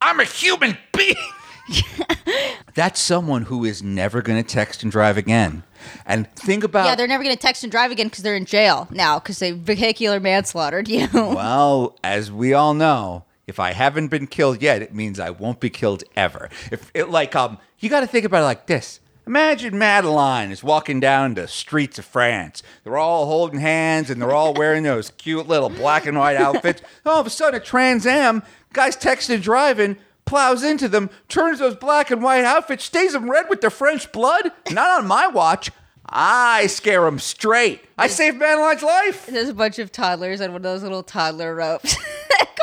I'm 0.00 0.20
a 0.20 0.24
human 0.24 0.78
being. 0.96 1.16
That's 2.74 3.00
someone 3.00 3.42
who 3.42 3.64
is 3.64 3.82
never 3.82 4.20
going 4.20 4.42
to 4.42 4.48
text 4.48 4.82
and 4.82 4.92
drive 4.92 5.16
again. 5.16 5.62
And 6.04 6.30
think 6.34 6.64
about 6.64 6.86
Yeah, 6.86 6.94
they're 6.94 7.06
never 7.06 7.22
going 7.22 7.34
to 7.34 7.40
text 7.40 7.62
and 7.62 7.70
drive 7.70 7.90
again 7.90 8.08
because 8.08 8.22
they're 8.22 8.36
in 8.36 8.44
jail 8.44 8.88
now 8.90 9.18
because 9.18 9.38
they 9.38 9.52
vehicular 9.52 10.20
manslaughtered 10.20 10.88
you. 10.90 11.08
Well, 11.12 11.96
as 12.04 12.30
we 12.30 12.52
all 12.52 12.74
know, 12.74 13.24
if 13.46 13.58
I 13.58 13.72
haven't 13.72 14.08
been 14.08 14.26
killed 14.26 14.60
yet, 14.62 14.82
it 14.82 14.94
means 14.94 15.20
I 15.20 15.30
won't 15.30 15.60
be 15.60 15.70
killed 15.70 16.04
ever. 16.16 16.50
If 16.70 16.90
it 16.94 17.10
like 17.10 17.34
um, 17.34 17.58
you 17.78 17.88
got 17.88 18.00
to 18.00 18.06
think 18.06 18.24
about 18.24 18.42
it 18.42 18.46
like 18.46 18.66
this. 18.66 19.00
Imagine 19.26 19.78
Madeline 19.78 20.50
is 20.50 20.62
walking 20.62 21.00
down 21.00 21.32
the 21.32 21.48
streets 21.48 21.98
of 21.98 22.04
France. 22.04 22.62
They're 22.82 22.98
all 22.98 23.24
holding 23.24 23.60
hands 23.60 24.10
and 24.10 24.20
they're 24.20 24.34
all 24.34 24.52
wearing 24.52 24.82
those 24.82 25.10
cute 25.10 25.48
little 25.48 25.70
black 25.70 26.04
and 26.04 26.18
white 26.18 26.36
outfits. 26.36 26.82
All 27.06 27.20
of 27.20 27.26
a 27.26 27.30
sudden, 27.30 27.60
a 27.60 27.64
Trans 27.64 28.04
Am 28.04 28.42
guy's 28.74 28.96
texting 28.96 29.40
driving, 29.40 29.96
plows 30.26 30.62
into 30.62 30.88
them, 30.88 31.08
turns 31.28 31.58
those 31.60 31.76
black 31.76 32.10
and 32.10 32.22
white 32.22 32.44
outfits, 32.44 32.84
stays 32.84 33.14
them 33.14 33.30
red 33.30 33.48
with 33.48 33.62
their 33.62 33.70
French 33.70 34.12
blood. 34.12 34.52
Not 34.70 34.98
on 34.98 35.06
my 35.06 35.26
watch. 35.26 35.70
I 36.08 36.66
scare 36.66 37.02
them 37.02 37.18
straight. 37.18 37.80
I 37.96 38.08
saved 38.08 38.38
Madeline's 38.38 38.82
life. 38.82 39.26
There's 39.26 39.48
a 39.48 39.54
bunch 39.54 39.78
of 39.78 39.90
toddlers 39.90 40.40
on 40.40 40.48
one 40.48 40.56
of 40.56 40.62
those 40.62 40.82
little 40.82 41.02
toddler 41.02 41.54
ropes. 41.54 41.96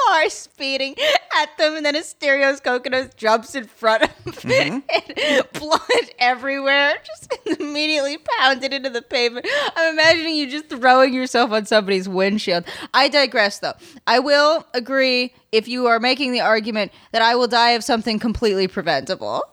Car 0.07 0.29
speeding 0.29 0.95
at 1.37 1.57
them, 1.57 1.75
and 1.75 1.85
then 1.85 1.95
a 1.95 2.03
stereo's 2.03 2.59
coconut 2.59 3.15
jumps 3.15 3.55
in 3.55 3.65
front 3.65 4.03
of 4.03 4.09
mm-hmm. 4.25 4.47
them, 4.79 4.83
and 5.17 5.53
blood 5.53 6.09
everywhere, 6.19 6.95
just 7.05 7.59
immediately 7.59 8.17
pounded 8.17 8.73
into 8.73 8.89
the 8.89 9.01
pavement. 9.01 9.47
I'm 9.75 9.93
imagining 9.93 10.35
you 10.35 10.49
just 10.49 10.69
throwing 10.69 11.13
yourself 11.13 11.51
on 11.51 11.65
somebody's 11.65 12.09
windshield. 12.09 12.65
I 12.93 13.07
digress, 13.07 13.59
though. 13.59 13.73
I 14.05 14.19
will 14.19 14.65
agree 14.73 15.33
if 15.51 15.67
you 15.67 15.87
are 15.87 15.99
making 15.99 16.33
the 16.33 16.41
argument 16.41 16.91
that 17.11 17.21
I 17.21 17.35
will 17.35 17.47
die 17.47 17.71
of 17.71 17.83
something 17.83 18.19
completely 18.19 18.67
preventable 18.67 19.43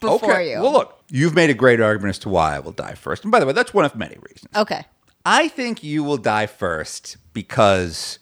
before 0.00 0.32
okay. 0.32 0.52
you. 0.52 0.60
Well, 0.60 0.72
look, 0.72 1.02
you've 1.10 1.34
made 1.34 1.50
a 1.50 1.54
great 1.54 1.80
argument 1.80 2.10
as 2.10 2.18
to 2.20 2.28
why 2.28 2.56
I 2.56 2.58
will 2.60 2.72
die 2.72 2.94
first. 2.94 3.24
And 3.24 3.32
by 3.32 3.40
the 3.40 3.46
way, 3.46 3.52
that's 3.52 3.74
one 3.74 3.84
of 3.84 3.94
many 3.96 4.16
reasons. 4.16 4.54
Okay. 4.54 4.84
I 5.24 5.48
think 5.48 5.82
you 5.82 6.04
will 6.04 6.16
die 6.16 6.46
first 6.46 7.16
because 7.32 8.18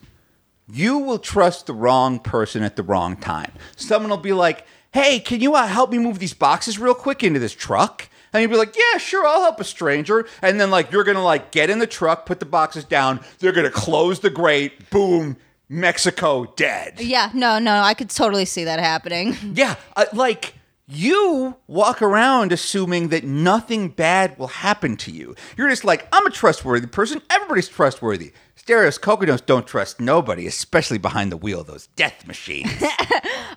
you 0.71 0.99
will 0.99 1.19
trust 1.19 1.67
the 1.67 1.75
wrong 1.75 2.19
person 2.19 2.63
at 2.63 2.77
the 2.77 2.83
wrong 2.83 3.17
time. 3.17 3.53
Someone 3.77 4.11
will 4.11 4.17
be 4.17 4.33
like, 4.33 4.67
"Hey, 4.93 5.21
can 5.21 5.41
you 5.41 5.55
uh, 5.55 5.67
help 5.67 5.91
me 5.91 5.99
move 5.99 6.19
these 6.19 6.35
boxes 6.35 6.79
real 6.79 6.95
quick 6.95 7.23
into 7.23 7.39
this 7.39 7.53
truck?" 7.53 8.09
And 8.33 8.43
you'll 8.43 8.51
be 8.51 8.57
like, 8.57 8.77
"Yeah, 8.77 8.99
sure, 8.99 9.27
I'll 9.27 9.43
help 9.43 9.61
a 9.61 9.65
stranger." 9.65 10.27
And 10.43 10.61
then 10.61 10.71
like 10.71 10.91
you're 10.91 11.05
gonna 11.05 11.23
like 11.23 11.53
get 11.53 11.71
in 11.71 11.79
the 11.79 11.87
truck, 11.87 12.27
put 12.27 12.41
the 12.41 12.47
boxes 12.47 12.85
down. 12.85 13.21
They're 13.39 13.53
gonna 13.53 13.71
close 13.71 14.21
the 14.21 14.31
grate. 14.31 14.91
Boom, 14.91 15.37
Mexico 15.69 16.53
dead. 16.57 17.01
Yeah, 17.01 17.31
no, 17.35 17.59
no, 17.59 17.77
I 17.77 17.95
could 17.95 18.11
totally 18.11 18.45
see 18.45 18.65
that 18.65 18.81
happening. 18.81 19.37
Yeah, 19.55 19.77
uh, 19.95 20.07
like 20.13 20.55
you 20.89 21.57
walk 21.67 22.01
around 22.01 22.53
assuming 22.53 23.09
that 23.09 23.25
nothing 23.25 23.89
bad 23.89 24.39
will 24.39 24.47
happen 24.49 24.97
to 24.99 25.11
you. 25.11 25.35
You're 25.57 25.69
just 25.69 25.85
like, 25.85 26.07
I'm 26.13 26.27
a 26.27 26.31
trustworthy 26.31 26.87
person. 26.87 27.21
Everybody's 27.29 27.69
trustworthy. 27.69 28.33
Stereos 28.55 28.99
coconuts 28.99 29.43
don't 29.43 29.67
trust 29.67 30.01
nobody, 30.01 30.47
especially 30.47 30.99
behind 30.99 31.33
the 31.33 31.37
wheel. 31.37 31.61
of 31.61 31.67
Those 31.67 31.89
death 31.89 32.27
machines. 32.27 32.71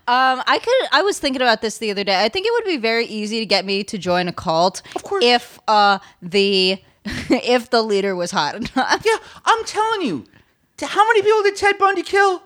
Um, 0.07 0.41
I 0.47 0.57
could. 0.57 0.89
I 0.91 1.03
was 1.03 1.19
thinking 1.19 1.43
about 1.43 1.61
this 1.61 1.77
the 1.77 1.91
other 1.91 2.03
day. 2.03 2.23
I 2.23 2.29
think 2.29 2.47
it 2.47 2.51
would 2.53 2.65
be 2.65 2.77
very 2.77 3.05
easy 3.05 3.37
to 3.39 3.45
get 3.45 3.63
me 3.63 3.83
to 3.83 3.97
join 3.99 4.27
a 4.27 4.33
cult. 4.33 4.81
Of 4.95 5.03
course. 5.03 5.23
If 5.23 5.59
uh 5.67 5.99
the 6.19 6.81
if 7.05 7.69
the 7.69 7.83
leader 7.83 8.15
was 8.15 8.31
hot 8.31 8.55
enough. 8.55 9.01
yeah, 9.05 9.17
I'm 9.45 9.65
telling 9.65 10.01
you. 10.01 10.25
How 10.81 11.05
many 11.05 11.21
people 11.21 11.43
did 11.43 11.57
Ted 11.57 11.77
Bundy 11.77 12.01
kill? 12.01 12.41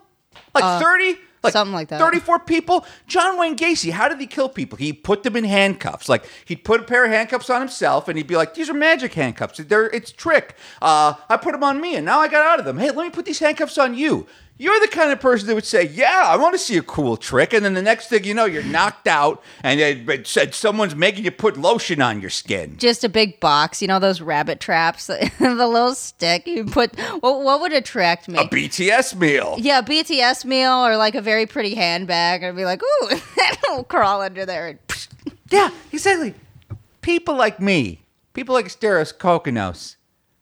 Like 0.53 0.83
30? 0.83 1.17
Like 1.43 1.53
something 1.53 1.73
like 1.73 1.89
that. 1.89 1.99
34 1.99 2.39
people? 2.39 2.85
John 3.05 3.37
Wayne 3.37 3.57
Gacy, 3.57 3.91
how 3.91 4.07
did 4.07 4.19
he 4.19 4.27
kill 4.27 4.47
people? 4.47 4.77
He 4.77 4.93
put 4.93 5.23
them 5.23 5.35
in 5.35 5.43
handcuffs. 5.43 6.07
Like 6.07 6.25
he'd 6.45 6.63
put 6.63 6.81
a 6.81 6.83
pair 6.83 7.03
of 7.03 7.11
handcuffs 7.11 7.49
on 7.49 7.59
himself 7.59 8.07
and 8.07 8.17
he'd 8.17 8.27
be 8.27 8.37
like, 8.37 8.53
these 8.53 8.69
are 8.69 8.73
magic 8.73 9.13
handcuffs. 9.13 9.57
They're, 9.57 9.87
it's 9.87 10.11
trick. 10.11 10.55
Uh, 10.81 11.15
I 11.29 11.37
put 11.37 11.51
them 11.51 11.63
on 11.63 11.81
me 11.81 11.95
and 11.95 12.05
now 12.05 12.19
I 12.19 12.27
got 12.29 12.45
out 12.45 12.59
of 12.59 12.65
them. 12.65 12.77
Hey, 12.77 12.91
let 12.91 13.03
me 13.03 13.09
put 13.09 13.25
these 13.25 13.39
handcuffs 13.39 13.77
on 13.77 13.93
you. 13.93 14.25
You're 14.63 14.79
the 14.79 14.87
kind 14.87 15.11
of 15.11 15.19
person 15.19 15.49
that 15.49 15.55
would 15.55 15.65
say, 15.65 15.83
"Yeah, 15.93 16.23
I 16.25 16.37
want 16.37 16.53
to 16.53 16.57
see 16.57 16.77
a 16.77 16.81
cool 16.81 17.17
trick," 17.17 17.51
and 17.51 17.65
then 17.65 17.73
the 17.73 17.81
next 17.81 18.07
thing 18.07 18.23
you 18.23 18.33
know, 18.33 18.45
you're 18.45 18.63
knocked 18.63 19.09
out, 19.09 19.43
and 19.61 19.77
it, 19.81 20.25
said 20.25 20.55
someone's 20.55 20.95
making 20.95 21.25
you 21.25 21.31
put 21.31 21.57
lotion 21.57 22.01
on 22.01 22.21
your 22.21 22.29
skin. 22.29 22.77
Just 22.77 23.03
a 23.03 23.09
big 23.09 23.41
box, 23.41 23.81
you 23.81 23.89
know 23.89 23.99
those 23.99 24.21
rabbit 24.21 24.61
traps, 24.61 25.07
the 25.39 25.67
little 25.67 25.93
stick 25.93 26.47
you 26.47 26.63
put. 26.63 26.97
What, 27.19 27.43
what 27.43 27.59
would 27.59 27.73
attract 27.73 28.29
me? 28.29 28.39
A 28.39 28.45
BTS 28.45 29.17
meal. 29.17 29.57
yeah, 29.59 29.81
BTS 29.81 30.45
meal 30.45 30.71
or 30.71 30.95
like 30.95 31.15
a 31.15 31.21
very 31.21 31.45
pretty 31.45 31.75
handbag, 31.75 32.41
and 32.41 32.51
I'd 32.51 32.55
be 32.55 32.63
like, 32.63 32.81
"Ooh, 32.81 33.09
that'll 33.35 33.83
crawl 33.83 34.21
under 34.21 34.45
there." 34.45 34.67
And 34.69 34.79
Yeah, 35.51 35.71
exactly. 35.91 36.35
People 37.01 37.35
like 37.35 37.59
me, 37.59 38.05
people 38.33 38.55
like 38.55 38.67
Steros 38.67 39.13
Kokkinos, 39.13 39.97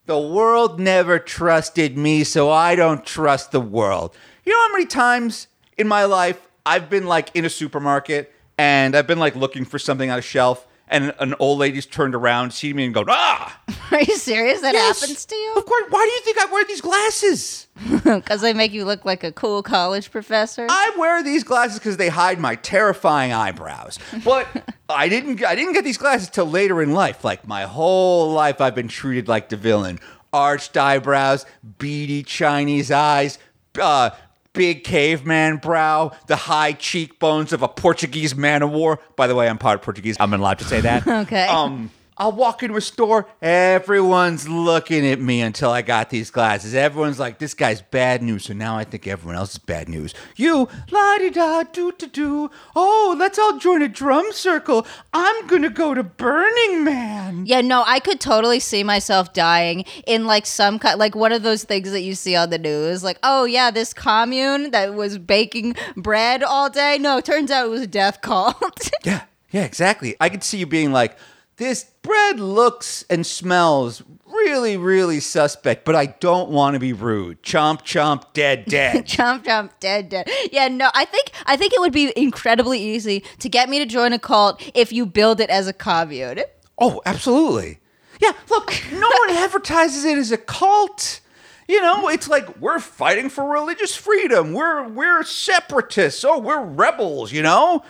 the 0.06 0.20
world 0.20 0.80
never 0.80 1.20
trusted 1.20 1.98
me, 1.98 2.24
so 2.24 2.50
I 2.50 2.76
don't 2.76 3.06
trust 3.06 3.52
the 3.52 3.60
world. 3.60 4.16
You 4.46 4.52
know 4.52 4.60
how 4.68 4.74
many 4.74 4.86
times 4.86 5.48
in 5.78 5.88
my 5.88 6.06
life 6.06 6.48
I've 6.66 6.90
been 6.90 7.06
like 7.06 7.30
in 7.36 7.46
a 7.46 7.50
supermarket 7.50 8.34
and 8.58 8.96
I've 8.96 9.08
been 9.08 9.20
like 9.20 9.36
looking 9.36 9.66
for 9.66 9.80
something 9.80 10.10
on 10.10 10.20
a 10.20 10.22
shelf 10.22 10.68
and 10.92 11.14
an 11.20 11.34
old 11.40 11.58
lady's 11.60 11.86
turned 11.88 12.14
around, 12.14 12.52
seen 12.52 12.76
me 12.76 12.86
and 12.86 12.94
go, 12.94 13.04
ah! 13.08 13.60
Are 13.92 14.02
you 14.02 14.18
serious? 14.18 14.62
That 14.62 14.74
Yes. 14.76 15.00
happens 15.02 15.26
to 15.26 15.36
you? 15.36 15.54
Of 15.56 15.66
course, 15.66 15.86
why 15.90 16.06
do 16.06 16.12
you 16.12 16.22
think 16.22 16.38
I 16.38 16.52
wear 16.54 16.64
these 16.66 16.82
glasses? 16.82 17.68
Because 18.04 18.42
they 18.42 18.54
make 18.54 18.72
you 18.74 18.84
look 18.86 19.06
like 19.06 19.24
a 19.24 19.32
cool 19.32 19.64
college 19.64 20.12
professor. 20.12 20.68
I 20.70 20.92
wear 20.98 21.24
these 21.24 21.44
glasses 21.44 21.80
because 21.80 21.98
they 21.98 22.10
hide 22.10 22.40
my 22.40 22.56
terrifying 22.56 23.32
eyebrows. 23.32 23.98
But 24.24 24.48
I 24.90 25.08
didn't. 25.10 25.44
I 25.44 25.56
didn't 25.56 25.74
get 25.74 25.84
these 25.84 25.98
glasses 25.98 26.30
till 26.30 26.46
later 26.46 26.82
in 26.82 26.94
life. 26.94 27.24
Like 27.24 27.48
my 27.48 27.64
whole 27.64 28.32
life, 28.34 28.60
I've 28.62 28.76
been 28.76 28.88
treated 28.88 29.28
like 29.28 29.50
the 29.50 29.58
villain. 29.58 30.00
Arched 30.34 30.78
eyebrows, 30.78 31.46
beady 31.80 32.24
Chinese 32.24 32.92
eyes, 32.92 33.38
uh, 33.80 34.12
big 34.54 34.84
caveman 34.84 35.58
brow, 35.58 36.12
the 36.28 36.36
high 36.36 36.74
cheekbones 36.74 37.54
of 37.54 37.62
a 37.62 37.68
Portuguese 37.68 38.36
man 38.36 38.62
of 38.62 38.72
war. 38.72 39.00
By 39.16 39.28
the 39.28 39.36
way, 39.36 39.48
I'm 39.48 39.58
part 39.58 39.82
Portuguese. 39.82 40.18
I'm 40.20 40.34
allowed 40.34 40.60
to 40.60 40.66
say 40.66 40.82
that. 40.82 41.08
Okay. 41.22 41.46
Um. 41.48 41.92
I'll 42.22 42.32
walk 42.32 42.62
into 42.62 42.76
a 42.76 42.82
store, 42.82 43.28
everyone's 43.42 44.48
looking 44.48 45.08
at 45.08 45.20
me 45.20 45.42
until 45.42 45.72
I 45.72 45.82
got 45.82 46.12
these 46.12 46.30
glasses. 46.30 46.76
Everyone's 46.76 47.18
like, 47.18 47.40
this 47.40 47.56
guy's 47.56 47.82
bad 47.82 48.22
news, 48.22 48.44
so 48.44 48.54
now 48.54 48.78
I 48.78 48.84
think 48.84 49.08
everyone 49.08 49.38
else 49.38 49.54
is 49.54 49.58
bad 49.58 49.90
news. 49.90 50.14
You, 50.36 50.70
la 50.92 51.18
di 51.18 51.32
da, 51.32 51.64
do 51.64 51.92
do 51.98 52.06
do. 52.06 52.52
Oh, 52.76 53.16
let's 53.18 53.40
all 53.40 53.58
join 53.58 53.82
a 53.82 53.88
drum 53.88 54.32
circle. 54.34 54.86
I'm 55.12 55.48
gonna 55.48 55.72
go 55.72 55.96
to 55.96 56.04
Burning 56.04 56.84
Man. 56.84 57.48
Yeah, 57.48 57.62
no, 57.62 57.84
I 57.88 58.00
could 58.00 58.20
totally 58.20 58.60
see 58.60 58.84
myself 58.84 59.34
dying 59.34 59.84
in 60.06 60.28
like 60.28 60.46
some 60.46 60.78
kind, 60.78 61.00
like 61.00 61.16
one 61.16 61.32
of 61.32 61.42
those 61.42 61.64
things 61.64 61.92
that 61.92 62.02
you 62.02 62.14
see 62.14 62.36
on 62.36 62.52
the 62.52 62.60
news. 62.60 63.04
Like, 63.04 63.18
oh 63.24 63.46
yeah, 63.46 63.72
this 63.72 63.94
commune 63.94 64.70
that 64.70 64.94
was 64.94 65.18
baking 65.18 65.74
bread 65.98 66.44
all 66.44 66.70
day. 66.70 67.00
No, 67.00 67.20
turns 67.20 67.50
out 67.50 67.66
it 67.66 67.70
was 67.70 67.82
a 67.82 67.88
death 67.88 68.22
cult. 68.22 68.56
Yeah, 69.04 69.24
yeah, 69.50 69.64
exactly. 69.64 70.16
I 70.22 70.30
could 70.30 70.44
see 70.44 70.60
you 70.60 70.68
being 70.68 70.92
like, 70.92 71.18
this 71.62 71.84
bread 72.02 72.40
looks 72.40 73.06
and 73.08 73.24
smells 73.24 74.02
really, 74.26 74.78
really 74.78 75.20
suspect, 75.20 75.86
but 75.86 75.96
I 75.96 76.08
don't 76.08 76.50
want 76.50 76.74
to 76.74 76.80
be 76.80 76.92
rude. 76.92 77.44
Chomp, 77.44 77.84
chomp, 77.84 78.34
dead, 78.34 78.66
dead. 78.68 79.06
chomp, 79.06 79.46
jump, 79.46 79.80
dead, 79.80 80.10
dead. 80.10 80.28
Yeah, 80.52 80.70
no, 80.70 80.90
I 80.96 81.06
think 81.06 81.30
I 81.46 81.56
think 81.56 81.74
it 81.74 81.80
would 81.80 81.94
be 81.94 82.12
incredibly 82.16 82.80
easy 82.82 83.24
to 83.40 83.48
get 83.48 83.70
me 83.70 83.78
to 83.78 83.86
join 83.86 84.12
a 84.12 84.18
cult 84.18 84.60
if 84.74 84.92
you 84.92 85.06
build 85.06 85.40
it 85.40 85.52
as 85.52 85.68
a 85.68 85.74
commune. 85.74 86.42
Oh, 86.80 87.00
absolutely. 87.06 87.80
Yeah, 88.20 88.32
look, 88.50 88.74
no 88.92 89.08
one 89.28 89.30
advertises 89.30 90.04
it 90.04 90.18
as 90.18 90.32
a 90.32 90.38
cult. 90.38 91.20
You 91.68 91.80
know, 91.80 92.10
it's 92.10 92.28
like 92.28 92.60
we're 92.60 92.80
fighting 92.80 93.30
for 93.30 93.46
religious 93.46 93.96
freedom. 93.96 94.54
We're 94.54 94.88
we're 94.88 95.22
separatists. 95.24 96.26
Oh, 96.26 96.40
we're 96.40 96.64
rebels, 96.64 97.32
you 97.32 97.44
know? 97.44 97.84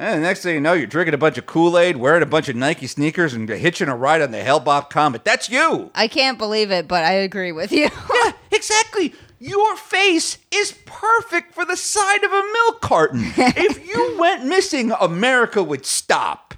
And 0.00 0.22
the 0.22 0.26
next 0.26 0.42
thing 0.42 0.54
you 0.54 0.60
know, 0.60 0.74
you're 0.74 0.86
drinking 0.86 1.14
a 1.14 1.18
bunch 1.18 1.38
of 1.38 1.46
Kool-Aid, 1.46 1.96
wearing 1.96 2.22
a 2.22 2.26
bunch 2.26 2.48
of 2.48 2.54
Nike 2.54 2.86
sneakers, 2.86 3.34
and 3.34 3.48
hitching 3.48 3.88
a 3.88 3.96
ride 3.96 4.22
on 4.22 4.30
the 4.30 4.42
Hale-Bopp 4.44 4.90
Comet. 4.90 5.24
That's 5.24 5.50
you. 5.50 5.90
I 5.92 6.06
can't 6.06 6.38
believe 6.38 6.70
it, 6.70 6.86
but 6.86 7.02
I 7.02 7.12
agree 7.14 7.52
with 7.52 7.72
you. 7.72 7.88
Yeah, 8.24 8.32
exactly. 8.50 9.14
your 9.38 9.76
face 9.76 10.38
is 10.50 10.72
perfect 10.86 11.54
for 11.54 11.64
the 11.64 11.76
side 11.76 12.24
of 12.24 12.32
a 12.32 12.42
milk 12.52 12.80
carton. 12.80 13.22
if 13.36 13.86
you 13.86 14.16
went 14.18 14.44
missing, 14.44 14.92
America 15.00 15.62
would 15.62 15.84
stop. 15.84 16.54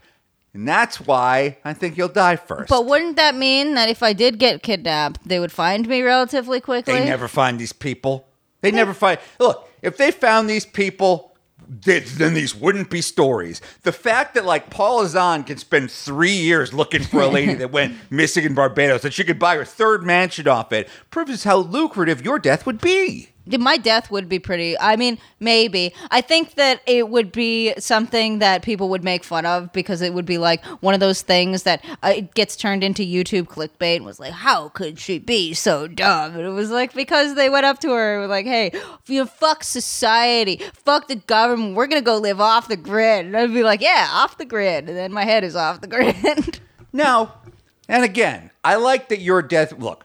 And 0.52 0.66
that's 0.66 1.00
why 1.00 1.58
I 1.64 1.72
think 1.74 1.96
you'll 1.96 2.08
die 2.08 2.36
first. 2.36 2.68
But 2.68 2.86
wouldn't 2.86 3.16
that 3.16 3.34
mean 3.34 3.74
that 3.74 3.88
if 3.88 4.02
I 4.02 4.12
did 4.12 4.38
get 4.38 4.62
kidnapped, 4.62 5.26
they 5.26 5.38
would 5.38 5.52
find 5.52 5.86
me 5.86 6.02
relatively 6.02 6.60
quickly? 6.60 6.94
They 6.94 7.04
never 7.04 7.28
find 7.28 7.58
these 7.58 7.72
people. 7.72 8.26
They 8.60 8.70
never 8.70 8.92
find. 8.94 9.18
Look, 9.38 9.68
if 9.82 9.96
they 9.96 10.10
found 10.10 10.48
these 10.50 10.66
people, 10.66 11.29
then 11.70 12.34
these 12.34 12.54
wouldn't 12.54 12.90
be 12.90 13.00
stories. 13.00 13.60
The 13.82 13.92
fact 13.92 14.34
that 14.34 14.44
like 14.44 14.70
Paula 14.70 15.08
Zahn 15.08 15.44
can 15.44 15.56
spend 15.56 15.90
three 15.90 16.32
years 16.32 16.74
looking 16.74 17.02
for 17.02 17.22
a 17.22 17.28
lady 17.28 17.54
that 17.54 17.70
went 17.70 17.96
missing 18.10 18.44
in 18.44 18.54
Barbados 18.54 19.02
that 19.02 19.14
she 19.14 19.24
could 19.24 19.38
buy 19.38 19.56
her 19.56 19.64
third 19.64 20.02
mansion 20.02 20.48
off 20.48 20.72
it 20.72 20.88
proves 21.10 21.44
how 21.44 21.56
lucrative 21.56 22.24
your 22.24 22.38
death 22.38 22.66
would 22.66 22.80
be. 22.80 23.29
My 23.46 23.76
death 23.76 24.10
would 24.10 24.28
be 24.28 24.38
pretty. 24.38 24.78
I 24.78 24.96
mean, 24.96 25.18
maybe. 25.40 25.92
I 26.10 26.20
think 26.20 26.54
that 26.54 26.82
it 26.86 27.08
would 27.08 27.32
be 27.32 27.74
something 27.78 28.38
that 28.38 28.62
people 28.62 28.88
would 28.90 29.02
make 29.02 29.24
fun 29.24 29.46
of 29.46 29.72
because 29.72 30.02
it 30.02 30.14
would 30.14 30.26
be 30.26 30.38
like 30.38 30.64
one 30.82 30.94
of 30.94 31.00
those 31.00 31.22
things 31.22 31.64
that 31.64 31.84
uh, 32.02 32.12
it 32.16 32.34
gets 32.34 32.54
turned 32.54 32.84
into 32.84 33.02
YouTube 33.02 33.46
clickbait 33.46 33.96
and 33.96 34.04
was 34.04 34.20
like, 34.20 34.32
how 34.32 34.68
could 34.68 34.98
she 34.98 35.18
be 35.18 35.54
so 35.54 35.88
dumb? 35.88 36.34
And 36.36 36.42
it 36.42 36.50
was 36.50 36.70
like 36.70 36.92
because 36.94 37.34
they 37.34 37.48
went 37.48 37.66
up 37.66 37.80
to 37.80 37.90
her 37.90 38.14
and 38.14 38.22
were 38.22 38.28
like, 38.28 38.46
hey, 38.46 38.72
you 39.06 39.26
fuck 39.26 39.64
society, 39.64 40.62
fuck 40.72 41.08
the 41.08 41.16
government. 41.16 41.74
We're 41.74 41.86
gonna 41.86 42.02
go 42.02 42.18
live 42.18 42.40
off 42.40 42.68
the 42.68 42.76
grid. 42.76 43.26
And 43.26 43.36
I'd 43.36 43.52
be 43.52 43.62
like, 43.62 43.80
yeah, 43.80 44.08
off 44.10 44.38
the 44.38 44.44
grid. 44.44 44.88
And 44.88 44.96
then 44.96 45.12
my 45.12 45.24
head 45.24 45.44
is 45.44 45.56
off 45.56 45.80
the 45.80 45.86
grid. 45.88 46.60
Now, 46.92 47.40
and 47.88 48.04
again, 48.04 48.50
I 48.62 48.76
like 48.76 49.08
that 49.08 49.20
your 49.20 49.42
death. 49.42 49.72
Look, 49.72 50.04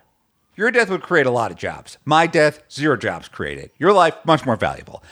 your 0.56 0.72
death 0.72 0.90
would 0.90 1.02
create 1.02 1.26
a 1.26 1.32
lot 1.32 1.52
of 1.52 1.58
jobs. 1.58 1.98
My 2.06 2.28
death, 2.28 2.62
zero 2.72 2.98
jobs 2.98 3.28
created. 3.28 3.72
Your 3.78 3.94
life, 3.94 4.16
much 4.26 4.46
more 4.46 4.56
valuable. 4.56 5.04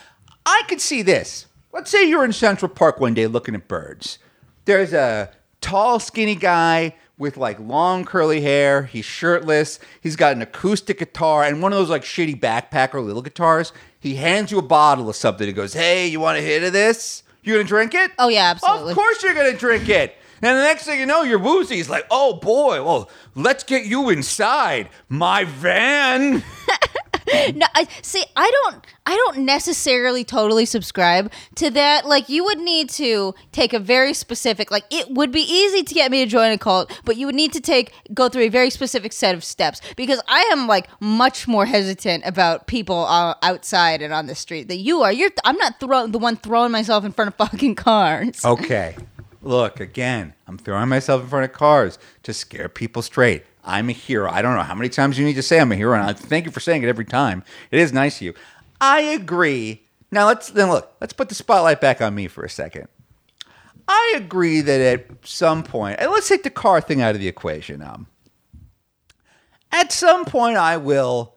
I 0.46 0.62
could 0.68 0.80
see 0.80 1.02
this. 1.02 1.46
Let's 1.72 1.90
say 1.90 2.08
you're 2.08 2.24
in 2.24 2.32
Central 2.32 2.68
Park 2.68 3.00
one 3.00 3.14
day 3.14 3.26
looking 3.26 3.54
at 3.54 3.68
birds. 3.68 4.18
There's 4.64 4.92
a 4.92 5.30
tall, 5.60 5.98
skinny 5.98 6.34
guy 6.34 6.94
with 7.18 7.36
like 7.36 7.58
long 7.60 8.04
curly 8.04 8.40
hair. 8.40 8.84
He's 8.84 9.04
shirtless. 9.04 9.78
He's 10.00 10.16
got 10.16 10.32
an 10.34 10.42
acoustic 10.42 10.98
guitar 10.98 11.44
and 11.44 11.62
one 11.62 11.72
of 11.72 11.78
those 11.78 11.90
like 11.90 12.02
shitty 12.02 12.38
backpacker 12.40 13.04
little 13.04 13.22
guitars. 13.22 13.72
He 13.98 14.16
hands 14.16 14.50
you 14.50 14.58
a 14.58 14.62
bottle 14.62 15.08
of 15.08 15.16
something 15.16 15.46
and 15.46 15.56
goes, 15.56 15.72
Hey, 15.72 16.06
you 16.06 16.20
want 16.20 16.38
a 16.38 16.42
hit 16.42 16.62
of 16.62 16.72
this? 16.72 17.22
You 17.42 17.54
gonna 17.54 17.64
drink 17.64 17.94
it? 17.94 18.10
Oh, 18.18 18.28
yeah, 18.28 18.50
absolutely. 18.50 18.92
Of 18.92 18.96
course 18.96 19.22
you're 19.22 19.34
gonna 19.34 19.56
drink 19.56 19.88
it. 19.88 20.16
And 20.42 20.58
the 20.58 20.62
next 20.62 20.84
thing 20.84 21.00
you 21.00 21.06
know, 21.06 21.22
you're 21.22 21.38
woozy. 21.38 21.76
He's 21.76 21.90
like, 21.90 22.06
oh 22.10 22.34
boy, 22.34 22.82
well, 22.82 23.10
let's 23.34 23.64
get 23.64 23.84
you 23.84 24.10
inside 24.10 24.88
my 25.08 25.44
van. 25.44 26.42
no, 27.54 27.66
I 27.74 27.88
see. 28.02 28.24
I 28.36 28.50
don't. 28.62 28.84
I 29.06 29.16
don't 29.16 29.38
necessarily 29.44 30.24
totally 30.24 30.64
subscribe 30.64 31.30
to 31.56 31.70
that. 31.70 32.06
Like, 32.06 32.28
you 32.28 32.44
would 32.44 32.58
need 32.58 32.88
to 32.90 33.34
take 33.52 33.72
a 33.72 33.78
very 33.78 34.14
specific. 34.14 34.70
Like, 34.70 34.84
it 34.90 35.10
would 35.10 35.30
be 35.30 35.40
easy 35.40 35.82
to 35.82 35.94
get 35.94 36.10
me 36.10 36.24
to 36.24 36.30
join 36.30 36.52
a 36.52 36.58
cult, 36.58 37.00
but 37.04 37.16
you 37.16 37.26
would 37.26 37.34
need 37.34 37.52
to 37.52 37.60
take 37.60 37.92
go 38.12 38.28
through 38.28 38.44
a 38.44 38.48
very 38.48 38.70
specific 38.70 39.12
set 39.12 39.34
of 39.34 39.44
steps 39.44 39.80
because 39.96 40.22
I 40.28 40.40
am 40.52 40.66
like 40.66 40.88
much 41.00 41.46
more 41.48 41.66
hesitant 41.66 42.24
about 42.26 42.66
people 42.66 43.04
uh, 43.04 43.34
outside 43.42 44.02
and 44.02 44.12
on 44.12 44.26
the 44.26 44.34
street 44.34 44.68
than 44.68 44.80
you 44.80 45.02
are. 45.02 45.12
You're. 45.12 45.30
I'm 45.44 45.56
not 45.56 45.80
throw, 45.80 46.06
the 46.06 46.18
one 46.18 46.36
throwing 46.36 46.72
myself 46.72 47.04
in 47.04 47.12
front 47.12 47.28
of 47.28 47.34
fucking 47.34 47.74
cars. 47.76 48.44
Okay. 48.44 48.96
Look, 49.44 49.78
again, 49.78 50.32
I'm 50.48 50.56
throwing 50.56 50.88
myself 50.88 51.22
in 51.22 51.28
front 51.28 51.44
of 51.44 51.52
cars 51.52 51.98
to 52.22 52.32
scare 52.32 52.70
people 52.70 53.02
straight. 53.02 53.44
I'm 53.62 53.90
a 53.90 53.92
hero. 53.92 54.30
I 54.30 54.40
don't 54.40 54.56
know 54.56 54.62
how 54.62 54.74
many 54.74 54.88
times 54.88 55.18
you 55.18 55.24
need 55.24 55.34
to 55.34 55.42
say 55.42 55.60
I'm 55.60 55.70
a 55.70 55.76
hero, 55.76 55.92
and 55.94 56.02
I 56.02 56.14
thank 56.14 56.46
you 56.46 56.50
for 56.50 56.60
saying 56.60 56.82
it 56.82 56.88
every 56.88 57.04
time. 57.04 57.44
It 57.70 57.78
is 57.78 57.92
nice 57.92 58.16
of 58.16 58.22
you. 58.22 58.34
I 58.80 59.00
agree. 59.00 59.82
Now 60.10 60.26
let's 60.26 60.48
then 60.48 60.70
look. 60.70 60.94
Let's 61.00 61.12
put 61.12 61.28
the 61.28 61.34
spotlight 61.34 61.80
back 61.80 62.00
on 62.00 62.14
me 62.14 62.26
for 62.26 62.42
a 62.42 62.48
second. 62.48 62.88
I 63.86 64.14
agree 64.16 64.62
that 64.62 64.80
at 64.80 65.26
some 65.26 65.62
point, 65.62 66.00
and 66.00 66.10
let's 66.10 66.28
take 66.28 66.42
the 66.42 66.50
car 66.50 66.80
thing 66.80 67.02
out 67.02 67.14
of 67.14 67.20
the 67.20 67.28
equation. 67.28 67.82
Um, 67.82 68.06
at 69.72 69.92
some 69.92 70.24
point, 70.24 70.56
I 70.56 70.78
will 70.78 71.34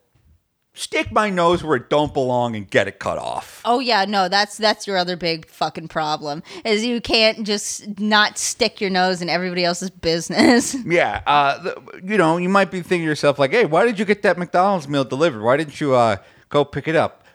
stick 0.77 1.11
my 1.11 1.29
nose 1.29 1.63
where 1.63 1.75
it 1.75 1.89
don't 1.89 2.13
belong 2.13 2.55
and 2.55 2.69
get 2.69 2.87
it 2.87 2.99
cut 2.99 3.17
off. 3.17 3.61
Oh 3.65 3.79
yeah, 3.79 4.05
no, 4.05 4.29
that's 4.29 4.57
that's 4.57 4.87
your 4.87 4.95
other 4.97 5.15
big 5.15 5.47
fucking 5.47 5.87
problem 5.87 6.43
is 6.63 6.85
you 6.85 7.01
can't 7.01 7.45
just 7.45 7.99
not 7.99 8.37
stick 8.37 8.79
your 8.79 8.89
nose 8.89 9.21
in 9.21 9.29
everybody 9.29 9.65
else's 9.65 9.89
business. 9.89 10.75
Yeah, 10.87 11.21
uh, 11.27 11.61
the, 11.61 12.01
you 12.03 12.17
know, 12.17 12.37
you 12.37 12.49
might 12.49 12.71
be 12.71 12.81
thinking 12.81 13.01
to 13.01 13.09
yourself 13.09 13.37
like, 13.39 13.51
"Hey, 13.51 13.65
why 13.65 13.85
did 13.85 13.99
you 13.99 14.05
get 14.05 14.21
that 14.21 14.37
McDonald's 14.37 14.87
meal 14.87 15.03
delivered? 15.03 15.41
Why 15.41 15.57
didn't 15.57 15.81
you 15.81 15.95
uh, 15.95 16.17
go 16.49 16.63
pick 16.63 16.87
it 16.87 16.95
up?" 16.95 17.25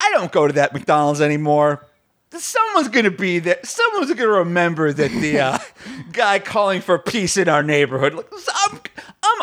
I 0.00 0.10
don't 0.12 0.32
go 0.32 0.46
to 0.46 0.52
that 0.54 0.72
McDonald's 0.72 1.20
anymore. 1.20 1.86
Someone's 2.32 2.88
gonna 2.88 3.10
be 3.10 3.38
there. 3.38 3.58
Someone's 3.64 4.12
gonna 4.12 4.28
remember 4.28 4.92
that 4.92 5.10
the 5.10 5.40
uh, 5.40 5.58
guy 6.12 6.38
calling 6.38 6.80
for 6.80 6.98
peace 6.98 7.36
in 7.36 7.48
our 7.48 7.62
neighborhood. 7.62 8.14
I'm, 8.14 8.24
I'm 8.72 8.80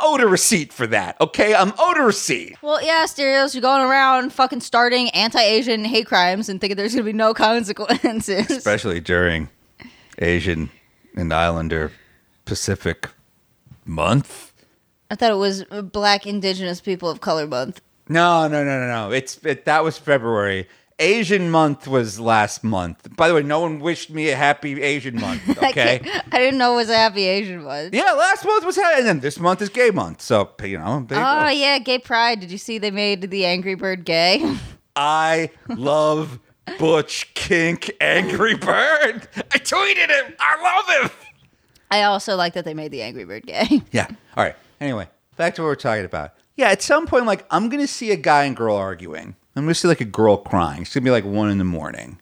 owed 0.06 0.22
a 0.22 0.28
receipt 0.28 0.72
for 0.72 0.88
that. 0.88 1.20
Okay, 1.20 1.56
I'm 1.56 1.74
owed 1.80 1.98
a 1.98 2.02
receipt. 2.04 2.58
Well, 2.62 2.84
yeah, 2.84 3.06
Stereos, 3.06 3.56
you're 3.56 3.62
going 3.62 3.82
around 3.82 4.32
fucking 4.32 4.62
starting 4.62 5.10
anti-Asian 5.10 5.84
hate 5.86 6.08
crimes 6.08 6.48
and 6.50 6.62
thinking 6.62 6.78
there's 6.78 6.94
gonna 6.94 7.04
be 7.04 7.14
no 7.14 7.34
consequences. 7.48 8.50
especially 8.52 9.00
during 9.00 9.50
Asian 10.20 10.70
and 11.16 11.34
Islander 11.34 11.92
Pacific 12.46 13.10
month. 13.86 14.54
I 15.10 15.16
thought 15.16 15.32
it 15.32 15.36
was 15.36 15.64
Black 15.92 16.26
Indigenous 16.26 16.82
People 16.82 17.10
of 17.10 17.22
Color 17.22 17.48
Month. 17.48 17.82
No, 18.08 18.48
no, 18.48 18.64
no, 18.64 18.80
no, 18.80 18.88
no. 18.88 19.12
It's 19.12 19.38
it, 19.44 19.66
that 19.66 19.84
was 19.84 19.98
February. 19.98 20.68
Asian 21.00 21.52
month 21.52 21.88
was 21.88 22.20
last 22.22 22.64
month. 22.64 23.14
By 23.18 23.28
the 23.28 23.34
way, 23.34 23.44
no 23.44 23.60
one 23.60 23.80
wished 23.80 24.10
me 24.10 24.30
a 24.30 24.36
happy 24.36 24.82
Asian 24.82 25.20
month. 25.20 25.42
Okay. 25.58 26.00
can't- 26.00 26.34
I 26.34 26.40
didn't 26.40 26.58
know 26.58 26.74
it 26.74 26.78
was 26.78 26.90
a 26.90 26.96
happy 26.96 27.24
Asian 27.26 27.64
month. 27.64 27.94
yeah, 27.94 28.12
last 28.14 28.46
month 28.46 28.66
was 28.66 28.76
happy, 28.78 29.00
and 29.00 29.08
then 29.08 29.20
this 29.20 29.38
month 29.40 29.62
is 29.62 29.68
gay 29.70 29.90
month. 29.92 30.22
So 30.22 30.52
you 30.64 30.78
know, 30.78 31.06
Oh 31.12 31.48
yeah, 31.50 31.80
gay 31.80 32.00
pride. 32.00 32.40
Did 32.40 32.52
you 32.52 32.58
see 32.58 32.78
they 32.78 32.92
made 32.92 33.30
the 33.30 33.46
Angry 33.46 33.76
Bird 33.76 34.06
gay? 34.06 34.56
I 34.96 35.50
love 35.68 36.40
Butch 36.80 37.34
Kink 37.34 37.92
Angry 38.00 38.56
Bird. 38.56 39.28
I 39.36 39.58
tweeted 39.58 40.10
him. 40.10 40.34
I 40.40 40.62
love 41.02 41.10
him. 41.12 41.18
I 41.92 42.04
also 42.04 42.36
like 42.38 42.54
that 42.54 42.64
they 42.66 42.74
made 42.74 42.92
the 42.92 43.02
Angry 43.02 43.26
Bird 43.26 43.46
gay. 43.46 43.82
Yeah. 43.92 44.08
All 44.38 44.44
right. 44.44 44.56
Anyway, 44.80 45.08
back 45.36 45.56
to 45.56 45.62
what 45.62 45.68
we're 45.68 45.76
talking 45.76 46.06
about. 46.06 46.32
Yeah, 46.56 46.70
at 46.70 46.82
some 46.82 47.06
point, 47.06 47.26
like 47.26 47.46
I'm 47.52 47.68
gonna 47.68 47.86
see 47.88 48.12
a 48.12 48.16
guy 48.16 48.46
and 48.46 48.56
girl 48.56 48.76
arguing. 48.78 49.36
I'm 49.56 49.64
gonna 49.64 49.76
see 49.76 49.88
like 49.88 50.02
a 50.02 50.06
girl 50.06 50.38
crying. 50.38 50.82
It's 50.82 50.94
gonna 50.94 51.04
be 51.04 51.12
like 51.12 51.26
one 51.26 51.50
in 51.50 51.58
the 51.58 51.64
morning, 51.64 52.20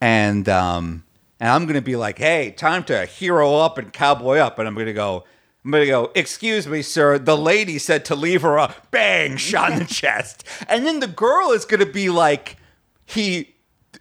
and 0.00 0.48
um, 0.48 1.04
and 1.38 1.50
I'm 1.50 1.66
gonna 1.66 1.82
be 1.82 1.96
like, 1.96 2.18
"Hey, 2.18 2.50
time 2.50 2.84
to 2.84 3.04
hero 3.04 3.56
up 3.56 3.76
and 3.78 3.92
cowboy 3.92 4.38
up," 4.38 4.58
and 4.58 4.66
I'm 4.66 4.74
gonna 4.74 4.92
go. 4.92 5.24
I'm 5.64 5.70
gonna 5.70 5.86
go. 5.86 6.10
Excuse 6.14 6.66
me, 6.66 6.82
sir. 6.82 7.18
The 7.18 7.36
lady 7.36 7.78
said 7.78 8.04
to 8.06 8.14
leave 8.14 8.42
her 8.42 8.56
a 8.56 8.74
bang 8.90 9.36
shot 9.36 9.72
in 9.72 9.78
the 9.78 9.84
chest, 9.84 10.44
and 10.66 10.86
then 10.86 11.00
the 11.00 11.06
girl 11.06 11.52
is 11.52 11.64
gonna 11.64 11.86
be 11.86 12.08
like, 12.08 12.56
he, 13.04 13.51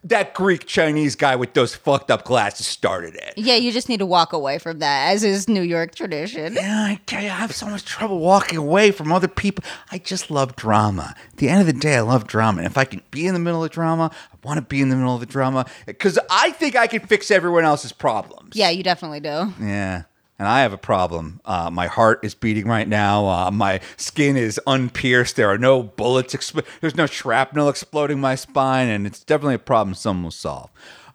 that 0.03 0.33
Greek 0.33 0.65
Chinese 0.65 1.15
guy 1.15 1.35
with 1.35 1.53
those 1.53 1.75
fucked 1.75 2.09
up 2.09 2.25
glasses 2.25 2.65
started 2.65 3.13
it. 3.15 3.33
yeah, 3.37 3.55
you 3.55 3.71
just 3.71 3.87
need 3.87 3.99
to 3.99 4.05
walk 4.05 4.33
away 4.33 4.57
from 4.57 4.79
that, 4.79 5.11
as 5.11 5.23
is 5.23 5.47
New 5.47 5.61
York 5.61 5.93
tradition. 5.93 6.53
Yeah, 6.55 6.85
I 6.87 6.99
tell 7.05 7.21
you, 7.21 7.29
I 7.29 7.33
have 7.33 7.53
so 7.53 7.67
much 7.67 7.85
trouble 7.85 8.19
walking 8.19 8.57
away 8.57 8.91
from 8.91 9.11
other 9.11 9.27
people. 9.27 9.63
I 9.91 9.99
just 9.99 10.31
love 10.31 10.55
drama. 10.55 11.13
At 11.31 11.37
the 11.37 11.49
end 11.49 11.61
of 11.61 11.67
the 11.67 11.73
day, 11.73 11.97
I 11.97 12.01
love 12.01 12.25
drama. 12.25 12.59
And 12.59 12.67
if 12.67 12.77
I 12.77 12.85
can 12.85 13.01
be 13.11 13.27
in 13.27 13.33
the 13.33 13.39
middle 13.39 13.63
of 13.63 13.69
drama, 13.69 14.11
I 14.33 14.35
want 14.47 14.57
to 14.57 14.61
be 14.63 14.81
in 14.81 14.89
the 14.89 14.95
middle 14.95 15.13
of 15.13 15.19
the 15.19 15.25
drama 15.27 15.65
because 15.85 16.17
I 16.29 16.51
think 16.51 16.75
I 16.75 16.87
can 16.87 17.01
fix 17.01 17.29
everyone 17.29 17.63
else's 17.63 17.91
problems. 17.91 18.55
Yeah, 18.55 18.69
you 18.69 18.81
definitely 18.83 19.19
do. 19.19 19.53
Yeah. 19.61 20.03
And 20.41 20.47
I 20.47 20.61
have 20.61 20.73
a 20.73 20.77
problem. 20.77 21.39
Uh, 21.45 21.69
my 21.71 21.85
heart 21.85 22.21
is 22.23 22.33
beating 22.33 22.65
right 22.65 22.87
now. 22.87 23.27
Uh, 23.27 23.51
my 23.51 23.79
skin 23.95 24.35
is 24.35 24.59
unpierced. 24.65 25.35
There 25.35 25.47
are 25.47 25.57
no 25.59 25.83
bullets. 25.83 26.33
Exp- 26.33 26.65
There's 26.81 26.95
no 26.95 27.05
shrapnel 27.05 27.69
exploding 27.69 28.19
my 28.19 28.33
spine, 28.33 28.87
and 28.87 29.05
it's 29.05 29.23
definitely 29.23 29.53
a 29.53 29.59
problem 29.59 29.93
someone 29.93 30.23
will 30.23 30.31
solve. 30.31 30.71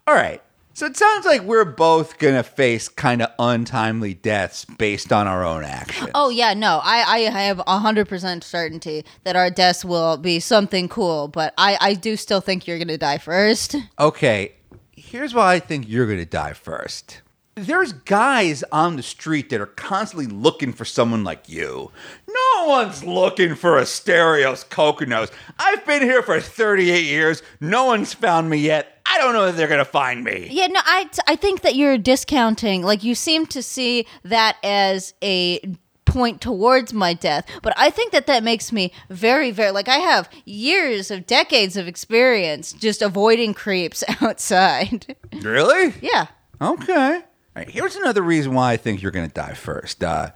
All 0.07 0.15
right. 0.15 0.41
So 0.75 0.85
it 0.85 0.95
sounds 0.95 1.25
like 1.25 1.41
we're 1.41 1.65
both 1.65 2.19
gonna 2.19 2.41
face 2.41 2.87
kind 2.87 3.21
of 3.21 3.29
untimely 3.37 4.13
deaths 4.13 4.63
based 4.63 5.11
on 5.11 5.27
our 5.27 5.43
own 5.43 5.65
actions. 5.65 6.11
Oh 6.15 6.29
yeah, 6.29 6.53
no, 6.53 6.79
I 6.81 7.01
I 7.01 7.19
have 7.31 7.59
hundred 7.67 8.07
percent 8.07 8.45
certainty 8.45 9.03
that 9.25 9.35
our 9.35 9.49
deaths 9.49 9.83
will 9.83 10.15
be 10.15 10.39
something 10.39 10.87
cool, 10.87 11.27
but 11.27 11.53
I 11.57 11.77
I 11.81 11.93
do 11.95 12.15
still 12.15 12.39
think 12.39 12.65
you're 12.65 12.79
gonna 12.79 12.97
die 12.97 13.17
first. 13.17 13.75
Okay, 13.99 14.53
here's 14.95 15.33
why 15.33 15.55
I 15.55 15.59
think 15.59 15.89
you're 15.89 16.05
going 16.05 16.19
to 16.19 16.25
die 16.25 16.53
first. 16.53 17.21
There's 17.57 17.91
guys 17.91 18.63
on 18.71 18.97
the 18.97 19.03
street 19.03 19.49
that 19.49 19.59
are 19.59 19.65
constantly 19.65 20.27
looking 20.27 20.73
for 20.73 20.85
someone 20.85 21.23
like 21.23 21.49
you. 21.49 21.91
No 22.27 22.67
one's 22.67 23.03
looking 23.03 23.55
for 23.55 23.79
a 23.79 23.85
Stereos 23.87 24.63
Coconuts. 24.63 25.31
I've 25.57 25.83
been 25.83 26.03
here 26.03 26.21
for 26.21 26.39
38 26.39 27.03
years. 27.03 27.41
No 27.59 27.85
one's 27.85 28.13
found 28.13 28.51
me 28.51 28.57
yet. 28.57 29.01
I 29.07 29.17
don't 29.17 29.33
know 29.33 29.47
that 29.47 29.55
they're 29.55 29.67
going 29.67 29.79
to 29.79 29.85
find 29.85 30.23
me. 30.23 30.49
Yeah, 30.51 30.67
no, 30.67 30.81
I 30.83 31.09
I 31.25 31.35
think 31.35 31.61
that 31.61 31.73
you're 31.75 31.97
discounting. 31.97 32.83
Like 32.83 33.03
you 33.03 33.15
seem 33.15 33.47
to 33.47 33.63
see 33.63 34.05
that 34.23 34.57
as 34.63 35.15
a 35.23 35.59
point 36.05 36.41
towards 36.41 36.93
my 36.93 37.15
death. 37.15 37.47
But 37.63 37.73
I 37.75 37.89
think 37.89 38.11
that 38.11 38.27
that 38.27 38.43
makes 38.43 38.71
me 38.71 38.91
very, 39.09 39.49
very 39.49 39.71
like 39.71 39.87
I 39.87 39.97
have 39.97 40.29
years 40.45 41.09
of 41.09 41.25
decades 41.25 41.75
of 41.75 41.87
experience 41.87 42.71
just 42.71 43.01
avoiding 43.01 43.55
creeps 43.55 44.03
outside. 44.21 45.15
Really? 45.41 45.95
yeah. 46.01 46.27
Okay. 46.61 47.21
Right, 47.57 47.71
here's 47.71 47.95
another 47.95 48.21
reason 48.21 48.53
why 48.53 48.73
I 48.73 48.77
think 48.77 49.01
you're 49.01 49.09
going 49.09 49.27
to 49.27 49.33
die 49.33 49.55
first. 49.55 50.03
Uh, 50.03 50.29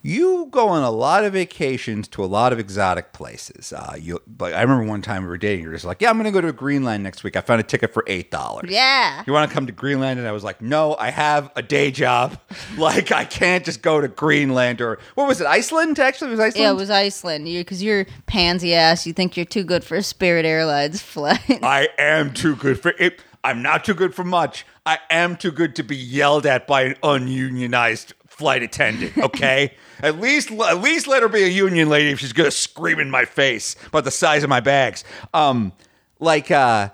you 0.00 0.48
go 0.50 0.68
on 0.68 0.82
a 0.82 0.90
lot 0.90 1.22
of 1.22 1.34
vacations 1.34 2.08
to 2.08 2.24
a 2.24 2.26
lot 2.26 2.50
of 2.50 2.58
exotic 2.58 3.12
places. 3.12 3.74
Uh, 3.74 3.94
you, 4.00 4.20
like 4.40 4.54
I 4.54 4.62
remember 4.62 4.84
one 4.84 5.02
time 5.02 5.22
we 5.22 5.28
were 5.28 5.36
dating. 5.36 5.64
You're 5.64 5.74
just 5.74 5.84
like, 5.84 6.00
"Yeah, 6.00 6.08
I'm 6.08 6.16
going 6.16 6.24
to 6.24 6.30
go 6.30 6.40
to 6.40 6.50
Greenland 6.50 7.02
next 7.02 7.24
week. 7.24 7.36
I 7.36 7.42
found 7.42 7.60
a 7.60 7.62
ticket 7.62 7.92
for 7.92 8.04
eight 8.06 8.30
dollars." 8.30 8.70
Yeah. 8.70 9.22
You 9.26 9.34
want 9.34 9.50
to 9.50 9.54
come 9.54 9.66
to 9.66 9.72
Greenland? 9.72 10.18
And 10.18 10.26
I 10.26 10.32
was 10.32 10.44
like, 10.44 10.62
"No, 10.62 10.96
I 10.98 11.10
have 11.10 11.52
a 11.56 11.62
day 11.62 11.90
job. 11.90 12.40
like 12.78 13.12
I 13.12 13.26
can't 13.26 13.66
just 13.66 13.82
go 13.82 14.00
to 14.00 14.08
Greenland 14.08 14.80
or 14.80 14.98
what 15.14 15.28
was 15.28 15.42
it? 15.42 15.46
Iceland? 15.46 15.98
Actually, 15.98 16.28
it 16.28 16.30
was 16.30 16.40
Iceland. 16.40 16.62
Yeah, 16.62 16.70
it 16.70 16.76
was 16.76 16.88
Iceland. 16.88 17.48
You 17.50 17.60
because 17.60 17.82
you're 17.82 18.06
pansy 18.24 18.74
ass. 18.74 19.06
You 19.06 19.12
think 19.12 19.36
you're 19.36 19.44
too 19.44 19.62
good 19.62 19.84
for 19.84 19.96
a 19.96 20.02
Spirit 20.02 20.46
Airlines 20.46 21.02
flight. 21.02 21.62
I 21.62 21.90
am 21.98 22.32
too 22.32 22.56
good 22.56 22.80
for 22.80 22.94
it. 22.98 23.20
I'm 23.44 23.62
not 23.62 23.84
too 23.84 23.94
good 23.94 24.14
for 24.14 24.24
much. 24.24 24.64
I 24.86 24.98
am 25.10 25.36
too 25.36 25.50
good 25.50 25.74
to 25.76 25.82
be 25.82 25.96
yelled 25.96 26.46
at 26.46 26.66
by 26.66 26.82
an 26.82 26.94
ununionized 27.02 28.14
flight 28.26 28.62
attendant. 28.62 29.16
Okay, 29.22 29.74
at 30.00 30.20
least 30.20 30.50
at 30.50 30.80
least 30.80 31.06
let 31.06 31.22
her 31.22 31.28
be 31.28 31.42
a 31.44 31.48
union 31.48 31.88
lady 31.88 32.10
if 32.10 32.18
she's 32.20 32.32
gonna 32.32 32.50
scream 32.50 32.98
in 32.98 33.10
my 33.10 33.24
face 33.24 33.76
about 33.86 34.04
the 34.04 34.10
size 34.10 34.42
of 34.42 34.50
my 34.50 34.60
bags. 34.60 35.04
Um, 35.34 35.72
like 36.18 36.50
uh, 36.50 36.90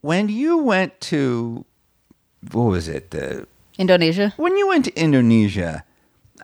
when 0.00 0.28
you 0.28 0.58
went 0.58 1.00
to 1.02 1.64
what 2.52 2.64
was 2.64 2.88
it? 2.88 3.10
The 3.10 3.46
Indonesia. 3.78 4.32
when 4.36 4.56
you 4.56 4.68
went 4.68 4.84
to 4.86 4.94
Indonesia, 4.98 5.84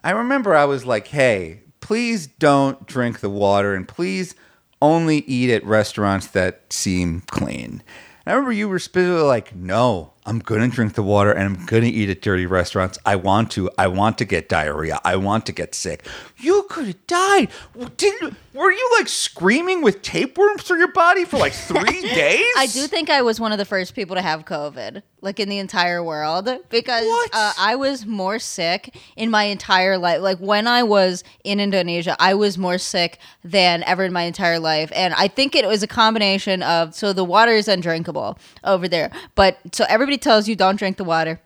I 0.05 0.11
remember 0.11 0.55
I 0.55 0.65
was 0.65 0.85
like, 0.85 1.09
hey, 1.09 1.61
please 1.81 2.27
don't 2.27 2.87
drink 2.87 3.21
the 3.21 3.31
water 3.31 3.75
and 3.75 3.87
please 3.87 4.35
only 4.83 5.19
eat 5.21 5.51
at 5.51 5.65
restaurants 5.65 6.27
that 6.29 6.73
seem 6.73 7.23
clean. 7.23 7.83
I 8.27 8.33
remember 8.33 8.51
you 8.51 8.69
were 8.69 8.81
specifically 8.81 9.23
like, 9.23 9.55
no, 9.55 10.13
I'm 10.25 10.41
going 10.41 10.61
to 10.61 10.75
drink 10.75 10.95
the 10.95 11.03
water 11.05 11.31
and 11.31 11.45
I'm 11.45 11.65
going 11.67 11.85
to 11.85 11.89
eat 11.89 12.11
at 12.11 12.21
dirty 12.21 12.45
restaurants. 12.45 12.99
I 13.07 13.15
want 13.15 13.53
to. 13.53 13.71
I 13.79 13.87
want 13.87 14.19
to 14.19 14.25
get 14.25 14.49
diarrhea. 14.49 15.01
I 15.05 15.15
want 15.15 15.47
to 15.47 15.53
get 15.53 15.77
sick. 15.77 16.05
You 16.37 16.67
could 16.69 16.87
have 16.87 17.07
died. 17.07 17.49
Didn't, 17.97 18.37
were 18.57 18.73
you 18.73 18.91
like 18.99 19.09
screaming 19.09 19.83
with 19.83 20.03
tapeworms 20.03 20.63
through 20.63 20.79
your 20.79 20.93
body 20.93 21.25
for 21.25 21.37
like 21.37 21.53
three 21.53 22.01
days? 22.15 22.47
I 22.57 22.67
do 22.67 22.87
think 22.87 23.11
I 23.11 23.23
was 23.23 23.39
one 23.39 23.53
of 23.53 23.59
the 23.59 23.65
first 23.65 23.95
people 23.95 24.17
to 24.17 24.23
have 24.23 24.45
COVID, 24.45 25.03
like 25.21 25.39
in 25.39 25.49
the 25.49 25.59
entire 25.59 26.03
world, 26.03 26.49
because 26.71 27.05
uh, 27.33 27.53
I 27.59 27.77
was 27.77 28.07
more 28.07 28.39
sick 28.39 28.97
in 29.17 29.31
my 29.31 29.45
entire 29.45 29.99
life. 29.99 30.23
Like 30.23 30.39
when 30.39 30.67
I 30.67 30.83
was 30.83 31.23
in 31.45 31.61
Indonesia, 31.61 32.17
I 32.19 32.35
was 32.35 32.57
more 32.57 32.79
sick 32.79 33.19
than 33.45 33.83
ever 33.85 34.05
in 34.05 34.13
my 34.13 34.23
entire 34.23 34.59
life. 34.59 34.91
And 34.95 35.13
I 35.15 35.29
think 35.29 35.55
it 35.55 35.67
was 35.67 35.83
a 35.83 35.89
combination 35.89 36.63
of 36.63 36.95
so 36.95 37.13
the 37.13 37.25
water 37.25 37.53
is 37.53 37.69
undrinkable 37.69 38.39
over 38.65 38.89
there, 38.89 39.11
but 39.35 39.59
so 39.73 39.85
everybody 39.89 40.19
tells 40.19 40.49
you 40.49 40.57
don't 40.57 40.77
drink 40.77 40.97
the 40.97 41.05
water 41.05 41.41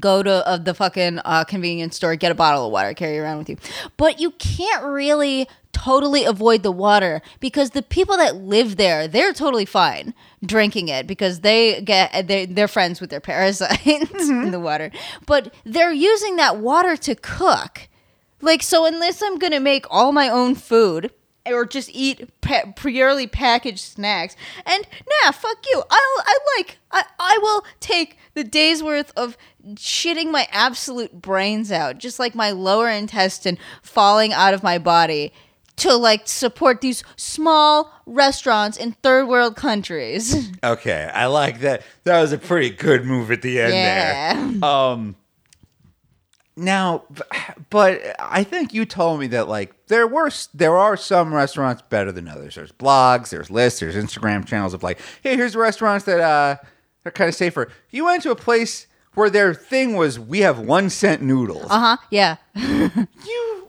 go 0.00 0.24
to 0.24 0.44
uh, 0.44 0.56
the 0.56 0.74
fucking 0.74 1.20
uh, 1.24 1.44
convenience 1.44 1.94
store, 1.94 2.16
get 2.16 2.32
a 2.32 2.34
bottle 2.34 2.66
of 2.66 2.72
water, 2.72 2.92
carry 2.94 3.16
it 3.16 3.20
around 3.20 3.38
with 3.38 3.48
you. 3.48 3.56
But 3.96 4.20
you 4.20 4.32
can't 4.32 4.84
really 4.84 5.48
totally 5.84 6.24
avoid 6.24 6.62
the 6.62 6.72
water 6.72 7.20
because 7.40 7.70
the 7.70 7.82
people 7.82 8.16
that 8.16 8.36
live 8.36 8.76
there, 8.76 9.06
they're 9.06 9.34
totally 9.34 9.66
fine 9.66 10.14
drinking 10.44 10.88
it 10.88 11.06
because 11.06 11.40
they 11.40 11.80
get 11.82 12.26
they 12.26 12.46
they're 12.46 12.68
friends 12.68 13.00
with 13.00 13.10
their 13.10 13.20
parasites 13.20 13.82
in 14.28 14.50
the 14.50 14.60
water. 14.60 14.90
But 15.26 15.52
they're 15.64 15.92
using 15.92 16.36
that 16.36 16.56
water 16.56 16.96
to 16.96 17.14
cook. 17.14 17.88
Like 18.40 18.62
so 18.62 18.86
unless 18.86 19.22
I'm 19.22 19.38
going 19.38 19.52
to 19.52 19.60
make 19.60 19.84
all 19.90 20.10
my 20.10 20.28
own 20.28 20.54
food 20.54 21.10
or 21.46 21.66
just 21.66 21.90
eat 21.92 22.30
pa- 22.40 22.72
purely 22.74 23.26
packaged 23.26 23.80
snacks. 23.80 24.36
And 24.64 24.86
nah, 25.06 25.32
fuck 25.32 25.58
you. 25.70 25.82
I'll 25.90 26.24
I 26.26 26.38
like 26.56 26.78
I 26.92 27.04
I 27.18 27.38
will 27.42 27.62
take 27.80 28.16
the 28.32 28.44
day's 28.44 28.82
worth 28.82 29.12
of 29.16 29.36
shitting 29.74 30.30
my 30.30 30.48
absolute 30.50 31.20
brains 31.20 31.70
out, 31.70 31.98
just 31.98 32.18
like 32.18 32.34
my 32.34 32.52
lower 32.52 32.88
intestine 32.88 33.58
falling 33.82 34.32
out 34.32 34.54
of 34.54 34.62
my 34.62 34.78
body 34.78 35.32
to 35.76 35.94
like 35.96 36.28
support 36.28 36.80
these 36.80 37.02
small 37.16 37.90
restaurants 38.06 38.76
in 38.76 38.92
third 39.02 39.26
world 39.26 39.56
countries. 39.56 40.50
Okay, 40.64 41.10
I 41.12 41.26
like 41.26 41.60
that. 41.60 41.82
That 42.04 42.20
was 42.22 42.32
a 42.32 42.38
pretty 42.38 42.70
good 42.70 43.04
move 43.04 43.30
at 43.30 43.42
the 43.42 43.60
end 43.60 43.74
Yeah. 43.74 44.34
there. 44.60 44.64
Um 44.64 45.16
now 46.56 47.02
but 47.70 48.00
I 48.20 48.44
think 48.44 48.72
you 48.72 48.84
told 48.84 49.18
me 49.20 49.26
that 49.28 49.48
like 49.48 49.74
there 49.88 50.06
were 50.06 50.30
there 50.54 50.76
are 50.78 50.96
some 50.96 51.34
restaurants 51.34 51.82
better 51.90 52.12
than 52.12 52.28
others. 52.28 52.54
There's 52.54 52.72
blogs, 52.72 53.30
there's 53.30 53.50
lists, 53.50 53.80
there's 53.80 53.96
Instagram 53.96 54.46
channels 54.46 54.72
of 54.74 54.82
like, 54.82 55.00
hey, 55.22 55.36
here's 55.36 55.54
the 55.54 55.58
restaurants 55.58 56.04
that 56.06 56.20
uh 56.20 56.56
are 57.04 57.10
kind 57.10 57.28
of 57.28 57.34
safer. 57.34 57.68
You 57.90 58.04
went 58.04 58.22
to 58.22 58.30
a 58.30 58.36
place 58.36 58.86
where 59.14 59.28
their 59.30 59.52
thing 59.52 59.96
was 59.96 60.18
we 60.18 60.40
have 60.40 60.58
1 60.58 60.90
cent 60.90 61.22
noodles. 61.22 61.66
Uh-huh. 61.70 61.96
Yeah. 62.10 62.36
you 62.54 63.63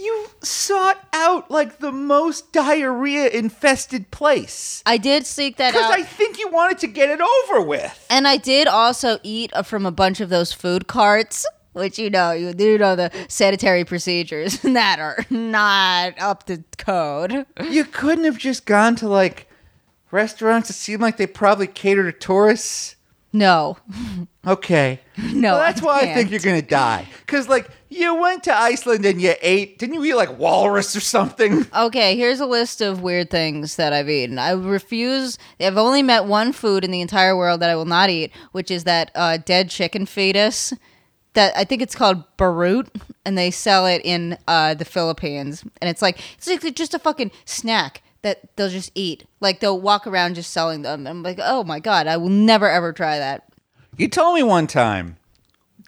you 0.00 0.26
sought 0.42 0.98
out 1.12 1.50
like 1.50 1.78
the 1.78 1.92
most 1.92 2.52
diarrhea 2.52 3.28
infested 3.28 4.10
place. 4.10 4.82
I 4.86 4.96
did 4.96 5.26
seek 5.26 5.56
that 5.56 5.74
out. 5.74 5.90
Because. 5.90 5.90
I 5.90 6.02
think 6.02 6.38
you 6.38 6.48
wanted 6.48 6.78
to 6.78 6.86
get 6.86 7.10
it 7.10 7.20
over 7.20 7.62
with. 7.62 8.06
And 8.08 8.26
I 8.26 8.36
did 8.36 8.66
also 8.66 9.18
eat 9.22 9.52
uh, 9.54 9.62
from 9.62 9.84
a 9.84 9.90
bunch 9.90 10.20
of 10.20 10.28
those 10.28 10.52
food 10.52 10.86
carts, 10.86 11.46
which 11.72 11.98
you 11.98 12.10
know, 12.10 12.32
you 12.32 12.52
do 12.54 12.78
know 12.78 12.96
the 12.96 13.10
sanitary 13.28 13.84
procedures 13.84 14.58
that 14.62 14.98
are 14.98 15.24
not 15.28 16.18
up 16.20 16.46
to 16.46 16.64
code. 16.78 17.46
You 17.62 17.84
couldn't 17.84 18.24
have 18.24 18.38
just 18.38 18.64
gone 18.64 18.96
to 18.96 19.08
like 19.08 19.48
restaurants 20.10 20.68
that 20.68 20.74
seem 20.74 21.00
like 21.00 21.16
they 21.18 21.26
probably 21.26 21.66
cater 21.66 22.10
to 22.10 22.18
tourists. 22.18 22.96
No. 23.32 23.78
Okay. 24.46 25.00
No, 25.32 25.52
Well, 25.52 25.60
that's 25.60 25.82
I 25.82 25.84
why 25.84 26.00
I 26.00 26.14
think 26.14 26.30
you're 26.30 26.40
gonna 26.40 26.62
die. 26.62 27.06
Cause 27.26 27.46
like 27.46 27.68
you 27.90 28.14
went 28.14 28.42
to 28.44 28.54
Iceland 28.54 29.04
and 29.04 29.20
you 29.20 29.34
ate. 29.42 29.78
Didn't 29.78 29.94
you 29.96 30.04
eat 30.04 30.14
like 30.14 30.38
walrus 30.38 30.96
or 30.96 31.00
something? 31.00 31.66
Okay, 31.76 32.16
here's 32.16 32.40
a 32.40 32.46
list 32.46 32.80
of 32.80 33.02
weird 33.02 33.30
things 33.30 33.76
that 33.76 33.92
I've 33.92 34.08
eaten. 34.08 34.38
I 34.38 34.52
refuse. 34.52 35.38
I've 35.60 35.76
only 35.76 36.02
met 36.02 36.24
one 36.24 36.52
food 36.52 36.84
in 36.84 36.90
the 36.90 37.00
entire 37.02 37.36
world 37.36 37.60
that 37.60 37.68
I 37.70 37.76
will 37.76 37.84
not 37.84 38.08
eat, 38.10 38.32
which 38.52 38.70
is 38.70 38.84
that 38.84 39.10
uh, 39.14 39.36
dead 39.38 39.68
chicken 39.70 40.06
fetus. 40.06 40.72
That 41.34 41.54
I 41.56 41.64
think 41.64 41.80
it's 41.82 41.94
called 41.94 42.24
balut, 42.38 42.88
and 43.24 43.36
they 43.38 43.50
sell 43.50 43.86
it 43.86 44.00
in 44.04 44.36
uh, 44.48 44.74
the 44.74 44.84
Philippines. 44.86 45.62
And 45.80 45.88
it's 45.90 46.02
like 46.02 46.18
it's 46.36 46.46
like 46.48 46.74
just 46.74 46.94
a 46.94 46.98
fucking 46.98 47.30
snack 47.44 48.02
that 48.22 48.56
they'll 48.56 48.68
just 48.70 48.90
eat. 48.94 49.26
Like 49.40 49.60
they'll 49.60 49.80
walk 49.80 50.06
around 50.06 50.34
just 50.34 50.50
selling 50.52 50.82
them. 50.82 51.06
I'm 51.06 51.22
like, 51.22 51.38
oh 51.42 51.62
my 51.62 51.78
god, 51.78 52.06
I 52.06 52.16
will 52.16 52.30
never 52.30 52.68
ever 52.68 52.92
try 52.92 53.18
that. 53.18 53.44
You 53.96 54.08
told 54.08 54.34
me 54.34 54.42
one 54.42 54.66
time 54.66 55.16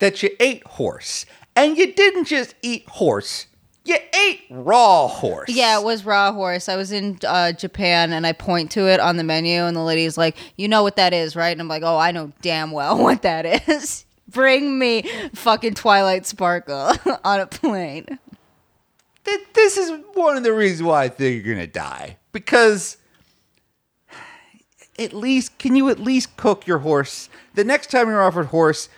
that 0.00 0.22
you 0.22 0.30
ate 0.40 0.66
horse, 0.66 1.24
and 1.56 1.76
you 1.78 1.92
didn't 1.94 2.24
just 2.24 2.54
eat 2.62 2.86
horse. 2.88 3.46
You 3.84 3.96
ate 4.26 4.42
raw 4.50 5.08
horse. 5.08 5.48
Yeah, 5.48 5.78
it 5.80 5.84
was 5.84 6.04
raw 6.04 6.32
horse. 6.32 6.68
I 6.68 6.76
was 6.76 6.92
in 6.92 7.18
uh, 7.26 7.50
Japan 7.52 8.12
and 8.12 8.24
I 8.26 8.32
point 8.32 8.70
to 8.72 8.86
it 8.86 9.00
on 9.00 9.16
the 9.16 9.24
menu, 9.24 9.62
and 9.64 9.76
the 9.76 9.82
lady's 9.82 10.16
like, 10.16 10.36
"You 10.56 10.68
know 10.68 10.82
what 10.82 10.96
that 10.96 11.12
is, 11.12 11.34
right?" 11.34 11.50
And 11.50 11.60
I'm 11.60 11.68
like, 11.68 11.82
"Oh, 11.82 11.96
I 11.98 12.12
know 12.12 12.32
damn 12.42 12.70
well 12.70 12.96
what 13.02 13.22
that 13.22 13.68
is." 13.68 14.04
Bring 14.28 14.78
me 14.78 15.02
fucking 15.34 15.74
Twilight 15.74 16.26
Sparkle 16.26 16.92
on 17.24 17.40
a 17.40 17.46
plane. 17.46 18.06
Th- 19.24 19.40
This 19.52 19.76
is 19.76 19.90
one 20.14 20.36
of 20.36 20.42
the 20.42 20.52
reasons 20.52 20.82
why 20.84 21.02
I 21.04 21.08
think 21.08 21.44
you're 21.44 21.54
gonna 21.54 21.66
die 21.66 22.18
because 22.30 22.96
at 25.02 25.12
least 25.12 25.58
can 25.58 25.76
you 25.76 25.88
at 25.88 25.98
least 25.98 26.36
cook 26.36 26.66
your 26.66 26.78
horse? 26.78 27.28
The 27.54 27.64
next 27.64 27.90
time 27.90 28.08
you're 28.08 28.22
offered 28.22 28.46
horse 28.46 28.88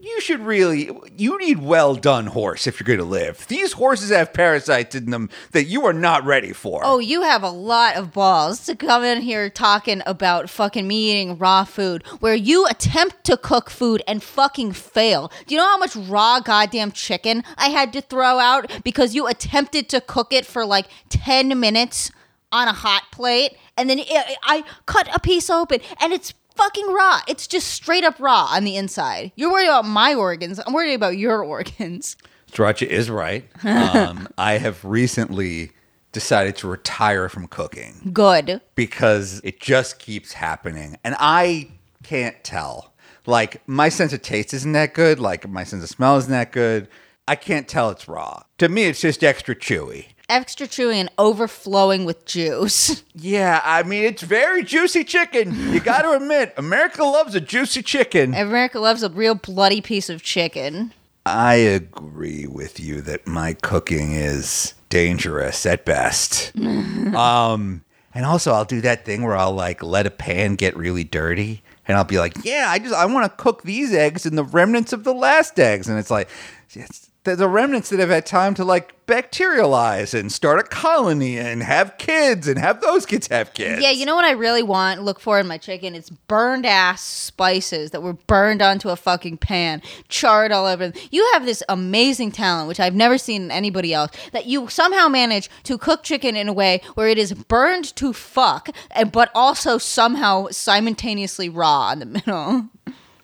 you 0.00 0.20
should 0.20 0.40
really 0.40 0.90
you 1.16 1.38
need 1.38 1.58
well 1.60 1.94
done 1.94 2.26
horse 2.26 2.66
if 2.66 2.78
you're 2.78 2.86
going 2.86 2.98
to 2.98 3.04
live. 3.04 3.46
These 3.48 3.72
horses 3.72 4.10
have 4.10 4.32
parasites 4.32 4.94
in 4.94 5.10
them 5.10 5.30
that 5.52 5.64
you 5.64 5.86
are 5.86 5.92
not 5.92 6.24
ready 6.24 6.52
for. 6.52 6.80
Oh, 6.84 6.98
you 6.98 7.22
have 7.22 7.42
a 7.42 7.50
lot 7.50 7.96
of 7.96 8.12
balls 8.12 8.64
to 8.66 8.76
come 8.76 9.04
in 9.04 9.22
here 9.22 9.48
talking 9.48 10.02
about 10.06 10.50
fucking 10.50 10.86
me 10.86 11.10
eating 11.10 11.38
raw 11.38 11.64
food 11.64 12.06
where 12.20 12.34
you 12.34 12.66
attempt 12.66 13.24
to 13.24 13.36
cook 13.36 13.70
food 13.70 14.02
and 14.06 14.22
fucking 14.22 14.72
fail. 14.72 15.32
Do 15.46 15.54
you 15.54 15.60
know 15.60 15.68
how 15.68 15.78
much 15.78 15.96
raw 15.96 16.40
goddamn 16.40 16.92
chicken 16.92 17.44
I 17.56 17.68
had 17.68 17.92
to 17.94 18.00
throw 18.00 18.38
out 18.38 18.70
because 18.84 19.14
you 19.14 19.26
attempted 19.26 19.88
to 19.90 20.00
cook 20.00 20.32
it 20.32 20.46
for 20.46 20.64
like 20.64 20.86
10 21.08 21.58
minutes 21.58 22.10
on 22.52 22.68
a 22.68 22.72
hot 22.72 23.04
plate 23.12 23.56
and 23.76 23.88
then 23.88 23.98
it, 23.98 24.06
I 24.42 24.64
cut 24.86 25.08
a 25.14 25.20
piece 25.20 25.50
open 25.50 25.80
and 26.00 26.12
it's 26.12 26.34
fucking 26.54 26.92
raw. 26.92 27.20
It's 27.28 27.46
just 27.46 27.68
straight 27.68 28.04
up 28.04 28.18
raw 28.18 28.48
on 28.50 28.64
the 28.64 28.76
inside. 28.76 29.32
You're 29.36 29.52
worried 29.52 29.68
about 29.68 29.84
my 29.84 30.14
organs. 30.14 30.60
I'm 30.64 30.72
worried 30.72 30.94
about 30.94 31.16
your 31.16 31.42
organs. 31.44 32.16
Sirancha 32.50 32.86
is 32.86 33.10
right 33.10 33.44
um, 33.62 34.26
i 34.38 34.52
have 34.54 34.82
recently 34.82 35.70
decided 36.12 36.56
to 36.56 36.66
retire 36.66 37.28
from 37.28 37.46
cooking 37.46 38.10
Good. 38.10 38.62
because 38.74 39.42
it 39.44 39.60
just 39.60 39.98
keeps 39.98 40.32
happening 40.32 40.96
and 41.04 41.14
i 41.18 41.68
can't 42.02 42.42
tell 42.42 42.94
like 43.26 43.60
my 43.68 43.90
sense 43.90 44.14
of 44.14 44.22
taste 44.22 44.54
isn't 44.54 44.72
that 44.72 44.94
good 44.94 45.20
like 45.20 45.46
my 45.46 45.62
sense 45.62 45.82
of 45.82 45.90
smell 45.90 46.16
isn't 46.16 46.30
that 46.30 46.50
good 46.50 46.88
I 47.28 47.36
can't 47.36 47.68
tell 47.68 47.90
it's 47.90 48.08
raw. 48.08 48.42
To 48.56 48.70
me, 48.70 48.84
it's 48.84 49.02
just 49.02 49.22
extra 49.22 49.54
chewy. 49.54 50.06
Extra 50.28 50.66
chewy 50.66 50.96
and 50.96 51.10
overflowing 51.16 52.04
with 52.04 52.24
juice. 52.26 53.02
Yeah, 53.20 53.60
I 53.64 53.82
mean, 53.82 54.04
it's 54.04 54.22
very 54.22 54.62
juicy 54.62 55.02
chicken. 55.02 55.72
You 55.72 55.80
got 55.80 56.02
to 56.02 56.12
admit, 56.12 56.54
America 56.56 57.02
loves 57.02 57.34
a 57.34 57.40
juicy 57.40 57.82
chicken. 57.82 58.32
America 58.32 58.78
loves 58.78 59.02
a 59.02 59.08
real 59.08 59.34
bloody 59.34 59.80
piece 59.80 60.08
of 60.08 60.22
chicken. 60.22 60.94
I 61.26 61.54
agree 61.54 62.46
with 62.46 62.78
you 62.78 63.00
that 63.02 63.26
my 63.26 63.54
cooking 63.54 64.12
is 64.12 64.74
dangerous 64.88 65.66
at 65.66 65.84
best. 65.84 66.56
um, 66.56 67.82
and 68.14 68.24
also, 68.24 68.52
I'll 68.52 68.64
do 68.64 68.80
that 68.82 69.04
thing 69.04 69.22
where 69.22 69.36
I'll 69.36 69.52
like 69.52 69.82
let 69.82 70.06
a 70.06 70.10
pan 70.10 70.54
get 70.54 70.76
really 70.76 71.04
dirty, 71.04 71.62
and 71.86 71.96
I'll 71.96 72.04
be 72.04 72.18
like, 72.18 72.36
"Yeah, 72.44 72.66
I 72.68 72.78
just 72.78 72.94
I 72.94 73.04
want 73.06 73.24
to 73.30 73.42
cook 73.42 73.62
these 73.62 73.92
eggs 73.92 74.26
in 74.26 74.36
the 74.36 74.44
remnants 74.44 74.92
of 74.92 75.02
the 75.04 75.12
last 75.12 75.58
eggs," 75.58 75.88
and 75.88 75.98
it's 75.98 76.10
like, 76.10 76.28
it's 76.70 77.07
the, 77.36 77.48
remnants 77.48 77.90
that 77.90 77.98
have 77.98 78.10
had 78.10 78.26
time 78.26 78.54
to 78.54 78.64
like 78.64 78.94
bacterialize 79.06 80.12
and 80.12 80.30
start 80.30 80.60
a 80.60 80.62
colony 80.62 81.38
and 81.38 81.62
have 81.62 81.96
kids 81.96 82.46
and 82.46 82.58
have 82.58 82.80
those 82.82 83.06
kids 83.06 83.26
have 83.28 83.54
kids. 83.54 83.82
Yeah, 83.82 83.90
you 83.90 84.04
know 84.04 84.14
what 84.14 84.26
I 84.26 84.32
really 84.32 84.62
want, 84.62 85.02
look 85.02 85.18
for 85.18 85.38
in 85.38 85.46
my 85.46 85.56
chicken? 85.56 85.94
It's 85.94 86.10
burned 86.10 86.66
ass 86.66 87.02
spices 87.02 87.90
that 87.92 88.02
were 88.02 88.12
burned 88.12 88.60
onto 88.60 88.90
a 88.90 88.96
fucking 88.96 89.38
pan, 89.38 89.80
charred 90.08 90.52
all 90.52 90.66
over. 90.66 90.92
You 91.10 91.28
have 91.32 91.46
this 91.46 91.62
amazing 91.68 92.32
talent, 92.32 92.68
which 92.68 92.80
I've 92.80 92.94
never 92.94 93.16
seen 93.16 93.42
in 93.44 93.50
anybody 93.50 93.94
else, 93.94 94.10
that 94.32 94.46
you 94.46 94.68
somehow 94.68 95.08
manage 95.08 95.48
to 95.64 95.78
cook 95.78 96.02
chicken 96.02 96.36
in 96.36 96.46
a 96.46 96.52
way 96.52 96.82
where 96.94 97.08
it 97.08 97.16
is 97.16 97.32
burned 97.32 97.96
to 97.96 98.12
fuck, 98.12 98.68
but 99.10 99.30
also 99.34 99.78
somehow 99.78 100.48
simultaneously 100.50 101.48
raw 101.48 101.92
in 101.92 101.98
the 102.00 102.06
middle. 102.06 102.68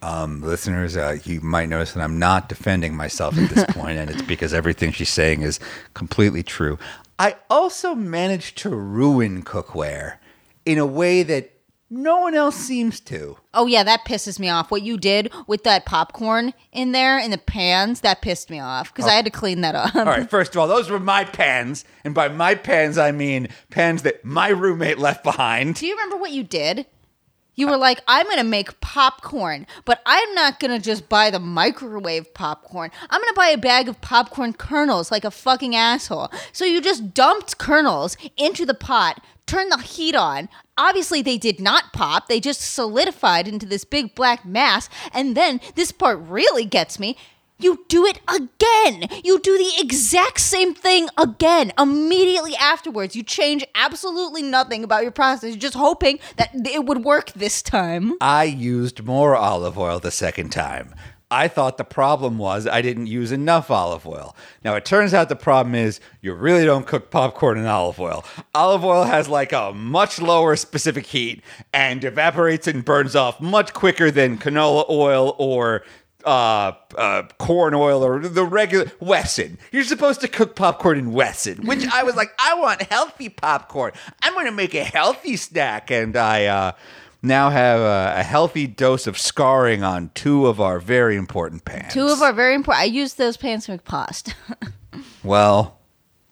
Um, 0.04 0.42
listeners, 0.42 0.98
uh, 0.98 1.16
you 1.24 1.40
might 1.40 1.70
notice 1.70 1.94
that 1.94 2.02
I'm 2.02 2.18
not 2.18 2.50
defending 2.50 2.94
myself 2.94 3.38
at 3.38 3.48
this 3.48 3.64
point, 3.70 3.96
and 3.96 4.10
it's 4.10 4.20
because 4.20 4.52
everything 4.52 4.92
she's 4.92 5.08
saying 5.08 5.40
is 5.40 5.58
completely 5.94 6.42
true. 6.42 6.78
I 7.18 7.36
also 7.48 7.94
managed 7.94 8.58
to 8.58 8.68
ruin 8.68 9.42
cookware 9.42 10.16
in 10.66 10.76
a 10.76 10.84
way 10.84 11.22
that 11.22 11.52
no 11.88 12.18
one 12.20 12.34
else 12.34 12.56
seems 12.56 13.00
to. 13.00 13.38
Oh 13.54 13.66
yeah, 13.66 13.82
that 13.82 14.04
pisses 14.04 14.38
me 14.38 14.50
off. 14.50 14.70
What 14.70 14.82
you 14.82 14.98
did 14.98 15.32
with 15.46 15.64
that 15.64 15.86
popcorn 15.86 16.52
in 16.70 16.92
there 16.92 17.18
in 17.18 17.30
the 17.30 17.38
pans, 17.38 18.00
that 18.00 18.20
pissed 18.20 18.50
me 18.50 18.60
off 18.60 18.92
because 18.92 19.06
I 19.06 19.12
had 19.12 19.24
to 19.24 19.30
clean 19.30 19.62
that 19.62 19.74
up. 19.74 19.94
All 19.94 20.04
right, 20.04 20.28
first 20.28 20.54
of 20.54 20.60
all, 20.60 20.68
those 20.68 20.90
were 20.90 21.00
my 21.00 21.24
pans, 21.24 21.84
and 22.04 22.14
by 22.14 22.28
my 22.28 22.56
pans, 22.56 22.98
I 22.98 23.10
mean 23.10 23.48
pans 23.70 24.02
that 24.02 24.22
my 24.22 24.48
roommate 24.48 24.98
left 24.98 25.24
behind. 25.24 25.76
Do 25.76 25.86
you 25.86 25.94
remember 25.94 26.16
what 26.16 26.32
you 26.32 26.42
did? 26.42 26.84
You 27.54 27.68
were 27.68 27.76
like, 27.76 28.00
I'm 28.08 28.26
going 28.26 28.38
to 28.38 28.44
make 28.44 28.80
popcorn, 28.80 29.66
but 29.84 30.02
I'm 30.06 30.34
not 30.34 30.58
going 30.60 30.70
to 30.70 30.84
just 30.84 31.08
buy 31.08 31.30
the 31.30 31.38
microwave 31.38 32.34
popcorn. 32.34 32.90
I'm 33.08 33.20
going 33.20 33.32
to 33.32 33.36
buy 33.36 33.48
a 33.48 33.58
bag 33.58 33.88
of 33.88 34.00
popcorn 34.00 34.52
kernels 34.52 35.10
like 35.10 35.24
a 35.24 35.30
fucking 35.30 35.74
asshole. 35.74 36.30
So 36.52 36.64
you 36.64 36.80
just 36.80 37.14
dumped 37.14 37.58
kernels 37.58 38.16
into 38.36 38.66
the 38.66 38.74
pot, 38.74 39.22
turned 39.46 39.70
the 39.70 39.78
heat 39.78 40.14
on. 40.14 40.48
Obviously, 40.76 41.22
they 41.22 41.38
did 41.38 41.60
not 41.60 41.92
pop, 41.92 42.26
they 42.26 42.40
just 42.40 42.60
solidified 42.60 43.46
into 43.46 43.66
this 43.66 43.84
big 43.84 44.14
black 44.14 44.44
mass. 44.44 44.88
And 45.12 45.36
then 45.36 45.60
this 45.76 45.92
part 45.92 46.18
really 46.20 46.64
gets 46.64 46.98
me. 46.98 47.16
You 47.64 47.82
do 47.88 48.04
it 48.04 48.20
again. 48.28 49.08
You 49.24 49.40
do 49.40 49.56
the 49.56 49.72
exact 49.80 50.42
same 50.42 50.74
thing 50.74 51.08
again. 51.16 51.72
Immediately 51.78 52.54
afterwards, 52.56 53.16
you 53.16 53.22
change 53.22 53.64
absolutely 53.74 54.42
nothing 54.42 54.84
about 54.84 55.02
your 55.02 55.12
process. 55.12 55.52
You're 55.52 55.58
just 55.58 55.74
hoping 55.74 56.18
that 56.36 56.50
it 56.54 56.84
would 56.84 57.06
work 57.06 57.32
this 57.32 57.62
time. 57.62 58.18
I 58.20 58.44
used 58.44 59.06
more 59.06 59.34
olive 59.34 59.78
oil 59.78 59.98
the 59.98 60.10
second 60.10 60.50
time. 60.50 60.94
I 61.30 61.48
thought 61.48 61.78
the 61.78 61.84
problem 61.84 62.36
was 62.36 62.66
I 62.66 62.82
didn't 62.82 63.06
use 63.06 63.32
enough 63.32 63.70
olive 63.70 64.06
oil. 64.06 64.36
Now, 64.62 64.74
it 64.74 64.84
turns 64.84 65.14
out 65.14 65.30
the 65.30 65.34
problem 65.34 65.74
is 65.74 66.00
you 66.20 66.34
really 66.34 66.66
don't 66.66 66.86
cook 66.86 67.10
popcorn 67.10 67.56
in 67.56 67.64
olive 67.64 67.98
oil. 67.98 68.26
Olive 68.54 68.84
oil 68.84 69.04
has 69.04 69.26
like 69.26 69.52
a 69.52 69.72
much 69.72 70.20
lower 70.20 70.54
specific 70.54 71.06
heat 71.06 71.42
and 71.72 72.04
evaporates 72.04 72.66
and 72.66 72.84
burns 72.84 73.16
off 73.16 73.40
much 73.40 73.72
quicker 73.72 74.10
than 74.10 74.36
canola 74.36 74.84
oil 74.90 75.34
or 75.38 75.82
uh, 76.24 76.72
uh, 76.96 77.22
corn 77.38 77.74
oil 77.74 78.04
or 78.04 78.20
the 78.20 78.44
regular 78.44 78.90
Wesson. 79.00 79.58
You're 79.72 79.84
supposed 79.84 80.20
to 80.22 80.28
cook 80.28 80.56
popcorn 80.56 80.98
in 80.98 81.12
Wesson, 81.12 81.66
which 81.66 81.86
I 81.86 82.02
was 82.02 82.16
like, 82.16 82.32
I 82.38 82.54
want 82.54 82.82
healthy 82.82 83.28
popcorn. 83.28 83.92
I'm 84.22 84.34
going 84.34 84.46
to 84.46 84.52
make 84.52 84.74
a 84.74 84.84
healthy 84.84 85.36
snack. 85.36 85.90
And 85.90 86.16
I 86.16 86.46
uh, 86.46 86.72
now 87.22 87.50
have 87.50 87.80
a, 87.80 88.20
a 88.20 88.22
healthy 88.22 88.66
dose 88.66 89.06
of 89.06 89.18
scarring 89.18 89.82
on 89.82 90.10
two 90.14 90.46
of 90.46 90.60
our 90.60 90.78
very 90.78 91.16
important 91.16 91.64
pans. 91.64 91.92
Two 91.92 92.08
of 92.08 92.22
our 92.22 92.32
very 92.32 92.54
important. 92.54 92.82
I 92.82 92.86
used 92.86 93.18
those 93.18 93.36
pans 93.36 93.66
to 93.66 93.72
make 93.72 93.84
pasta. 93.84 94.34
Well, 95.24 95.80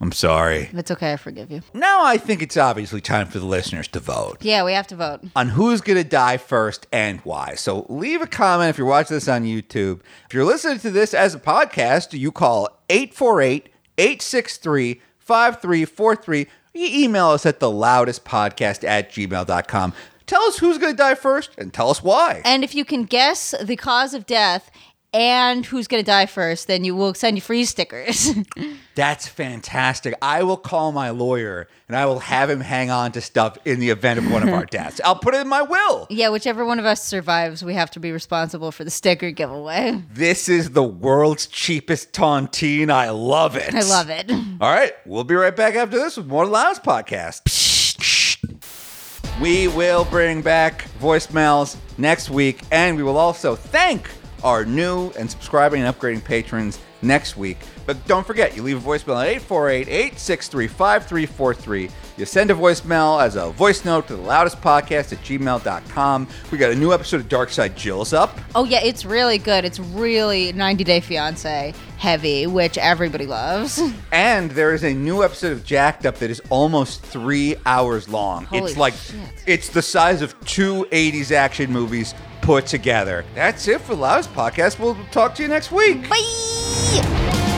I'm 0.02 0.10
sorry. 0.10 0.68
it's 0.72 0.90
okay. 0.90 1.12
I 1.12 1.16
forgive 1.16 1.52
you. 1.52 1.62
Now 1.72 2.04
I 2.04 2.16
think 2.18 2.42
it's 2.42 2.56
obviously 2.56 3.00
time 3.00 3.28
for 3.28 3.38
the 3.38 3.46
listeners 3.46 3.86
to 3.88 4.00
vote. 4.00 4.38
Yeah, 4.40 4.64
we 4.64 4.72
have 4.72 4.88
to 4.88 4.96
vote. 4.96 5.20
on 5.36 5.50
who's 5.50 5.80
going 5.80 5.96
to 5.96 6.04
die 6.04 6.38
first 6.38 6.88
and 6.92 7.20
why. 7.20 7.54
So 7.54 7.86
leave 7.88 8.20
a 8.20 8.26
comment 8.26 8.70
if 8.70 8.78
you're 8.78 8.86
watching 8.86 9.14
this 9.14 9.28
on 9.28 9.44
YouTube. 9.44 10.00
If 10.26 10.34
you're 10.34 10.44
listening 10.44 10.80
to 10.80 10.90
this 10.90 11.14
as 11.14 11.36
a 11.36 11.38
podcast, 11.38 12.18
you 12.18 12.32
call 12.32 12.68
848 12.90 13.68
863 13.96 15.00
5343. 15.20 16.46
You 16.74 17.04
email 17.04 17.28
us 17.28 17.46
at 17.46 17.60
the 17.60 17.70
loudest 17.70 18.24
podcast 18.24 18.82
at 18.82 19.12
gmail.com. 19.12 19.92
Tell 20.26 20.42
us 20.44 20.58
who's 20.58 20.78
going 20.78 20.92
to 20.94 20.96
die 20.96 21.14
first 21.14 21.50
and 21.58 21.72
tell 21.72 21.90
us 21.90 22.02
why. 22.02 22.42
And 22.44 22.64
if 22.64 22.74
you 22.74 22.84
can 22.84 23.04
guess 23.04 23.54
the 23.62 23.76
cause 23.76 24.14
of 24.14 24.26
death 24.26 24.70
and 25.14 25.64
who's 25.66 25.86
going 25.86 26.02
to 26.02 26.06
die 26.06 26.26
first, 26.26 26.66
then 26.66 26.84
you 26.84 26.94
will 26.94 27.14
send 27.14 27.36
you 27.36 27.40
free 27.42 27.64
stickers. 27.64 28.30
That's 28.94 29.26
fantastic. 29.28 30.14
I 30.22 30.42
will 30.42 30.56
call 30.56 30.92
my 30.92 31.10
lawyer 31.10 31.68
and 31.88 31.96
I 31.96 32.06
will 32.06 32.18
have 32.20 32.48
him 32.50 32.60
hang 32.60 32.90
on 32.90 33.12
to 33.12 33.20
stuff 33.20 33.56
in 33.64 33.80
the 33.80 33.90
event 33.90 34.18
of 34.18 34.30
one 34.30 34.42
of 34.42 34.48
our 34.52 34.64
deaths. 34.70 35.00
I'll 35.04 35.16
put 35.18 35.34
it 35.34 35.40
in 35.42 35.48
my 35.48 35.62
will. 35.62 36.06
yeah, 36.10 36.28
whichever 36.30 36.64
one 36.64 36.78
of 36.78 36.84
us 36.84 37.02
survives, 37.04 37.62
we 37.64 37.74
have 37.74 37.90
to 37.92 38.00
be 38.00 38.12
responsible 38.12 38.72
for 38.72 38.84
the 38.84 38.90
sticker 38.90 39.30
giveaway. 39.30 40.02
This 40.12 40.48
is 40.48 40.70
the 40.70 40.82
world's 40.82 41.46
cheapest 41.46 42.12
tontine. 42.12 42.90
I 42.90 43.10
love 43.10 43.56
it. 43.56 43.74
I 43.74 43.82
love 43.82 44.10
it. 44.10 44.30
All 44.30 44.70
right, 44.72 44.92
we'll 45.06 45.24
be 45.24 45.34
right 45.34 45.54
back 45.54 45.74
after 45.74 45.98
this 45.98 46.16
with 46.16 46.26
more 46.26 46.46
Loudest 46.46 46.82
Podcast. 46.82 47.42
We 49.40 49.68
will 49.68 50.04
bring 50.04 50.42
back 50.42 50.84
voicemails 51.00 51.76
next 51.98 52.30
week, 52.30 52.62
and 52.70 52.96
we 52.96 53.02
will 53.02 53.16
also 53.16 53.56
thank 53.56 54.08
our 54.44 54.64
new 54.64 55.10
and 55.18 55.30
subscribing 55.30 55.82
and 55.82 55.94
upgrading 55.94 56.24
patrons 56.24 56.78
next 57.02 57.36
week. 57.36 57.58
But 57.84 58.04
don't 58.06 58.26
forget, 58.26 58.56
you 58.56 58.62
leave 58.62 58.76
a 58.84 58.88
voicemail 58.88 59.20
at 59.20 59.28
848 59.28 59.88
863 59.88 60.68
5343. 60.68 61.90
You 62.16 62.26
send 62.26 62.50
a 62.50 62.54
voicemail 62.54 63.20
as 63.22 63.36
a 63.36 63.50
voice 63.50 63.84
note 63.84 64.06
to 64.08 64.16
the 64.16 64.22
loudest 64.22 64.60
podcast 64.60 65.12
at 65.12 65.18
gmail.com. 65.24 66.28
We 66.50 66.58
got 66.58 66.70
a 66.70 66.74
new 66.76 66.92
episode 66.92 67.20
of 67.20 67.28
Dark 67.28 67.50
Side 67.50 67.76
Jill's 67.76 68.12
up. 68.12 68.38
Oh, 68.54 68.64
yeah, 68.64 68.80
it's 68.84 69.04
really 69.04 69.38
good. 69.38 69.64
It's 69.64 69.80
really 69.80 70.52
90 70.52 70.84
Day 70.84 71.00
Fiance 71.00 71.74
heavy, 71.96 72.46
which 72.46 72.78
everybody 72.78 73.26
loves. 73.26 73.80
And 74.12 74.50
there 74.50 74.74
is 74.74 74.84
a 74.84 74.92
new 74.92 75.24
episode 75.24 75.52
of 75.52 75.64
Jacked 75.64 76.04
Up 76.04 76.16
that 76.18 76.30
is 76.30 76.40
almost 76.50 77.02
three 77.02 77.56
hours 77.64 78.08
long. 78.08 78.44
Holy 78.44 78.70
it's 78.70 78.76
like 78.76 78.94
shit. 78.94 79.16
it's 79.46 79.68
the 79.70 79.80
size 79.80 80.20
of 80.20 80.38
two 80.44 80.86
80s 80.92 81.32
action 81.32 81.72
movies 81.72 82.14
put 82.42 82.66
together. 82.66 83.24
That's 83.34 83.66
it 83.68 83.80
for 83.80 83.94
Loudest 83.94 84.32
Podcast. 84.34 84.78
We'll 84.78 84.98
talk 85.10 85.34
to 85.36 85.42
you 85.42 85.48
next 85.48 85.72
week. 85.72 86.08
Bye! 86.08 87.51